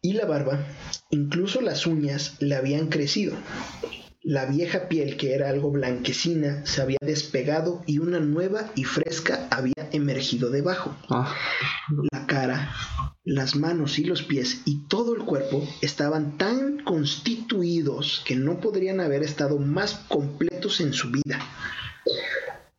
y 0.00 0.12
la 0.12 0.26
barba, 0.26 0.64
incluso 1.10 1.60
las 1.60 1.86
uñas, 1.86 2.36
le 2.40 2.54
habían 2.54 2.88
crecido. 2.88 3.34
La 4.26 4.46
vieja 4.46 4.88
piel, 4.88 5.18
que 5.18 5.34
era 5.34 5.50
algo 5.50 5.70
blanquecina, 5.70 6.64
se 6.64 6.80
había 6.80 6.96
despegado 7.02 7.82
y 7.86 7.98
una 7.98 8.20
nueva 8.20 8.70
y 8.74 8.84
fresca 8.84 9.48
había 9.50 9.90
emergido 9.92 10.48
debajo. 10.48 10.96
Ah. 11.10 11.34
La 12.10 12.26
cara, 12.26 12.74
las 13.22 13.54
manos 13.54 13.98
y 13.98 14.04
los 14.04 14.22
pies 14.22 14.62
y 14.64 14.86
todo 14.88 15.14
el 15.14 15.24
cuerpo 15.24 15.68
estaban 15.82 16.38
tan 16.38 16.82
constituidos 16.84 18.22
que 18.24 18.34
no 18.34 18.60
podrían 18.60 19.00
haber 19.00 19.22
estado 19.22 19.58
más 19.58 20.06
completos 20.08 20.80
en 20.80 20.94
su 20.94 21.10
vida. 21.10 21.38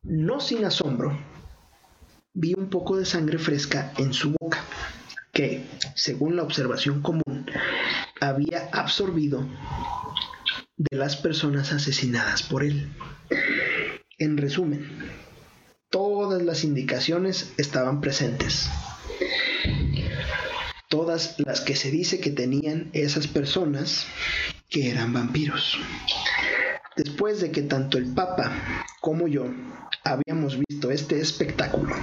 No 0.02 0.40
sin 0.40 0.66
asombro, 0.66 1.16
vi 2.34 2.56
un 2.58 2.72
poco 2.72 2.98
de 2.98 3.06
sangre 3.06 3.38
fresca 3.38 3.94
en 4.00 4.14
su 4.14 4.34
boca, 4.40 4.64
que, 5.32 5.64
según 5.94 6.38
la 6.38 6.42
observación 6.42 7.04
común, 7.04 7.46
había 8.20 8.68
absorbido 8.72 9.46
de 10.78 10.98
las 10.98 11.16
personas 11.16 11.72
asesinadas 11.72 12.44
por 12.44 12.64
él. 12.64 12.90
En 14.18 14.38
resumen, 14.38 14.88
todas 15.90 16.42
las 16.42 16.64
indicaciones 16.64 17.54
estaban 17.58 18.02
presentes. 18.02 18.70
Todas 20.90 21.40
las 21.40 21.62
que 21.62 21.76
se 21.76 21.92
dice 21.92 22.20
que 22.20 22.30
tenían 22.30 22.90
esas 22.94 23.28
personas 23.28 24.06
que 24.70 24.90
eran 24.90 25.14
vampiros. 25.14 25.78
Después 26.96 27.42
de 27.42 27.52
que 27.52 27.62
tanto 27.62 27.98
el 27.98 28.14
Papa 28.14 28.86
como 29.02 29.28
yo 29.28 29.46
habíamos 30.04 30.58
visto 30.68 30.92
este 30.92 31.20
espectáculo, 31.20 31.96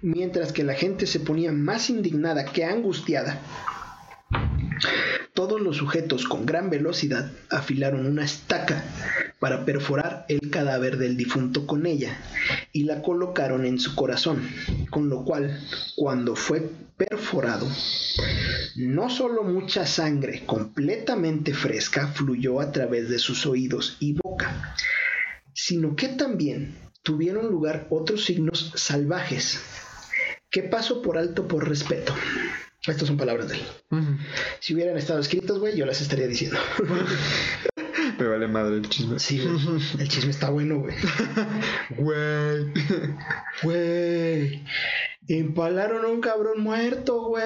mientras 0.00 0.52
que 0.52 0.64
la 0.64 0.74
gente 0.74 1.06
se 1.06 1.20
ponía 1.20 1.52
más 1.52 1.90
indignada 1.90 2.44
que 2.46 2.64
angustiada, 2.64 3.40
todos 5.34 5.60
los 5.60 5.76
sujetos 5.76 6.26
con 6.26 6.44
gran 6.44 6.70
velocidad 6.70 7.30
afilaron 7.48 8.06
una 8.06 8.24
estaca 8.24 8.84
para 9.38 9.64
perforar 9.64 10.26
el 10.28 10.50
cadáver 10.50 10.98
del 10.98 11.16
difunto 11.16 11.66
con 11.66 11.86
ella 11.86 12.18
y 12.72 12.84
la 12.84 13.00
colocaron 13.02 13.64
en 13.64 13.78
su 13.78 13.94
corazón, 13.94 14.46
con 14.90 15.08
lo 15.08 15.24
cual, 15.24 15.58
cuando 15.96 16.36
fue 16.36 16.70
perforado, 16.96 17.66
no 18.76 19.08
solo 19.08 19.42
mucha 19.42 19.86
sangre 19.86 20.44
completamente 20.44 21.54
fresca 21.54 22.08
fluyó 22.08 22.60
a 22.60 22.70
través 22.70 23.08
de 23.08 23.18
sus 23.18 23.46
oídos 23.46 23.96
y 23.98 24.12
boca, 24.12 24.74
sino 25.54 25.96
que 25.96 26.08
también 26.08 26.74
tuvieron 27.02 27.46
lugar 27.50 27.86
otros 27.88 28.26
signos 28.26 28.72
salvajes 28.74 29.60
que 30.50 30.64
paso 30.64 31.00
por 31.00 31.16
alto 31.16 31.48
por 31.48 31.66
respeto. 31.66 32.12
Estas 32.86 33.08
son 33.08 33.18
palabras 33.18 33.48
de 33.48 33.56
él. 33.56 33.62
Si 34.58 34.74
hubieran 34.74 34.96
estado 34.96 35.20
escritos, 35.20 35.58
güey, 35.58 35.76
yo 35.76 35.84
las 35.84 36.00
estaría 36.00 36.26
diciendo. 36.26 36.58
Me 38.18 38.26
vale 38.26 38.48
madre 38.48 38.76
el 38.76 38.88
chisme. 38.88 39.18
Sí, 39.18 39.40
el 39.98 40.08
chisme 40.08 40.30
está 40.30 40.50
bueno, 40.50 40.80
güey. 40.80 40.94
Güey. 41.96 42.72
Güey. 43.62 44.64
Empalaron 45.28 46.04
a 46.04 46.08
un 46.08 46.20
cabrón 46.20 46.62
muerto, 46.62 47.28
güey. 47.28 47.44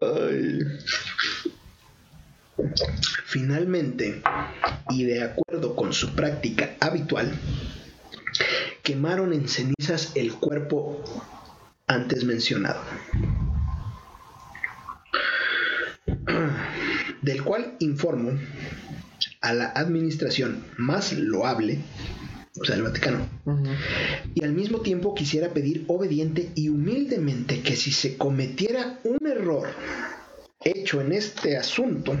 Ay. 0.00 0.58
Finalmente, 3.24 4.22
y 4.90 5.04
de 5.04 5.22
acuerdo 5.22 5.74
con 5.74 5.92
su 5.92 6.14
práctica 6.14 6.76
habitual, 6.80 7.32
quemaron 8.82 9.32
en 9.32 9.48
cenizas 9.48 10.12
el 10.14 10.34
cuerpo 10.34 11.02
antes 11.86 12.24
mencionado, 12.24 12.80
del 17.22 17.42
cual 17.44 17.76
informo 17.78 18.32
a 19.40 19.52
la 19.52 19.66
administración 19.66 20.64
más 20.76 21.12
loable, 21.12 21.78
o 22.60 22.64
sea, 22.64 22.76
el 22.76 22.82
Vaticano, 22.82 23.28
y 24.34 24.42
al 24.42 24.52
mismo 24.52 24.80
tiempo 24.80 25.14
quisiera 25.14 25.50
pedir 25.50 25.84
obediente 25.88 26.50
y 26.54 26.68
humildemente 26.68 27.60
que 27.60 27.76
si 27.76 27.92
se 27.92 28.16
cometiera 28.16 28.98
un 29.04 29.26
error 29.26 29.68
hecho 30.64 31.00
en 31.00 31.12
este 31.12 31.56
asunto, 31.56 32.16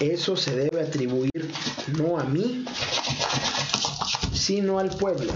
eso 0.00 0.36
se 0.36 0.56
debe 0.56 0.80
atribuir 0.80 1.50
no 1.98 2.18
a 2.18 2.24
mí, 2.24 2.64
sino 4.32 4.78
al 4.78 4.90
pueblo, 4.90 5.32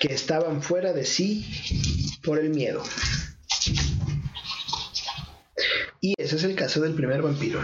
que 0.00 0.14
estaban 0.14 0.62
fuera 0.62 0.94
de 0.94 1.04
sí 1.04 1.46
por 2.24 2.38
el 2.38 2.48
miedo. 2.50 2.82
Y 6.00 6.14
ese 6.16 6.36
es 6.36 6.44
el 6.44 6.56
caso 6.56 6.80
del 6.80 6.94
primer 6.94 7.20
vampiro. 7.20 7.60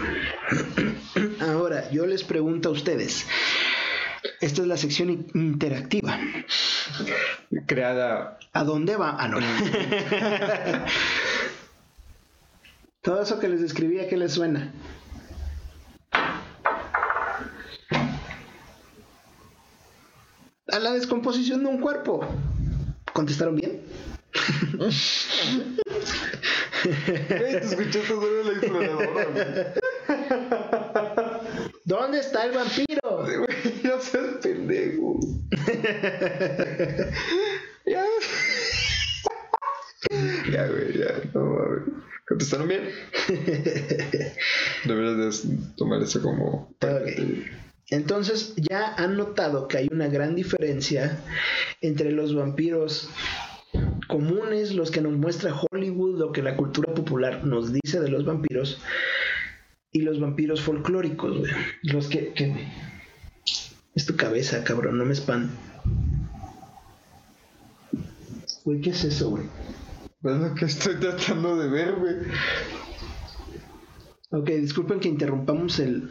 Ahora, 1.41 1.89
yo 1.89 2.05
les 2.05 2.23
pregunto 2.23 2.69
a 2.69 2.73
ustedes, 2.73 3.25
esta 4.39 4.61
es 4.61 4.67
la 4.67 4.77
sección 4.77 5.27
interactiva. 5.33 6.19
Creada. 7.65 8.37
¿A 8.53 8.63
dónde 8.63 8.95
va? 8.95 9.17
Ah, 9.19 9.27
no. 9.27 9.39
Todo 13.01 13.23
eso 13.23 13.39
que 13.39 13.49
les 13.49 13.61
describí, 13.61 13.99
¿a 13.99 14.07
qué 14.07 14.15
les 14.15 14.33
suena? 14.33 14.73
A 20.71 20.79
la 20.79 20.93
descomposición 20.93 21.63
de 21.63 21.69
un 21.69 21.79
cuerpo. 21.79 22.25
¿Contestaron 23.13 23.55
bien? 23.55 23.81
te 26.83 27.57
escuchaste 27.57 28.07
solo 28.07 28.43
la 28.43 28.51
exploradora, 28.51 29.73
¿Dónde 31.85 32.19
está 32.19 32.45
el 32.45 32.51
vampiro? 32.51 33.25
no 33.83 34.01
seas 34.01 34.35
pendejo. 34.41 35.19
ya. 37.85 38.05
ya, 40.51 40.67
güey, 40.67 40.97
ya. 40.97 41.21
No 41.33 41.45
mames. 41.45 41.83
¿Contestaron 42.27 42.67
bien? 42.67 42.89
Deberías 44.85 45.43
tomar 45.77 46.01
eso 46.01 46.21
como... 46.21 46.75
Okay. 46.81 47.45
Entonces 47.89 48.53
ya 48.57 48.93
han 48.95 49.15
notado 49.17 49.67
que 49.67 49.77
hay 49.77 49.89
una 49.91 50.07
gran 50.07 50.35
diferencia 50.35 51.19
entre 51.81 52.11
los 52.11 52.35
vampiros 52.35 53.09
comunes, 54.07 54.73
los 54.73 54.91
que 54.91 55.01
nos 55.01 55.13
muestra 55.13 55.53
Hollywood, 55.53 56.19
lo 56.19 56.31
que 56.31 56.41
la 56.41 56.57
cultura 56.57 56.93
popular 56.93 57.45
nos 57.45 57.71
dice 57.71 57.99
de 57.99 58.09
los 58.09 58.25
vampiros, 58.25 58.81
y 59.91 60.01
los 60.01 60.19
vampiros 60.19 60.61
folclóricos, 60.61 61.37
güey. 61.37 61.51
Los 61.83 62.07
que, 62.07 62.33
que... 62.33 62.67
Es 63.95 64.05
tu 64.05 64.15
cabeza, 64.15 64.63
cabrón, 64.63 64.97
no 64.97 65.05
me 65.05 65.13
espan. 65.13 65.49
Güey, 68.63 68.81
¿qué 68.81 68.91
es 68.91 69.03
eso, 69.05 69.31
güey? 69.31 69.45
Es 70.23 70.37
lo 70.37 70.53
que 70.53 70.65
estoy 70.65 70.95
tratando 70.95 71.57
de 71.57 71.69
ver, 71.69 71.95
güey. 71.95 72.15
Ok, 74.29 74.49
disculpen 74.49 74.99
que 74.99 75.07
interrumpamos 75.07 75.79
el. 75.79 76.09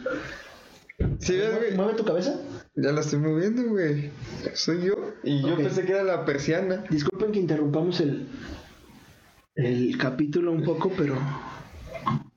¿Sí? 1.18 1.38
¿Mueve 1.76 1.94
tu 1.94 2.04
cabeza? 2.04 2.40
Ya 2.74 2.92
la 2.92 3.00
estoy 3.00 3.18
moviendo, 3.18 3.64
güey. 3.68 4.10
Soy 4.54 4.84
yo. 4.84 4.94
Y 5.22 5.42
yo 5.42 5.56
pensé 5.56 5.84
que 5.84 5.92
era 5.92 6.02
la 6.02 6.24
persiana. 6.24 6.84
Disculpen 6.90 7.32
que 7.32 7.40
interrumpamos 7.40 8.00
el. 8.00 8.28
El 9.54 9.96
capítulo 9.98 10.52
un 10.52 10.62
poco, 10.62 10.90
pero. 10.96 11.16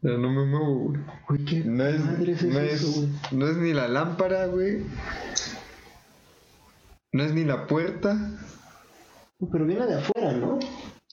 Pero 0.02 0.18
no 0.18 0.30
me 0.32 0.46
muevo, 0.46 0.76
güey. 0.90 1.02
Güey, 1.28 1.46
¿qué 1.46 1.64
no 1.66 1.86
es, 1.86 2.00
madre 2.00 2.32
es 2.32 2.44
no, 2.44 2.60
eso, 2.60 2.88
es, 2.88 2.96
güey? 2.96 3.10
no 3.32 3.48
es 3.48 3.58
ni 3.58 3.74
la 3.74 3.88
lámpara, 3.88 4.46
güey. 4.48 4.84
No 7.12 7.24
es 7.24 7.34
ni 7.34 7.44
la 7.44 7.68
puerta. 7.68 8.40
Pero 9.52 9.66
viene 9.66 9.86
de 9.86 9.96
afuera, 9.96 10.34
¿no? 10.34 10.60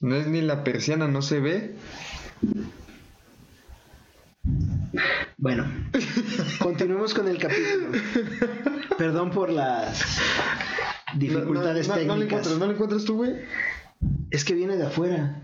No 0.01 0.15
es 0.15 0.27
ni 0.27 0.41
la 0.41 0.63
persiana, 0.63 1.07
no 1.07 1.21
se 1.21 1.39
ve. 1.39 1.75
Bueno, 5.37 5.71
continuemos 6.59 7.13
con 7.13 7.27
el 7.27 7.37
capítulo. 7.37 7.91
Perdón 8.97 9.31
por 9.31 9.51
las 9.51 10.19
dificultades 11.15 11.87
no, 11.87 11.95
no, 11.95 12.01
no, 12.01 12.07
no 12.07 12.15
le 12.17 12.25
técnicas. 12.25 12.25
encuentras, 12.25 12.57
¿no 12.57 12.65
le 12.67 12.73
encuentras 12.73 13.05
tú, 13.05 13.17
güey? 13.17 13.35
Es 14.31 14.43
que 14.43 14.53
viene 14.53 14.77
de 14.77 14.85
afuera. 14.85 15.41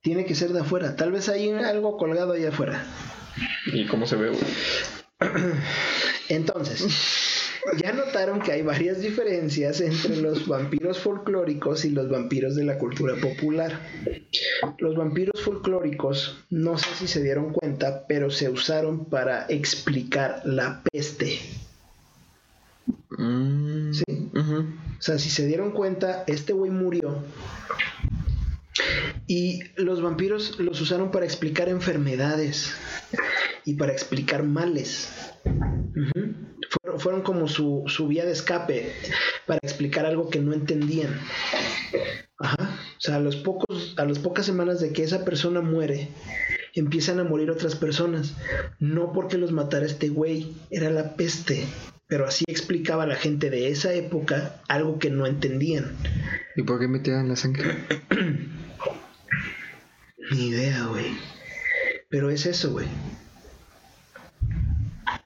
Tiene 0.00 0.24
que 0.24 0.34
ser 0.34 0.52
de 0.52 0.60
afuera. 0.60 0.96
Tal 0.96 1.12
vez 1.12 1.28
hay 1.28 1.50
algo 1.50 1.96
colgado 1.96 2.32
ahí 2.32 2.46
afuera. 2.46 2.84
¿Y 3.66 3.86
cómo 3.86 4.06
se 4.06 4.16
ve, 4.16 4.30
güey? 4.30 4.42
Entonces, 6.28 6.86
ya 7.82 7.92
notaron 7.92 8.40
que 8.40 8.52
hay 8.52 8.62
varias 8.62 9.00
diferencias 9.00 9.80
entre 9.80 10.16
los 10.16 10.46
vampiros 10.46 10.98
folclóricos 10.98 11.84
y 11.84 11.90
los 11.90 12.08
vampiros 12.10 12.54
de 12.56 12.64
la 12.64 12.78
cultura 12.78 13.14
popular. 13.16 13.78
Los 14.78 14.96
vampiros 14.96 15.42
folclóricos, 15.42 16.38
no 16.50 16.78
sé 16.78 16.88
si 16.98 17.08
se 17.08 17.22
dieron 17.22 17.52
cuenta, 17.52 18.06
pero 18.06 18.30
se 18.30 18.48
usaron 18.48 19.06
para 19.06 19.46
explicar 19.48 20.42
la 20.44 20.82
peste. 20.92 21.38
Mm, 23.10 23.92
Sí. 23.92 24.04
O 24.34 25.02
sea, 25.02 25.18
si 25.18 25.30
se 25.30 25.46
dieron 25.46 25.70
cuenta, 25.72 26.24
este 26.26 26.52
güey 26.52 26.70
murió. 26.70 27.22
Y 29.26 29.60
los 29.76 30.00
vampiros 30.02 30.58
los 30.60 30.80
usaron 30.80 31.10
para 31.10 31.24
explicar 31.24 31.68
enfermedades 31.68 32.72
y 33.64 33.74
para 33.74 33.92
explicar 33.92 34.42
males. 34.44 35.08
Ujú. 35.44 36.34
Fueron, 36.70 37.00
fueron 37.00 37.22
como 37.22 37.48
su, 37.48 37.84
su 37.86 38.08
vía 38.08 38.24
de 38.24 38.32
escape 38.32 38.92
para 39.46 39.60
explicar 39.62 40.06
algo 40.06 40.30
que 40.30 40.40
no 40.40 40.52
entendían. 40.52 41.18
Ajá. 42.38 42.78
O 42.98 43.00
sea, 43.00 43.16
a 43.16 43.20
los 43.20 43.36
pocos, 43.36 43.94
a 43.96 44.04
las 44.04 44.18
pocas 44.18 44.46
semanas 44.46 44.80
de 44.80 44.92
que 44.92 45.02
esa 45.02 45.24
persona 45.24 45.60
muere, 45.60 46.08
empiezan 46.74 47.18
a 47.18 47.24
morir 47.24 47.50
otras 47.50 47.76
personas. 47.76 48.34
No 48.78 49.12
porque 49.12 49.38
los 49.38 49.52
matara 49.52 49.86
este 49.86 50.08
güey, 50.08 50.54
era 50.70 50.90
la 50.90 51.14
peste. 51.16 51.64
Pero 52.06 52.26
así 52.26 52.44
explicaba 52.48 53.02
a 53.02 53.06
la 53.06 53.16
gente 53.16 53.50
de 53.50 53.68
esa 53.68 53.92
época 53.92 54.62
algo 54.66 54.98
que 54.98 55.10
no 55.10 55.26
entendían. 55.26 55.94
¿Y 56.56 56.62
por 56.62 56.80
qué 56.80 56.88
metían 56.88 57.28
la 57.28 57.36
sangre? 57.36 57.76
Ni 60.30 60.48
idea, 60.48 60.86
güey. 60.86 61.16
Pero 62.08 62.30
es 62.30 62.46
eso, 62.46 62.72
güey. 62.72 62.86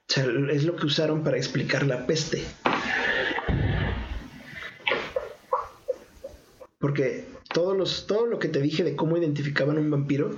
O 0.09 0.13
sea, 0.13 0.25
es 0.51 0.63
lo 0.65 0.75
que 0.75 0.85
usaron 0.85 1.23
para 1.23 1.37
explicar 1.37 1.85
la 1.85 2.05
peste. 2.05 2.43
Porque 6.79 7.25
todos 7.53 7.77
los, 7.77 8.07
todo 8.07 8.25
lo 8.25 8.39
que 8.39 8.49
te 8.49 8.61
dije 8.61 8.83
de 8.83 8.95
cómo 8.95 9.17
identificaban 9.17 9.77
un 9.77 9.89
vampiro 9.89 10.37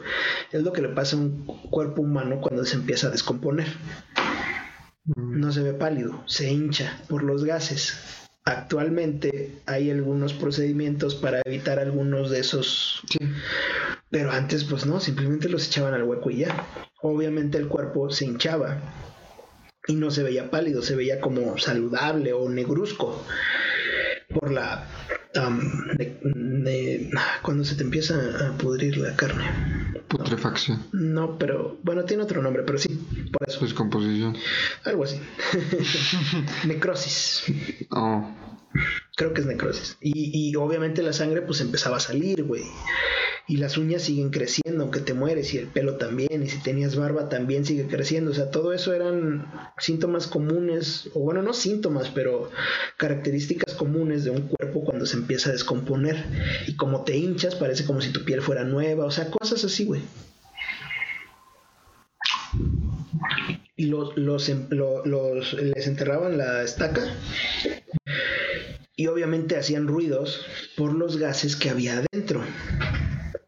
es 0.52 0.62
lo 0.62 0.72
que 0.74 0.82
le 0.82 0.90
pasa 0.90 1.16
a 1.16 1.20
un 1.20 1.46
cuerpo 1.46 2.04
humano 2.04 2.40
cuando 2.42 2.64
se 2.66 2.76
empieza 2.76 3.08
a 3.08 3.12
descomponer. 3.12 3.68
No 5.16 5.52
se 5.52 5.62
ve 5.62 5.74
pálido, 5.74 6.24
se 6.28 6.52
hincha 6.52 7.02
por 7.10 7.24
los 7.24 7.44
gases. 7.44 7.98
Actualmente 8.44 9.60
hay 9.66 9.90
algunos 9.90 10.34
procedimientos 10.34 11.16
para 11.16 11.42
evitar 11.46 11.80
algunos 11.80 12.30
de 12.30 12.40
esos 12.40 13.02
Sí. 13.10 13.18
pero 14.12 14.32
antes, 14.32 14.64
pues 14.66 14.86
no, 14.86 15.00
simplemente 15.00 15.50
los 15.50 15.68
echaban 15.68 15.96
al 15.96 16.04
hueco 16.04 16.30
y 16.30 16.38
ya. 16.38 16.66
Obviamente 17.02 17.58
el 17.58 17.68
cuerpo 17.68 18.10
se 18.12 18.26
hinchaba 18.26 18.80
y 19.88 19.96
no 19.96 20.12
se 20.12 20.24
veía 20.24 20.50
pálido, 20.50 20.82
se 20.82 20.96
veía 20.96 21.20
como 21.22 21.58
saludable 21.58 22.34
o 22.34 22.50
negruzco 22.50 23.24
por 24.34 24.52
la. 24.52 24.88
am, 25.36 25.88
de- 25.98 26.20
de- 26.24 27.10
cuando 27.42 27.64
se 27.64 27.76
te 27.76 27.84
empieza 27.84 28.16
a 28.48 28.58
pudrir 28.58 28.98
la 28.98 29.16
carne. 29.16 29.44
Putrefacción. 30.08 30.86
No, 30.94 31.38
pero 31.38 31.80
bueno, 31.84 32.06
tiene 32.06 32.24
otro 32.24 32.42
nombre, 32.42 32.64
pero 32.64 32.78
sí, 32.78 32.90
por 33.32 33.48
eso, 33.50 33.60
Descomposición. 33.66 34.36
algo 34.84 35.04
así. 35.04 35.20
Necrosis. 36.66 37.44
Oh. 37.92 38.34
Creo 39.16 39.34
que 39.34 39.42
es 39.42 39.48
necrosis. 39.48 39.98
Y, 40.02 40.50
y 40.50 40.56
obviamente 40.58 41.02
la 41.02 41.14
sangre 41.14 41.42
pues 41.42 41.62
empezaba 41.62 41.98
a 41.98 42.02
salir, 42.02 42.44
güey. 42.44 42.64
Y 43.48 43.58
las 43.58 43.78
uñas 43.78 44.02
siguen 44.02 44.32
creciendo 44.32 44.82
aunque 44.84 45.02
te 45.02 45.14
mueres 45.14 45.54
y 45.54 45.60
el 45.60 45.68
pelo 45.68 45.98
también. 45.98 46.42
Y 46.44 46.50
si 46.50 46.62
tenías 46.64 46.96
barba 46.96 47.30
también 47.30 47.64
sigue 47.64 47.86
creciendo. 47.88 48.32
O 48.32 48.34
sea, 48.34 48.50
todo 48.50 48.74
eso 48.74 48.92
eran 48.94 49.46
síntomas 49.78 50.26
comunes, 50.26 51.10
o 51.14 51.20
bueno, 51.20 51.44
no 51.44 51.54
síntomas, 51.54 52.10
pero 52.10 52.50
características 52.98 53.76
comunes 53.76 54.24
de 54.24 54.32
un 54.32 54.48
cuerpo 54.48 54.84
cuando 54.84 55.06
se 55.06 55.18
empieza 55.18 55.50
a 55.50 55.54
descomponer. 55.54 56.24
Y 56.68 56.76
como 56.76 57.04
te 57.04 57.16
hinchas 57.18 57.54
parece 57.56 57.86
como 57.86 58.02
si 58.02 58.12
tu 58.12 58.24
piel 58.26 58.42
fuera 58.42 58.64
nueva. 58.64 59.06
O 59.06 59.12
sea, 59.12 59.30
cosas 59.30 59.64
así, 59.64 59.86
güey. 59.86 60.02
Y 63.76 63.86
los, 63.88 64.18
los, 64.18 64.50
em- 64.50 64.68
lo- 64.70 65.06
los- 65.06 65.54
les 65.54 65.88
enterraban 65.88 66.38
la 66.38 66.64
estaca 66.64 67.02
y 68.96 69.08
obviamente 69.08 69.58
hacían 69.58 69.88
ruidos 69.88 70.46
por 70.78 70.94
los 70.94 71.18
gases 71.18 71.56
que 71.58 71.70
había 71.70 71.98
adentro. 72.12 72.42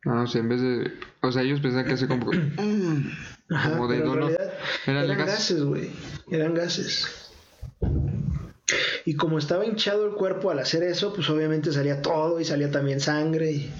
Ah, 0.09 0.21
o 0.23 0.27
sea, 0.27 0.41
en 0.41 0.49
vez 0.49 0.61
de. 0.61 0.93
O 1.21 1.31
sea, 1.31 1.41
ellos 1.41 1.59
pensaban 1.59 1.85
que 1.85 1.93
hacía 1.93 2.07
como. 2.07 2.31
Ajá, 3.49 3.71
Como 3.71 3.87
de 3.87 3.99
dolor. 3.99 4.31
realidad 4.31 4.53
Eran 4.85 5.03
eran 5.05 5.17
gases, 5.25 5.63
güey. 5.63 5.89
Eran 6.29 6.53
gases. 6.53 7.31
Y 9.05 9.15
como 9.15 9.37
estaba 9.37 9.65
hinchado 9.65 10.05
el 10.05 10.13
cuerpo 10.13 10.51
al 10.51 10.59
hacer 10.59 10.83
eso, 10.83 11.13
pues 11.13 11.29
obviamente 11.29 11.71
salía 11.71 12.01
todo 12.01 12.39
y 12.39 12.45
salía 12.45 12.69
también 12.69 12.99
sangre. 12.99 13.51
Y, 13.51 13.71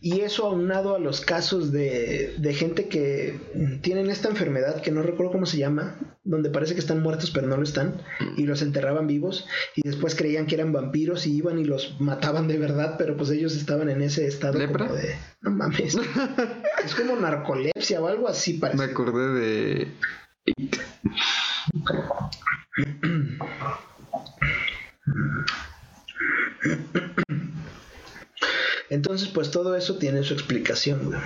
y 0.00 0.20
eso 0.20 0.46
aunado 0.46 0.94
a 0.94 0.98
los 0.98 1.22
casos 1.22 1.72
de, 1.72 2.34
de 2.36 2.54
gente 2.54 2.88
que 2.88 3.40
tienen 3.80 4.10
esta 4.10 4.28
enfermedad 4.28 4.82
que 4.82 4.90
no 4.90 5.02
recuerdo 5.02 5.32
cómo 5.32 5.46
se 5.46 5.56
llama, 5.56 5.96
donde 6.24 6.50
parece 6.50 6.74
que 6.74 6.80
están 6.80 7.02
muertos 7.02 7.30
pero 7.30 7.46
no 7.46 7.56
lo 7.56 7.62
están, 7.62 8.02
y 8.36 8.44
los 8.44 8.60
enterraban 8.62 9.06
vivos 9.06 9.46
y 9.74 9.82
después 9.82 10.14
creían 10.14 10.46
que 10.46 10.56
eran 10.56 10.72
vampiros 10.72 11.26
y 11.26 11.36
iban 11.36 11.58
y 11.58 11.64
los 11.64 12.00
mataban 12.00 12.48
de 12.48 12.58
verdad, 12.58 12.96
pero 12.98 13.16
pues 13.16 13.30
ellos 13.30 13.56
estaban 13.56 13.88
en 13.88 14.02
ese 14.02 14.26
estado 14.26 14.58
¿Lepra? 14.58 14.86
como 14.86 14.98
de... 14.98 15.16
No 15.40 15.50
mames. 15.50 15.96
es 16.84 16.94
como 16.94 17.16
narcolepsia 17.16 18.00
o 18.00 18.06
algo 18.06 18.28
así 18.28 18.54
parece. 18.54 18.78
Me 18.78 18.84
acordé 18.84 19.40
de. 19.40 19.88
Entonces, 28.90 29.28
pues 29.28 29.50
todo 29.50 29.76
eso 29.76 29.96
tiene 29.98 30.22
su 30.22 30.34
explicación, 30.34 31.06
güey. 31.06 31.18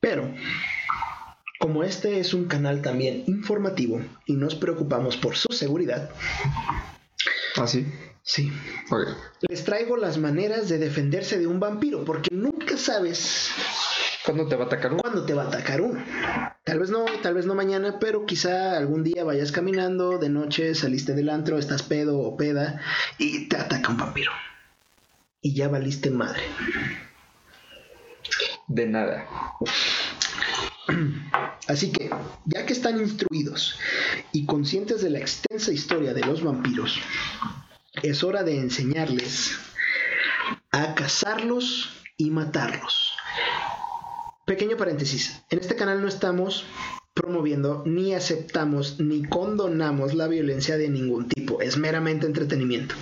Pero, 0.00 0.34
como 1.58 1.84
este 1.84 2.18
es 2.20 2.32
un 2.34 2.46
canal 2.46 2.80
también 2.82 3.24
informativo 3.26 4.00
y 4.26 4.34
nos 4.34 4.54
preocupamos 4.54 5.16
por 5.16 5.36
su 5.36 5.52
seguridad, 5.52 6.10
Ah, 7.56 7.66
sí. 7.66 7.86
sí, 8.22 8.50
Ok. 8.90 9.08
les 9.48 9.64
traigo 9.64 9.96
las 9.96 10.16
maneras 10.18 10.68
de 10.68 10.78
defenderse 10.78 11.38
de 11.38 11.46
un 11.46 11.60
vampiro, 11.60 12.04
porque 12.04 12.30
nunca 12.32 12.76
sabes 12.78 13.50
¿Cuándo 14.24 14.46
te 14.46 14.56
va 14.56 14.64
a 14.64 14.66
atacar 14.66 14.92
uno? 14.92 15.00
cuándo 15.02 15.24
te 15.24 15.34
va 15.34 15.44
a 15.44 15.48
atacar 15.48 15.80
uno. 15.80 16.04
Tal 16.64 16.78
vez 16.78 16.90
no, 16.90 17.04
tal 17.22 17.34
vez 17.34 17.46
no 17.46 17.54
mañana, 17.54 17.98
pero 17.98 18.26
quizá 18.26 18.76
algún 18.76 19.02
día 19.02 19.24
vayas 19.24 19.50
caminando, 19.50 20.18
de 20.18 20.28
noche 20.28 20.74
saliste 20.74 21.14
del 21.14 21.30
antro, 21.30 21.58
estás 21.58 21.82
pedo 21.82 22.18
o 22.18 22.36
peda 22.36 22.80
y 23.18 23.48
te 23.48 23.56
ataca 23.56 23.90
un 23.90 23.96
vampiro. 23.96 24.32
Y 25.40 25.54
ya 25.54 25.68
valiste 25.68 26.10
madre. 26.10 26.42
De 28.68 28.86
nada. 28.86 29.26
Así 31.66 31.92
que, 31.92 32.10
ya 32.44 32.66
que 32.66 32.72
están 32.72 32.98
instruidos 32.98 33.78
y 34.32 34.44
conscientes 34.44 35.02
de 35.02 35.10
la 35.10 35.18
extensa 35.18 35.72
historia 35.72 36.12
de 36.14 36.24
los 36.24 36.42
vampiros, 36.42 37.00
es 38.02 38.22
hora 38.22 38.42
de 38.42 38.58
enseñarles 38.58 39.56
a 40.72 40.94
cazarlos 40.94 41.90
y 42.16 42.30
matarlos. 42.30 42.99
Pequeño 44.50 44.76
paréntesis, 44.76 45.44
en 45.48 45.60
este 45.60 45.76
canal 45.76 46.02
no 46.02 46.08
estamos 46.08 46.64
promoviendo 47.14 47.84
ni 47.86 48.14
aceptamos 48.14 48.98
ni 48.98 49.22
condonamos 49.22 50.14
la 50.14 50.26
violencia 50.26 50.76
de 50.76 50.88
ningún 50.88 51.28
tipo, 51.28 51.62
es 51.62 51.76
meramente 51.76 52.26
entretenimiento. 52.26 52.96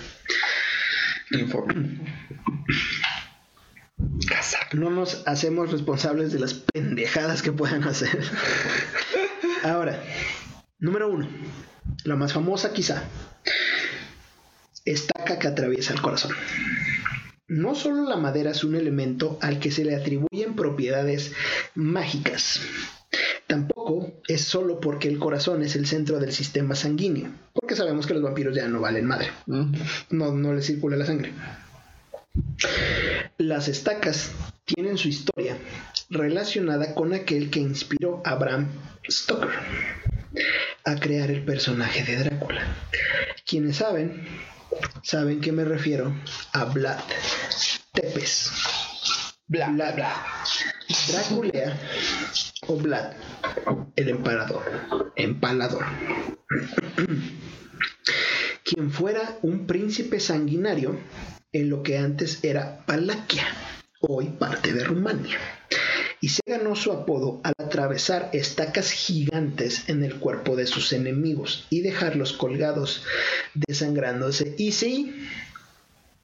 No 4.74 4.90
nos 4.90 5.26
hacemos 5.26 5.72
responsables 5.72 6.34
de 6.34 6.38
las 6.38 6.53
pendejadas 6.53 7.40
que 7.40 7.51
puedan 7.51 7.84
hacer. 7.84 8.20
Ahora, 9.64 10.05
número 10.78 11.09
uno, 11.09 11.30
la 12.05 12.16
más 12.16 12.34
famosa 12.34 12.74
quizá, 12.74 13.05
estaca 14.84 15.38
que 15.38 15.49
atraviesa 15.49 15.94
el 15.94 16.03
corazón. 16.03 16.32
No 17.49 17.74
solo 17.74 18.07
la 18.07 18.16
madera 18.16 18.51
es 18.51 18.62
un 18.62 18.74
elemento 18.74 19.38
al 19.40 19.59
que 19.59 19.70
se 19.70 19.82
le 19.82 19.96
atribuyen 19.96 20.55
propiedades 20.55 21.32
mágicas, 21.74 22.61
tampoco 23.46 24.20
es 24.28 24.42
solo 24.44 24.80
porque 24.80 25.09
el 25.09 25.18
corazón 25.18 25.62
es 25.62 25.74
el 25.74 25.86
centro 25.86 26.20
del 26.20 26.32
sistema 26.32 26.74
sanguíneo, 26.74 27.30
porque 27.55 27.74
sabemos 27.74 28.07
que 28.07 28.12
los 28.12 28.22
vampiros 28.22 28.55
ya 28.55 28.68
no 28.68 28.80
valen 28.80 29.07
madre, 29.07 29.30
no, 29.46 29.72
no 30.11 30.53
les 30.53 30.66
circula 30.66 30.99
la 30.99 31.07
sangre. 31.07 31.32
Las 33.38 33.68
estacas 33.68 34.30
tienen 34.66 34.99
su 34.99 35.09
historia 35.09 35.57
relacionada 36.11 36.94
con 36.94 37.14
aquel 37.14 37.49
que 37.49 37.61
inspiró 37.61 38.20
a 38.26 38.34
Bram 38.34 38.68
Stoker 39.09 39.49
a 40.84 40.96
crear 40.96 41.30
el 41.30 41.44
personaje 41.44 42.05
de 42.05 42.24
Drácula. 42.24 42.62
Quienes 43.46 43.76
saben, 43.76 44.26
saben 45.02 45.40
que 45.40 45.52
me 45.52 45.64
refiero 45.64 46.14
a 46.52 46.64
Vlad 46.64 47.00
Tepes. 47.92 48.52
Bla, 49.46 49.70
Vlad 49.70 49.94
Drácula 51.08 51.78
o 52.66 52.76
Vlad, 52.76 53.12
el 53.96 54.08
empalador. 54.08 55.12
Empalador. 55.16 55.84
Quien 58.64 58.90
fuera 58.90 59.38
un 59.42 59.66
príncipe 59.66 60.20
sanguinario 60.20 60.98
en 61.52 61.70
lo 61.70 61.82
que 61.82 61.96
antes 61.96 62.44
era 62.44 62.84
Valaquia, 62.86 63.46
hoy 64.00 64.26
parte 64.26 64.74
de 64.74 64.84
Rumania. 64.84 65.38
Y 66.20 66.30
se 66.30 66.42
ganó 66.46 66.74
su 66.74 66.92
apodo 66.92 67.40
al 67.44 67.54
atravesar 67.58 68.30
estacas 68.32 68.90
gigantes 68.90 69.88
en 69.88 70.02
el 70.02 70.16
cuerpo 70.16 70.56
de 70.56 70.66
sus 70.66 70.92
enemigos 70.92 71.66
y 71.70 71.80
dejarlos 71.82 72.32
colgados, 72.32 73.04
desangrándose. 73.54 74.54
Y 74.58 74.72
sí, 74.72 75.28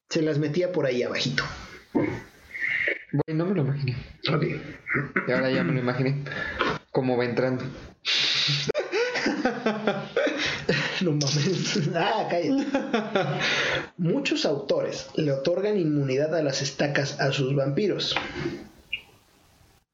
se 0.09 0.22
las 0.22 0.38
metía 0.38 0.72
por 0.72 0.86
ahí 0.86 1.03
abajito. 1.03 1.45
Güey, 1.92 3.36
no 3.36 3.47
me 3.47 3.55
lo 3.55 3.62
imaginé. 3.62 3.97
Ok. 4.32 4.45
Y 5.28 5.32
ahora 5.32 5.51
ya 5.51 5.62
me 5.62 5.72
lo 5.72 5.78
imaginé. 5.78 6.24
Cómo 6.90 7.16
va 7.16 7.24
entrando. 7.24 7.64
No 11.01 11.12
mames. 11.12 11.80
Ah, 11.95 12.28
cállate. 12.30 12.66
Muchos 13.99 14.47
autores 14.47 15.09
le 15.16 15.32
otorgan 15.32 15.76
inmunidad 15.76 16.34
a 16.34 16.42
las 16.42 16.62
estacas 16.62 17.20
a 17.20 17.32
sus 17.32 17.55
vampiros. 17.55 18.14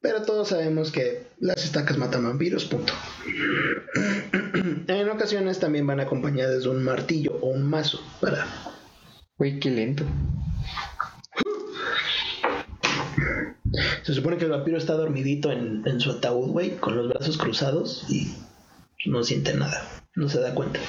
Pero 0.01 0.23
todos 0.23 0.49
sabemos 0.49 0.91
que 0.91 1.27
las 1.39 1.63
estacas 1.63 1.97
matan 1.97 2.23
vampiros, 2.23 2.65
punto. 2.65 2.93
En 4.87 5.09
ocasiones 5.09 5.59
también 5.59 5.87
van 5.87 5.99
acompañadas 5.99 6.63
de 6.63 6.69
un 6.69 6.83
martillo 6.83 7.37
o 7.41 7.47
un 7.47 7.63
mazo 7.63 8.01
para... 8.19 8.45
Güey, 9.37 9.59
qué 9.59 9.69
lento. 9.69 10.03
Se 14.03 14.13
supone 14.13 14.37
que 14.37 14.45
el 14.45 14.51
vampiro 14.51 14.77
está 14.77 14.93
dormidito 14.93 15.51
en, 15.51 15.83
en 15.85 15.99
su 15.99 16.11
ataúd, 16.11 16.49
güey, 16.49 16.77
con 16.77 16.97
los 16.97 17.07
brazos 17.07 17.37
cruzados 17.37 18.05
y 18.09 18.35
no 19.05 19.23
siente 19.23 19.53
nada, 19.53 20.03
no 20.15 20.27
se 20.29 20.41
da 20.41 20.53
cuenta. 20.53 20.79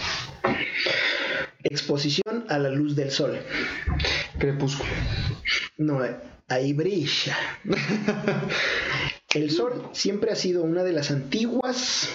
Exposición 1.62 2.44
a 2.48 2.58
la 2.58 2.70
luz 2.70 2.96
del 2.96 3.10
sol. 3.10 3.38
Crepúsculo. 4.38 4.90
No, 5.78 6.04
eh, 6.04 6.16
ahí 6.52 6.72
brilla. 6.72 7.36
El 9.34 9.50
sol 9.50 9.88
siempre 9.92 10.32
ha 10.32 10.36
sido 10.36 10.62
una 10.62 10.84
de 10.84 10.92
las 10.92 11.10
antiguas 11.10 12.08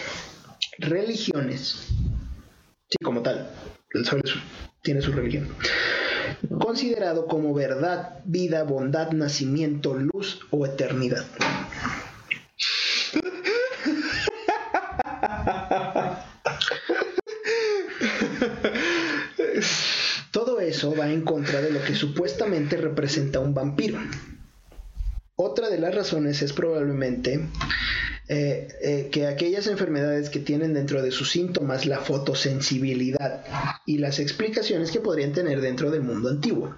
religiones. 0.78 1.88
Sí, 2.90 2.98
como 3.04 3.22
tal. 3.22 3.50
El 3.92 4.06
sol 4.06 4.22
tiene 4.82 5.02
su 5.02 5.12
religión. 5.12 5.50
Considerado 6.60 7.26
como 7.28 7.54
verdad, 7.54 8.20
vida, 8.26 8.64
bondad, 8.64 9.12
nacimiento, 9.12 9.94
luz 9.96 10.42
o 10.52 10.66
eternidad. 10.66 11.26
Todo 20.32 20.57
eso 20.68 20.96
va 20.96 21.12
en 21.12 21.22
contra 21.22 21.62
de 21.62 21.72
lo 21.72 21.84
que 21.84 21.96
supuestamente 21.96 22.78
representa 22.78 23.40
un 23.40 23.54
vampiro. 23.54 24.00
Otra 25.36 25.70
de 25.70 25.78
las 25.78 25.94
razones 25.94 26.42
es 26.42 26.52
probablemente 26.52 27.48
eh, 28.30 28.68
eh, 28.82 29.10
que 29.10 29.28
aquellas 29.28 29.68
enfermedades 29.68 30.30
que 30.30 30.40
tienen 30.40 30.74
dentro 30.74 31.02
de 31.02 31.12
sus 31.12 31.32
síntomas 31.32 31.86
la 31.86 32.00
fotosensibilidad 32.00 33.46
y 33.86 34.00
las 34.00 34.20
explicaciones 34.20 34.92
que 34.92 35.00
podrían 35.00 35.32
tener 35.32 35.62
dentro 35.62 35.92
del 35.92 36.02
mundo 36.02 36.30
antiguo. 36.30 36.76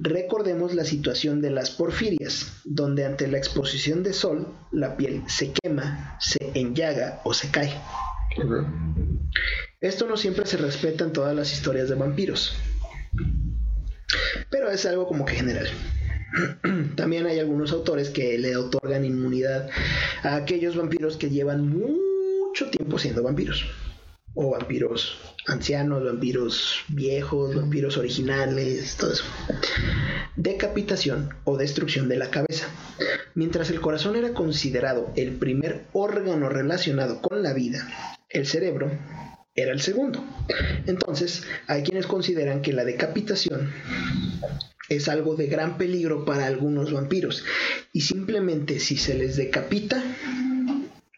Recordemos 0.00 0.74
la 0.74 0.84
situación 0.84 1.40
de 1.40 1.50
las 1.50 1.70
porfirias, 1.70 2.62
donde 2.64 3.04
ante 3.04 3.28
la 3.28 3.38
exposición 3.38 4.02
de 4.02 4.12
sol 4.12 4.48
la 4.72 4.96
piel 4.96 5.22
se 5.28 5.52
quema, 5.52 6.16
se 6.18 6.50
enllaga 6.54 7.20
o 7.24 7.32
se 7.32 7.50
cae. 7.50 7.74
Esto 9.80 10.08
no 10.08 10.16
siempre 10.16 10.46
se 10.46 10.56
respeta 10.56 11.04
en 11.04 11.12
todas 11.12 11.36
las 11.36 11.52
historias 11.52 11.88
de 11.88 11.94
vampiros. 11.94 12.56
Pero 14.50 14.70
es 14.70 14.86
algo 14.86 15.06
como 15.06 15.24
que 15.24 15.34
general. 15.34 15.68
También 16.96 17.26
hay 17.26 17.38
algunos 17.38 17.72
autores 17.72 18.10
que 18.10 18.38
le 18.38 18.56
otorgan 18.56 19.04
inmunidad 19.04 19.68
a 20.22 20.36
aquellos 20.36 20.76
vampiros 20.76 21.16
que 21.16 21.30
llevan 21.30 21.68
mucho 21.68 22.70
tiempo 22.70 22.98
siendo 22.98 23.22
vampiros. 23.22 23.66
O 24.34 24.50
vampiros 24.50 25.18
ancianos, 25.46 26.04
vampiros 26.04 26.84
viejos, 26.88 27.56
vampiros 27.56 27.96
originales, 27.96 28.96
todo 28.96 29.12
eso. 29.12 29.24
Decapitación 30.36 31.30
o 31.44 31.56
destrucción 31.56 32.08
de 32.08 32.18
la 32.18 32.30
cabeza. 32.30 32.68
Mientras 33.34 33.70
el 33.70 33.80
corazón 33.80 34.16
era 34.16 34.34
considerado 34.34 35.10
el 35.16 35.32
primer 35.32 35.86
órgano 35.92 36.48
relacionado 36.48 37.20
con 37.20 37.42
la 37.42 37.52
vida, 37.52 37.88
el 38.28 38.46
cerebro 38.46 38.90
era 39.60 39.72
el 39.72 39.80
segundo. 39.80 40.24
Entonces, 40.86 41.44
hay 41.66 41.82
quienes 41.82 42.06
consideran 42.06 42.62
que 42.62 42.72
la 42.72 42.84
decapitación 42.84 43.72
es 44.88 45.08
algo 45.08 45.34
de 45.36 45.46
gran 45.46 45.76
peligro 45.76 46.24
para 46.24 46.46
algunos 46.46 46.92
vampiros 46.92 47.44
y 47.92 48.02
simplemente 48.02 48.80
si 48.80 48.96
se 48.96 49.14
les 49.14 49.36
decapita 49.36 50.02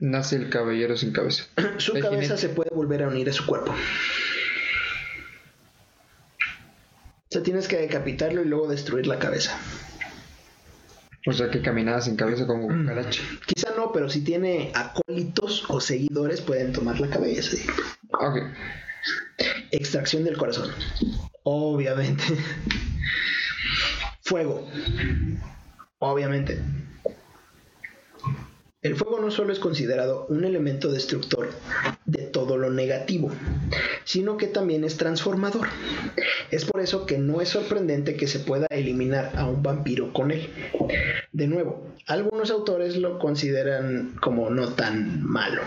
nace 0.01 0.36
el 0.36 0.49
caballero 0.49 0.97
sin 0.97 1.12
cabeza. 1.12 1.45
su 1.78 1.93
cabeza 2.01 2.36
se 2.36 2.49
puede 2.49 2.70
volver 2.74 3.03
a 3.05 3.09
unir 3.09 3.28
a 3.28 3.32
su 3.32 3.47
cuerpo. 3.47 3.72
O 7.22 7.32
sea, 7.32 7.43
tienes 7.45 7.68
que 7.68 7.76
decapitarlo 7.76 8.43
y 8.43 8.47
luego 8.47 8.66
destruir 8.66 9.07
la 9.07 9.20
cabeza. 9.20 9.57
O 11.27 11.33
sea, 11.33 11.51
que 11.51 11.61
caminaba 11.61 12.01
sin 12.01 12.16
cabeza 12.16 12.47
como 12.47 12.68
cucaracha. 12.68 13.23
Quizá 13.47 13.75
no, 13.77 13.93
pero 13.93 14.09
si 14.09 14.23
tiene 14.23 14.73
acólitos 14.75 15.64
o 15.68 15.81
seguidores 15.81 16.41
pueden 16.41 16.73
tomar 16.73 16.99
la 16.99 17.11
cabeza. 17.11 17.57
Ok. 18.12 18.39
Extracción 19.71 20.25
del 20.25 20.37
corazón. 20.37 20.71
Obviamente. 21.43 22.25
Fuego. 24.23 24.66
Obviamente. 25.99 26.59
El 28.83 28.97
fuego 28.97 29.20
no 29.20 29.31
solo 29.31 29.53
es 29.53 29.59
considerado 29.59 30.24
un 30.31 30.43
elemento 30.43 30.91
destructor 30.91 31.51
de 32.07 32.22
todo 32.22 32.57
lo 32.57 32.70
negativo, 32.70 33.31
sino 34.05 34.39
que 34.39 34.47
también 34.47 34.85
es 34.85 34.97
transformador. 34.97 35.68
Es 36.51 36.64
por 36.64 36.81
eso 36.81 37.05
que 37.05 37.18
no 37.18 37.43
es 37.43 37.51
sorprendente 37.51 38.16
que 38.16 38.26
se 38.26 38.39
pueda 38.39 38.66
eliminar 38.70 39.33
a 39.37 39.47
un 39.47 39.62
vampiro 39.62 40.14
con 40.14 40.31
él. 40.31 40.49
De 41.31 41.47
nuevo, 41.47 41.87
algunos 42.07 42.51
autores 42.51 42.97
lo 42.97 43.18
consideran 43.18 44.16
como 44.18 44.49
no 44.49 44.70
tan 44.70 45.24
malo. 45.24 45.61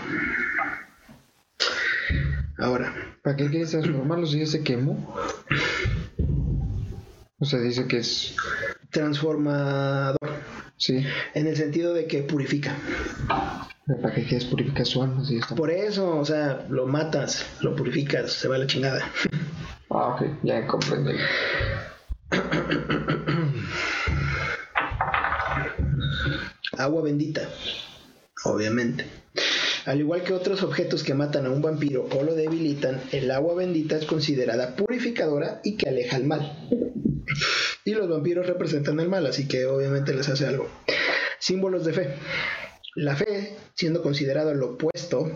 Ahora, 2.58 3.16
¿para 3.22 3.36
qué 3.36 3.48
quieres 3.48 3.70
transformarlo 3.70 4.26
si 4.26 4.40
ya 4.40 4.46
se 4.46 4.64
quemó? 4.64 5.16
O 7.38 7.44
sea, 7.44 7.60
dice 7.60 7.86
que 7.86 7.98
es 7.98 8.34
transformador. 8.90 10.33
Sí. 10.76 11.04
En 11.34 11.46
el 11.46 11.56
sentido 11.56 11.94
de 11.94 12.06
que 12.06 12.22
purifica. 12.22 12.76
¿Para 13.86 14.14
qué 14.14 14.24
quieres 14.24 14.46
purificar 14.46 14.86
su 14.86 15.02
alma? 15.02 15.24
Si 15.24 15.38
Por 15.54 15.70
eso, 15.70 16.16
o 16.16 16.24
sea, 16.24 16.66
lo 16.70 16.86
matas, 16.86 17.46
lo 17.60 17.76
purificas, 17.76 18.32
se 18.32 18.48
va 18.48 18.56
a 18.56 18.58
la 18.58 18.66
chingada. 18.66 19.04
Ah, 19.90 20.08
ok, 20.08 20.22
ya 20.42 20.66
comprendo. 20.66 21.12
Agua 26.76 27.02
bendita, 27.02 27.48
obviamente. 28.44 29.04
Al 29.84 30.00
igual 30.00 30.24
que 30.24 30.32
otros 30.32 30.64
objetos 30.64 31.04
que 31.04 31.14
matan 31.14 31.46
a 31.46 31.50
un 31.50 31.62
vampiro 31.62 32.08
o 32.10 32.22
lo 32.24 32.34
debilitan, 32.34 33.02
el 33.12 33.30
agua 33.30 33.54
bendita 33.54 33.96
es 33.96 34.06
considerada 34.06 34.74
purificadora 34.74 35.60
y 35.62 35.76
que 35.76 35.88
aleja 35.88 36.16
el 36.16 36.24
mal. 36.24 36.52
Y 37.84 37.92
los 37.92 38.08
vampiros 38.08 38.46
representan 38.46 39.00
el 39.00 39.08
mal, 39.08 39.26
así 39.26 39.46
que 39.46 39.66
obviamente 39.66 40.14
les 40.14 40.28
hace 40.28 40.46
algo. 40.46 40.68
Símbolos 41.38 41.84
de 41.84 41.92
fe. 41.92 42.14
La 42.94 43.16
fe, 43.16 43.56
siendo 43.74 44.02
considerado 44.02 44.54
lo 44.54 44.72
opuesto 44.72 45.30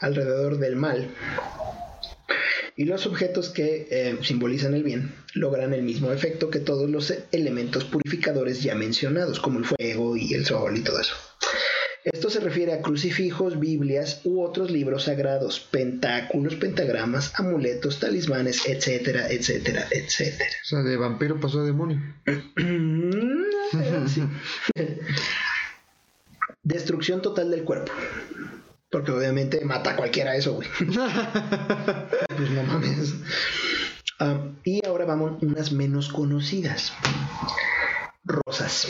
alrededor 0.00 0.58
del 0.58 0.76
mal, 0.76 1.10
y 2.76 2.84
los 2.84 3.06
objetos 3.06 3.50
que 3.50 3.86
eh, 3.90 4.18
simbolizan 4.22 4.74
el 4.74 4.82
bien 4.82 5.14
logran 5.34 5.72
el 5.74 5.82
mismo 5.82 6.12
efecto 6.12 6.50
que 6.50 6.58
todos 6.58 6.90
los 6.90 7.14
elementos 7.30 7.84
purificadores 7.84 8.62
ya 8.62 8.74
mencionados, 8.74 9.38
como 9.38 9.60
el 9.60 9.64
fuego 9.64 10.16
y 10.16 10.34
el 10.34 10.44
sol 10.44 10.76
y 10.76 10.80
todo 10.80 11.00
eso. 11.00 11.14
Esto 12.04 12.28
se 12.28 12.40
refiere 12.40 12.74
a 12.74 12.82
crucifijos, 12.82 13.58
Biblias 13.58 14.20
u 14.24 14.42
otros 14.42 14.70
libros 14.70 15.04
sagrados, 15.04 15.58
pentáculos, 15.58 16.54
pentagramas, 16.56 17.32
amuletos, 17.40 17.98
talismanes, 17.98 18.68
etcétera, 18.68 19.30
etcétera, 19.30 19.86
etcétera. 19.90 20.50
O 20.62 20.66
sea, 20.66 20.82
de 20.82 20.98
vampiro 20.98 21.40
pasó 21.40 21.60
a 21.60 21.64
demonio. 21.64 22.02
Destrucción 26.62 27.22
total 27.22 27.50
del 27.50 27.64
cuerpo. 27.64 27.92
Porque 28.90 29.10
obviamente 29.10 29.64
mata 29.64 29.92
a 29.92 29.96
cualquiera 29.96 30.36
eso, 30.36 30.52
güey. 30.52 30.68
pues 30.78 32.50
no 32.50 32.62
mames. 32.64 33.14
Ah, 34.20 34.52
y 34.62 34.84
ahora 34.86 35.06
vamos 35.06 35.42
unas 35.42 35.72
menos 35.72 36.10
conocidas. 36.10 36.92
Rosas. 38.24 38.88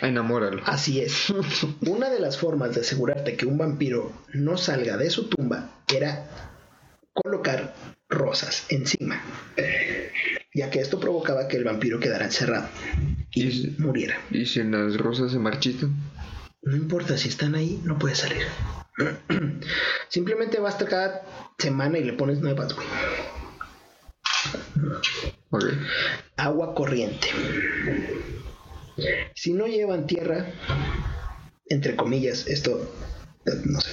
Enamóralo. 0.00 0.62
Así 0.66 1.00
es. 1.00 1.32
Una 1.86 2.10
de 2.10 2.20
las 2.20 2.38
formas 2.38 2.74
de 2.74 2.82
asegurarte 2.82 3.36
que 3.36 3.46
un 3.46 3.58
vampiro 3.58 4.12
no 4.32 4.56
salga 4.56 4.96
de 4.96 5.10
su 5.10 5.28
tumba 5.28 5.70
era 5.92 6.26
colocar 7.12 7.74
rosas 8.08 8.64
encima, 8.68 9.20
ya 10.54 10.70
que 10.70 10.80
esto 10.80 10.98
provocaba 11.00 11.48
que 11.48 11.56
el 11.56 11.64
vampiro 11.64 12.00
quedara 12.00 12.24
encerrado 12.24 12.68
y, 13.32 13.74
muriera. 13.78 14.18
¿Y 14.30 14.46
si 14.46 14.62
las 14.62 14.96
rosas 14.96 15.32
se 15.32 15.38
marchitan? 15.38 15.94
No 16.62 16.76
importa, 16.76 17.16
si 17.16 17.28
están 17.28 17.54
ahí, 17.54 17.80
no 17.84 17.98
puede 17.98 18.14
salir. 18.14 18.42
Simplemente 20.08 20.58
basta 20.58 20.86
cada 20.86 21.22
semana 21.58 21.98
y 21.98 22.04
le 22.04 22.12
pones 22.14 22.40
nuevas, 22.40 22.74
güey. 22.74 22.86
Agua 26.36 26.74
corriente. 26.74 27.28
Si 29.34 29.52
no 29.52 29.66
llevan 29.66 30.06
tierra, 30.06 30.46
entre 31.68 31.96
comillas, 31.96 32.46
esto 32.46 32.90
no 33.64 33.80
sé. 33.80 33.90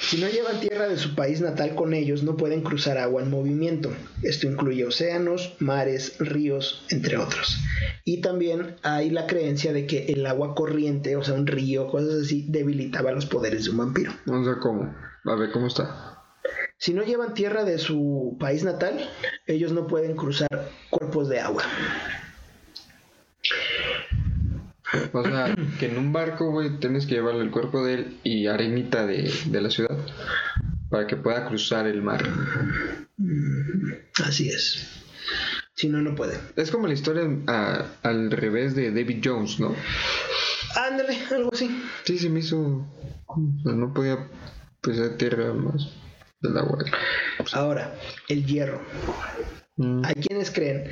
Si 0.00 0.18
no 0.18 0.28
llevan 0.28 0.60
tierra 0.60 0.88
de 0.88 0.98
su 0.98 1.14
país 1.14 1.40
natal 1.40 1.74
con 1.74 1.94
ellos, 1.94 2.22
no 2.22 2.36
pueden 2.36 2.62
cruzar 2.62 2.98
agua 2.98 3.22
en 3.22 3.30
movimiento. 3.30 3.92
Esto 4.22 4.46
incluye 4.46 4.84
océanos, 4.84 5.54
mares, 5.58 6.16
ríos, 6.18 6.84
entre 6.90 7.16
otros. 7.16 7.58
Y 8.04 8.20
también 8.20 8.76
hay 8.82 9.10
la 9.10 9.26
creencia 9.26 9.72
de 9.72 9.86
que 9.86 10.06
el 10.06 10.24
agua 10.26 10.54
corriente, 10.54 11.16
o 11.16 11.24
sea, 11.24 11.34
un 11.34 11.46
río, 11.46 11.88
cosas 11.88 12.22
así, 12.22 12.46
debilitaba 12.48 13.12
los 13.12 13.26
poderes 13.26 13.64
de 13.64 13.70
un 13.70 13.78
vampiro. 13.78 14.12
O 14.26 14.44
sea, 14.44 14.54
¿cómo? 14.60 14.94
A 15.24 15.34
ver, 15.34 15.50
¿cómo 15.50 15.66
está? 15.66 16.22
Si 16.78 16.94
no 16.94 17.02
llevan 17.02 17.34
tierra 17.34 17.64
de 17.64 17.78
su 17.78 18.36
país 18.38 18.62
natal, 18.62 19.10
ellos 19.46 19.72
no 19.72 19.86
pueden 19.86 20.14
cruzar 20.14 20.70
cuerpos 20.90 21.28
de 21.28 21.40
agua. 21.40 21.64
O 25.12 25.22
sea, 25.22 25.54
que 25.78 25.86
en 25.86 25.98
un 25.98 26.12
barco, 26.12 26.50
güey, 26.50 26.78
tienes 26.78 27.06
que 27.06 27.14
llevarle 27.14 27.42
el 27.42 27.50
cuerpo 27.50 27.84
de 27.84 27.94
él 27.94 28.20
y 28.24 28.46
arenita 28.46 29.06
de, 29.06 29.30
la 29.50 29.70
ciudad 29.70 29.96
para 30.90 31.06
que 31.06 31.16
pueda 31.16 31.46
cruzar 31.46 31.86
el 31.86 32.02
mar. 32.02 32.22
Así 34.24 34.48
es. 34.48 35.02
Si 35.74 35.88
no, 35.88 36.00
no 36.00 36.14
puede. 36.14 36.38
Es 36.56 36.70
como 36.70 36.86
la 36.86 36.94
historia 36.94 37.28
al 38.02 38.30
revés 38.30 38.74
de 38.74 38.90
David 38.90 39.20
Jones, 39.22 39.60
¿no? 39.60 39.74
Ándale, 40.74 41.18
algo 41.30 41.50
así. 41.52 41.82
Sí, 42.04 42.18
se 42.18 42.30
me 42.30 42.40
hizo. 42.40 42.86
no 43.64 43.94
podía 43.94 44.28
pisar 44.80 45.10
tierra 45.16 45.52
más 45.52 45.90
del 46.40 46.56
agua. 46.58 46.78
Ahora, 47.52 47.94
el 48.28 48.46
hierro. 48.46 48.80
Mm. 49.76 50.04
Hay 50.04 50.14
quienes 50.14 50.50
creen 50.50 50.90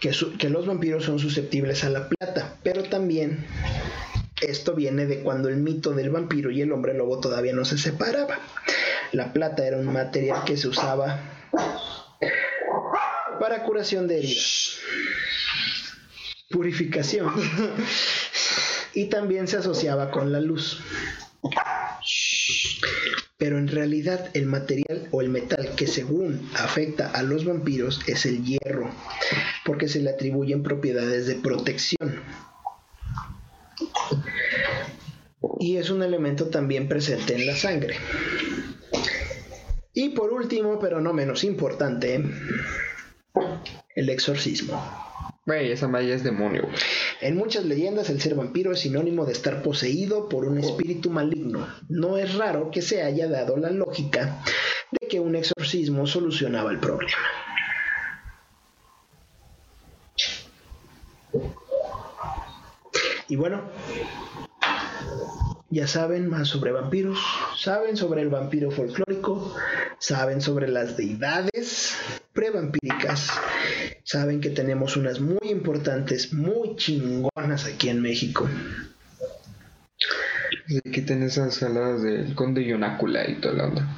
que, 0.00 0.12
que 0.38 0.50
los 0.50 0.66
vampiros 0.66 1.04
son 1.04 1.18
susceptibles 1.18 1.84
a 1.84 1.90
la 1.90 2.08
plata, 2.08 2.56
pero 2.62 2.82
también 2.84 3.46
esto 4.42 4.74
viene 4.74 5.06
de 5.06 5.20
cuando 5.20 5.48
el 5.48 5.56
mito 5.56 5.92
del 5.92 6.10
vampiro 6.10 6.50
y 6.50 6.60
el 6.60 6.72
hombre 6.72 6.94
lobo 6.94 7.20
todavía 7.20 7.54
no 7.54 7.64
se 7.64 7.78
separaba. 7.78 8.38
La 9.12 9.32
plata 9.32 9.66
era 9.66 9.78
un 9.78 9.86
material 9.86 10.44
que 10.44 10.56
se 10.56 10.68
usaba 10.68 11.20
para 13.40 13.62
curación 13.62 14.08
de 14.08 14.18
heridas, 14.18 14.78
purificación 16.50 17.32
y 18.94 19.06
también 19.06 19.46
se 19.48 19.58
asociaba 19.58 20.10
con 20.10 20.32
la 20.32 20.40
luz 20.40 20.80
pero 23.38 23.58
en 23.58 23.68
realidad 23.68 24.30
el 24.34 24.46
material 24.46 25.08
o 25.10 25.20
el 25.20 25.28
metal 25.28 25.74
que 25.76 25.86
según 25.86 26.48
afecta 26.54 27.10
a 27.10 27.22
los 27.22 27.44
vampiros 27.44 28.00
es 28.06 28.24
el 28.24 28.44
hierro, 28.44 28.90
porque 29.64 29.88
se 29.88 30.00
le 30.00 30.10
atribuyen 30.10 30.62
propiedades 30.62 31.26
de 31.26 31.34
protección. 31.34 32.22
Y 35.60 35.76
es 35.76 35.90
un 35.90 36.02
elemento 36.02 36.48
también 36.48 36.88
presente 36.88 37.34
en 37.34 37.46
la 37.46 37.56
sangre. 37.56 37.96
Y 39.92 40.10
por 40.10 40.32
último, 40.32 40.78
pero 40.78 41.00
no 41.00 41.12
menos 41.12 41.44
importante, 41.44 42.22
el 43.94 44.08
exorcismo. 44.08 45.05
Güey, 45.46 45.70
esa 45.70 45.86
malla 45.86 46.12
es 46.12 46.24
demonio. 46.24 46.68
En 47.20 47.36
muchas 47.36 47.64
leyendas 47.64 48.10
el 48.10 48.20
ser 48.20 48.34
vampiro 48.34 48.72
es 48.72 48.80
sinónimo 48.80 49.24
de 49.24 49.32
estar 49.32 49.62
poseído 49.62 50.28
por 50.28 50.44
un 50.44 50.58
espíritu 50.58 51.08
maligno. 51.08 51.68
No 51.88 52.16
es 52.16 52.34
raro 52.34 52.72
que 52.72 52.82
se 52.82 53.02
haya 53.02 53.28
dado 53.28 53.56
la 53.56 53.70
lógica 53.70 54.42
de 54.90 55.06
que 55.06 55.20
un 55.20 55.36
exorcismo 55.36 56.08
solucionaba 56.08 56.72
el 56.72 56.80
problema. 56.80 57.16
Y 63.28 63.36
bueno, 63.36 63.62
ya 65.70 65.86
saben 65.86 66.28
más 66.28 66.48
sobre 66.48 66.72
vampiros, 66.72 67.18
saben 67.58 67.96
sobre 67.96 68.22
el 68.22 68.28
vampiro 68.28 68.70
folclórico, 68.70 69.54
saben 69.98 70.40
sobre 70.40 70.68
las 70.68 70.96
deidades 70.96 71.96
prevampíricas, 72.32 73.30
saben 74.04 74.40
que 74.40 74.50
tenemos 74.50 74.96
unas 74.96 75.20
muy 75.20 75.50
importantes, 75.50 76.32
muy 76.32 76.76
chingonas 76.76 77.66
aquí 77.66 77.88
en 77.88 78.00
México. 78.00 78.48
Aquí 80.88 81.02
tenés 81.02 81.32
esas 81.32 81.58
jaladas 81.58 82.02
del 82.02 82.34
conde 82.34 82.64
Yonácula 82.64 83.28
y 83.28 83.40
toda 83.40 83.54
la 83.54 83.64
onda. 83.64 83.96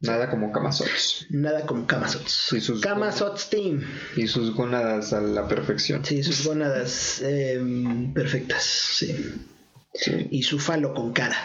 Nada 0.00 0.28
como 0.28 0.52
Camazots. 0.52 1.26
Nada 1.30 1.64
como 1.64 1.86
Camazots. 1.86 2.52
Y 2.52 2.60
sus, 2.60 2.80
Camazots 2.82 3.48
Team. 3.48 3.82
y 4.16 4.26
sus 4.26 4.54
gónadas 4.54 5.14
a 5.14 5.20
la 5.22 5.48
perfección. 5.48 6.04
Sí, 6.04 6.22
sus 6.22 6.46
gónadas 6.46 7.22
em, 7.22 8.12
perfectas, 8.12 8.62
sí. 8.62 9.46
Sí. 9.94 10.26
Y 10.30 10.42
su 10.42 10.58
falo 10.58 10.94
con 10.94 11.12
cara. 11.12 11.36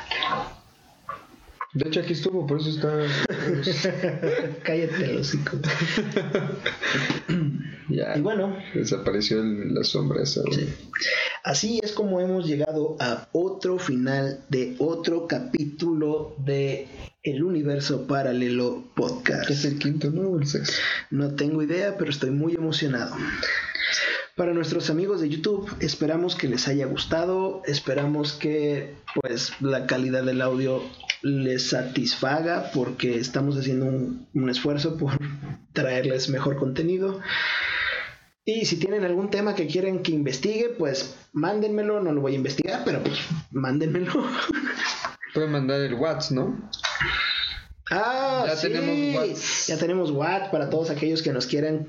De 1.74 1.88
hecho, 1.88 2.00
aquí 2.00 2.14
estuvo, 2.14 2.48
por 2.48 2.60
eso 2.60 2.70
está. 2.70 2.90
Cállate 4.64 5.06
el 5.06 5.18
hocico. 5.18 5.58
ya. 7.90 8.18
Y 8.18 8.22
bueno, 8.22 8.56
Desapareció 8.74 9.42
el- 9.42 9.74
la 9.76 9.84
sombra 9.84 10.24
esa. 10.24 10.42
Sí. 10.52 10.68
Así 11.44 11.80
es 11.84 11.92
como 11.94 12.20
hemos 12.22 12.46
llegado 12.48 12.96
a 13.00 13.28
otro 13.32 13.78
final 13.80 14.44
de 14.50 14.76
otro 14.80 15.28
capítulo 15.28 16.36
de 16.40 16.88
El 17.24 17.44
Universo 17.44 18.08
Paralelo 18.08 18.84
Podcast. 18.96 19.50
Es 19.50 19.66
el 19.66 19.78
quinto, 19.80 20.10
¿no? 20.10 20.30
O 20.30 20.40
el 20.40 20.48
sexto. 20.48 20.74
No 21.12 21.36
tengo 21.36 21.62
idea, 21.64 21.98
pero 21.98 22.10
estoy 22.12 22.32
muy 22.32 22.54
emocionado. 22.56 23.16
Para 24.40 24.54
nuestros 24.54 24.90
amigos 24.90 25.20
de 25.20 25.28
YouTube, 25.28 25.70
esperamos 25.82 26.38
que 26.38 26.48
les 26.48 26.70
haya 26.70 26.86
gustado, 26.86 27.62
esperamos 27.66 28.32
que 28.32 28.96
pues 29.20 29.52
la 29.60 29.86
calidad 29.86 30.24
del 30.24 30.42
audio 30.42 30.82
les 31.22 31.72
satisfaga 31.72 32.72
porque 32.74 33.18
estamos 33.18 33.58
haciendo 33.58 33.88
un, 33.88 34.30
un 34.34 34.50
esfuerzo 34.50 34.96
por 34.96 35.18
traerles 35.74 36.30
mejor 36.30 36.56
contenido. 36.56 37.20
Y 38.46 38.64
si 38.64 38.78
tienen 38.78 39.04
algún 39.04 39.30
tema 39.30 39.56
que 39.56 39.68
quieren 39.68 40.04
que 40.04 40.14
investigue, 40.14 40.70
pues 40.70 41.18
mándenmelo, 41.34 42.00
no 42.00 42.14
lo 42.14 42.22
voy 42.22 42.32
a 42.32 42.38
investigar, 42.38 42.84
pero 42.86 43.04
pues 43.04 43.20
mándenmelo. 43.52 44.14
Pueden 45.34 45.52
mandar 45.52 45.82
el 45.82 45.96
WhatsApp, 45.96 46.32
¿no? 46.32 46.70
Ah, 47.92 48.44
Ya 48.48 48.56
sí. 48.56 48.68
tenemos. 48.70 49.68
Ya 49.68 49.78
tenemos 49.78 50.12
Watt 50.12 50.52
para 50.52 50.70
todos 50.70 50.90
aquellos 50.90 51.22
que 51.24 51.34
nos 51.34 51.48
quieran 51.48 51.88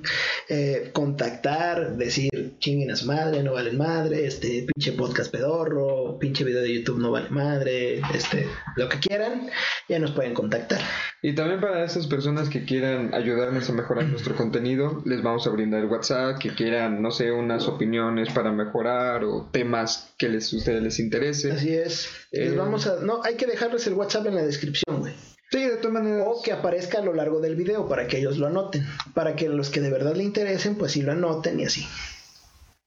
eh, 0.48 0.90
contactar, 0.92 1.96
decir 1.96 2.30
chinguen 2.58 2.90
a 2.90 2.96
su 2.96 3.06
madre, 3.06 3.42
no 3.42 3.52
valen 3.52 3.76
madre, 3.76 4.26
este 4.26 4.66
pinche 4.74 4.92
podcast 4.92 5.30
pedorro, 5.30 6.18
pinche 6.18 6.44
video 6.44 6.62
de 6.62 6.74
YouTube 6.74 6.98
no 7.00 7.10
vale 7.10 7.28
madre, 7.30 8.00
este, 8.14 8.46
lo 8.76 8.88
que 8.88 8.98
quieran, 8.98 9.50
ya 9.88 9.98
nos 9.98 10.12
pueden 10.12 10.34
contactar. 10.34 10.80
Y 11.22 11.34
también 11.34 11.60
para 11.60 11.84
esas 11.84 12.06
personas 12.06 12.48
que 12.48 12.64
quieran 12.64 13.12
ayudarnos 13.14 13.68
a 13.68 13.72
mejorar 13.72 14.04
nuestro 14.06 14.34
contenido, 14.36 15.02
les 15.04 15.22
vamos 15.22 15.46
a 15.46 15.50
brindar 15.50 15.80
el 15.80 15.86
WhatsApp, 15.86 16.38
que 16.38 16.50
quieran, 16.54 17.02
no 17.02 17.10
sé, 17.10 17.30
unas 17.30 17.68
opiniones 17.68 18.30
para 18.32 18.50
mejorar 18.52 19.24
o 19.24 19.48
temas 19.52 20.14
que 20.18 20.28
les, 20.28 20.50
ustedes 20.52 20.82
les 20.82 20.98
interese. 20.98 21.52
Así 21.52 21.74
es. 21.74 22.08
Les 22.32 22.52
Eh. 22.52 22.56
vamos 22.56 22.86
a. 22.86 22.96
No, 23.00 23.22
hay 23.22 23.34
que 23.36 23.46
dejarles 23.46 23.86
el 23.86 23.94
WhatsApp 23.94 24.26
en 24.26 24.34
la 24.36 24.42
descripción, 24.42 25.00
güey. 25.00 25.12
Sí, 25.50 25.58
de 25.58 25.76
todas 25.76 25.92
maneras. 25.92 26.26
O 26.28 26.42
que 26.42 26.52
aparezca 26.52 26.98
a 26.98 27.02
lo 27.02 27.12
largo 27.12 27.40
del 27.40 27.56
video 27.56 27.88
para 27.88 28.06
que 28.06 28.18
ellos 28.18 28.38
lo 28.38 28.46
anoten. 28.46 28.86
Para 29.14 29.34
que 29.34 29.48
los 29.48 29.70
que 29.70 29.80
de 29.80 29.90
verdad 29.90 30.14
le 30.14 30.22
interesen, 30.22 30.76
pues 30.76 30.92
sí 30.92 31.02
lo 31.02 31.12
anoten 31.12 31.58
y 31.58 31.64
así. 31.64 31.86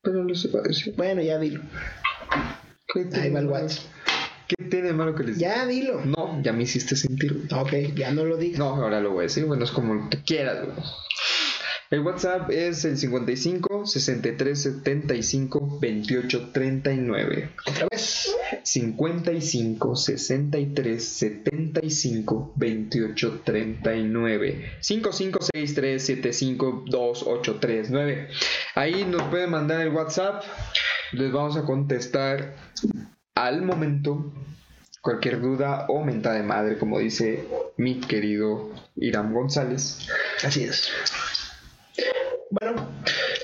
Pero 0.01 0.23
no 0.23 0.33
se 0.35 0.49
decir. 0.49 0.93
Bueno, 0.95 1.21
ya 1.21 1.39
dilo. 1.39 1.61
¿Qué 2.87 2.99
Ahí 2.99 3.05
tiene 3.09 3.29
va 3.31 3.39
el 3.39 3.45
malo? 3.45 3.63
WhatsApp. 3.63 3.83
¿Qué 4.47 4.63
tiene 4.65 4.87
de 4.87 4.93
malo 4.93 5.15
que 5.15 5.23
les 5.23 5.37
Ya 5.37 5.65
dilo. 5.65 6.01
No, 6.05 6.41
ya 6.41 6.53
me 6.53 6.63
hiciste 6.63 6.95
sentir. 6.95 7.47
Ok, 7.53 7.73
ya 7.95 8.11
no 8.11 8.25
lo 8.25 8.37
digas. 8.37 8.59
No, 8.59 8.75
ahora 8.75 8.99
lo 9.01 9.11
voy 9.11 9.19
a 9.19 9.23
decir, 9.23 9.45
bueno, 9.45 9.63
es 9.63 9.71
como 9.71 10.09
tú 10.09 10.17
quieras, 10.25 10.63
güey. 10.63 10.75
El 11.93 11.99
WhatsApp 11.99 12.49
es 12.49 12.85
el 12.85 12.97
55 12.97 13.85
63 13.85 14.59
75 14.59 15.77
28 15.79 16.49
39. 16.51 17.49
Otra 17.67 17.87
vez. 17.91 18.35
55 18.63 19.95
63 19.95 21.03
75 21.03 22.53
28 22.55 23.41
39 23.45 24.71
5563 24.79 26.03
75 26.03 26.83
2839 26.87 28.27
Ahí 28.73 29.05
nos 29.05 29.21
pueden 29.29 29.51
mandar 29.51 29.81
el 29.81 29.89
WhatsApp. 29.89 30.43
Les 31.11 31.31
vamos 31.31 31.57
a 31.57 31.63
contestar 31.63 32.55
al 33.35 33.61
momento. 33.61 34.33
Cualquier 34.99 35.39
duda 35.41 35.85
o 35.89 36.03
mentada 36.03 36.37
de 36.37 36.43
madre, 36.43 36.79
como 36.79 36.97
dice 36.97 37.45
mi 37.77 37.99
querido 37.99 38.71
Irán 38.95 39.31
González. 39.31 40.07
Así 40.43 40.63
es. 40.63 40.89
Bueno, 42.49 42.87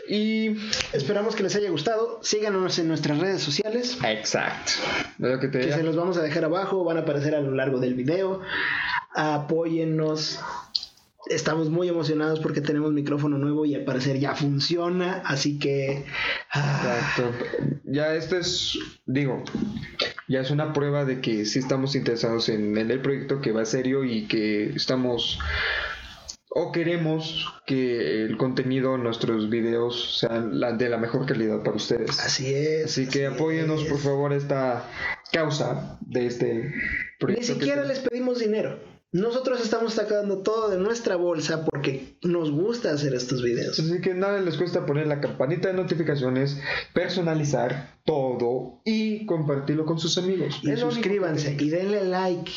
Y. 0.07 0.55
esperamos 0.93 1.35
que 1.35 1.43
les 1.43 1.55
haya 1.55 1.69
gustado. 1.69 2.19
Síganos 2.21 2.77
en 2.79 2.87
nuestras 2.87 3.17
redes 3.19 3.41
sociales. 3.41 3.97
Exacto. 4.03 4.71
Lo 5.17 5.39
que 5.39 5.47
te 5.47 5.59
Que 5.59 5.65
diga. 5.65 5.77
se 5.77 5.83
los 5.83 5.95
vamos 5.95 6.17
a 6.17 6.21
dejar 6.21 6.45
abajo. 6.45 6.83
Van 6.83 6.97
a 6.97 7.01
aparecer 7.01 7.35
a 7.35 7.41
lo 7.41 7.51
largo 7.51 7.79
del 7.79 7.93
video. 7.95 8.41
Apóyennos. 9.13 10.39
Estamos 11.27 11.69
muy 11.69 11.87
emocionados 11.89 12.39
porque 12.39 12.61
tenemos 12.61 12.91
micrófono 12.91 13.37
nuevo 13.37 13.65
y 13.65 13.75
al 13.75 13.83
parecer 13.83 14.17
ya 14.19 14.33
funciona. 14.35 15.21
Así 15.25 15.59
que. 15.59 16.05
ah, 16.51 16.99
Exacto. 17.13 17.45
Ya 17.83 18.13
esto 18.15 18.37
es, 18.37 18.77
digo, 19.05 19.43
ya 20.27 20.39
es 20.41 20.49
una 20.51 20.73
prueba 20.73 21.05
de 21.05 21.21
que 21.21 21.45
sí 21.45 21.59
estamos 21.59 21.95
interesados 21.95 22.49
en, 22.49 22.77
en 22.77 22.89
el 22.89 23.01
proyecto, 23.01 23.41
que 23.41 23.51
va 23.51 23.65
serio 23.65 24.03
y 24.05 24.27
que 24.27 24.69
estamos 24.69 25.39
o 26.49 26.71
queremos 26.71 27.45
que 27.67 28.25
el 28.25 28.37
contenido, 28.37 28.97
nuestros 28.97 29.49
videos 29.49 30.19
sean 30.19 30.59
la, 30.59 30.73
de 30.73 30.89
la 30.89 30.97
mejor 30.97 31.25
calidad 31.25 31.61
para 31.63 31.77
ustedes. 31.77 32.19
así 32.19 32.53
es. 32.53 32.85
Así 32.85 33.07
que 33.07 33.27
así 33.27 33.35
apóyenos 33.35 33.83
es. 33.83 33.89
por 33.89 33.99
favor 33.99 34.33
esta 34.33 34.85
causa 35.31 35.97
de 36.01 36.25
este 36.25 36.53
Ni 36.55 36.71
proyecto. 37.19 37.47
que 37.47 37.53
siquiera 37.53 37.85
les 37.85 37.99
pedimos 37.99 38.39
dinero. 38.39 38.79
Nosotros 39.11 39.59
estamos 39.61 39.93
sacando 39.93 40.43
todo 40.43 40.69
de 40.69 40.77
nuestra 40.77 41.15
bolsa 41.15 41.65
porque 41.65 42.17
nos 42.21 42.51
gusta 42.51 42.91
hacer 42.91 43.15
estos 43.15 43.41
videos. 43.41 43.79
Así 43.79 44.01
que 44.01 44.13
nada 44.13 44.39
les 44.39 44.55
cuesta 44.55 44.85
poner 44.85 45.07
la 45.07 45.19
campanita 45.19 45.67
de 45.69 45.73
notificaciones, 45.73 46.59
personalizar 46.93 47.95
todo 48.05 48.81
y 48.85 49.25
compartirlo 49.25 49.85
con 49.85 49.97
sus 49.97 50.19
amigos. 50.19 50.59
Y 50.61 50.75
suscríbanse 50.77 51.57
y 51.59 51.69
denle 51.69 52.05
like. 52.05 52.51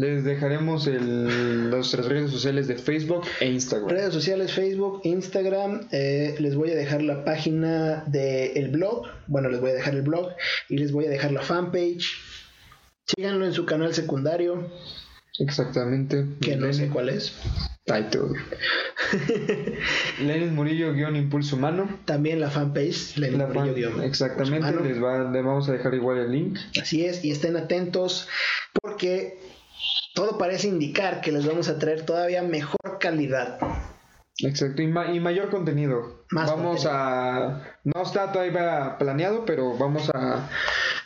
Les 0.00 0.24
dejaremos 0.24 0.86
el- 0.86 1.68
nuestras 1.68 2.06
redes 2.06 2.30
sociales 2.30 2.66
de 2.68 2.76
Facebook 2.76 3.24
e 3.40 3.46
Instagram. 3.50 3.90
Redes 3.90 4.14
sociales, 4.14 4.50
Facebook, 4.52 5.02
Instagram. 5.04 5.88
eh, 5.92 6.34
les 6.38 6.54
voy 6.54 6.70
a 6.70 6.74
dejar 6.74 7.02
la 7.02 7.22
página 7.24 8.04
del 8.06 8.68
blog. 8.68 9.08
Bueno, 9.26 9.50
les 9.50 9.60
voy 9.60 9.70
a 9.72 9.74
dejar 9.74 9.94
el 9.94 10.02
blog 10.02 10.30
y 10.70 10.78
les 10.78 10.90
voy 10.92 11.04
a 11.04 11.10
dejar 11.10 11.32
la 11.32 11.42
fanpage. 11.42 12.06
Síganlo 13.14 13.44
en 13.44 13.52
su 13.52 13.66
canal 13.66 13.92
secundario, 13.92 14.70
Exactamente. 15.38 16.24
que 16.40 16.56
no 16.56 16.72
sé 16.72 16.88
cuál 16.88 17.10
es. 17.10 17.34
Title. 17.84 18.38
Lenin 20.22 20.54
Murillo 20.54 20.92
guion 20.94 21.16
Impulso 21.16 21.56
Humano. 21.56 21.98
También 22.06 22.40
la 22.40 22.48
fanpage, 22.50 23.16
Lenin 23.18 23.38
La 23.38 23.46
Murillo 23.48 23.66
fan- 23.66 23.74
guion 23.74 24.02
exactamente. 24.04 24.72
Les, 24.82 25.02
va, 25.02 25.30
les 25.30 25.44
vamos 25.44 25.68
a 25.68 25.72
dejar 25.72 25.92
igual 25.94 26.18
el 26.18 26.32
link. 26.32 26.58
Así 26.80 27.04
es, 27.04 27.22
y 27.24 27.30
estén 27.32 27.56
atentos 27.56 28.28
porque 28.80 29.38
todo 30.14 30.38
parece 30.38 30.68
indicar 30.68 31.20
que 31.20 31.32
les 31.32 31.46
vamos 31.46 31.68
a 31.68 31.78
traer 31.78 32.04
todavía 32.04 32.42
mejor 32.42 32.98
calidad. 33.00 33.58
Exacto. 34.38 34.80
Y, 34.80 34.86
ma- 34.86 35.12
y 35.12 35.20
mayor 35.20 35.50
contenido. 35.50 36.24
Más 36.30 36.50
vamos 36.50 36.86
a. 36.88 37.62
No 37.84 38.02
está 38.02 38.32
todavía 38.32 38.96
planeado, 38.98 39.44
pero 39.44 39.76
vamos 39.76 40.10
a 40.14 40.48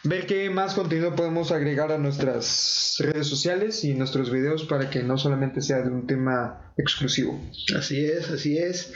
ver 0.05 0.26
qué 0.26 0.51
más 0.51 0.74
contenido 0.74 1.16
podemos 1.16 1.51
agregar 1.51 1.90
a 1.90 1.98
nuestras 1.98 2.97
redes 3.01 3.26
sociales 3.26 3.82
y 3.85 3.94
nuestros 3.94 4.31
videos 4.31 4.64
para 4.64 4.89
que 4.90 5.02
no 5.02 5.18
solamente 5.18 5.62
sea 5.62 5.78
de 5.78 5.89
un 5.90 6.06
tema 6.06 6.72
exclusivo. 6.76 7.40
Así 7.76 8.05
es, 8.05 8.31
así 8.31 8.56
es. 8.59 8.93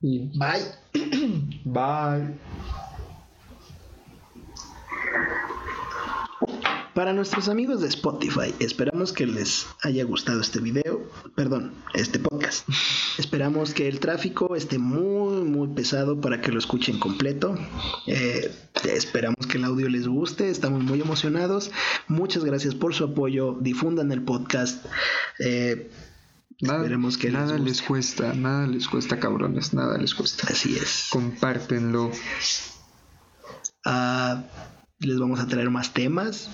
Y 0.00 0.30
Bye. 0.36 0.64
bye. 1.64 2.34
Para 6.94 7.14
nuestros 7.14 7.48
amigos 7.48 7.80
de 7.80 7.88
Spotify, 7.88 8.54
esperamos 8.58 9.14
que 9.14 9.26
les 9.26 9.66
haya 9.82 10.04
gustado 10.04 10.42
este 10.42 10.60
video, 10.60 11.00
perdón, 11.34 11.72
este 11.94 12.18
podcast. 12.18 12.68
esperamos 13.18 13.72
que 13.72 13.88
el 13.88 13.98
tráfico 13.98 14.54
esté 14.56 14.78
muy, 14.78 15.42
muy 15.42 15.68
pesado 15.68 16.20
para 16.20 16.42
que 16.42 16.52
lo 16.52 16.58
escuchen 16.58 16.98
completo. 16.98 17.56
Eh, 18.06 18.54
esperamos 18.84 19.46
que 19.46 19.56
el 19.56 19.64
audio 19.64 19.88
les 19.88 20.06
guste, 20.06 20.50
estamos 20.50 20.82
muy 20.84 21.00
emocionados. 21.00 21.70
Muchas 22.08 22.44
gracias 22.44 22.74
por 22.74 22.92
su 22.92 23.04
apoyo, 23.04 23.56
difundan 23.58 24.12
el 24.12 24.22
podcast. 24.22 24.84
Eh, 25.38 25.90
Nada, 26.60 26.86
que 27.18 27.30
nada 27.30 27.58
les, 27.58 27.82
cuesta, 27.82 28.34
nada 28.34 28.68
les 28.68 28.86
cuesta, 28.86 29.18
cabrones, 29.18 29.74
nada 29.74 29.98
les 29.98 30.14
cuesta. 30.14 30.46
Así 30.48 30.76
es. 30.76 31.08
Compártenlo. 31.10 32.12
Ah, 33.84 34.44
les 35.02 35.18
vamos 35.18 35.40
a 35.40 35.46
traer 35.46 35.70
más 35.70 35.92
temas. 35.92 36.48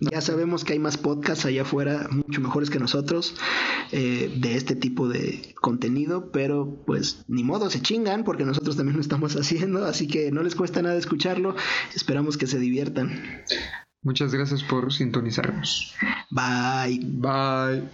Ya 0.00 0.20
sabemos 0.20 0.64
que 0.64 0.72
hay 0.72 0.78
más 0.78 0.96
podcasts 0.96 1.46
allá 1.46 1.62
afuera, 1.62 2.08
mucho 2.10 2.40
mejores 2.40 2.70
que 2.70 2.80
nosotros, 2.80 3.36
eh, 3.92 4.32
de 4.36 4.56
este 4.56 4.74
tipo 4.74 5.08
de 5.08 5.54
contenido, 5.60 6.32
pero 6.32 6.82
pues 6.86 7.24
ni 7.28 7.44
modo, 7.44 7.70
se 7.70 7.80
chingan 7.80 8.24
porque 8.24 8.44
nosotros 8.44 8.76
también 8.76 8.96
lo 8.96 9.02
estamos 9.02 9.36
haciendo, 9.40 9.84
así 9.84 10.08
que 10.08 10.32
no 10.32 10.42
les 10.42 10.54
cuesta 10.54 10.82
nada 10.82 10.96
escucharlo. 10.96 11.54
Esperamos 11.94 12.36
que 12.36 12.46
se 12.46 12.58
diviertan. 12.58 13.44
Muchas 14.02 14.34
gracias 14.34 14.64
por 14.64 14.92
sintonizarnos. 14.92 15.94
Bye. 16.30 17.00
Bye. 17.04 17.88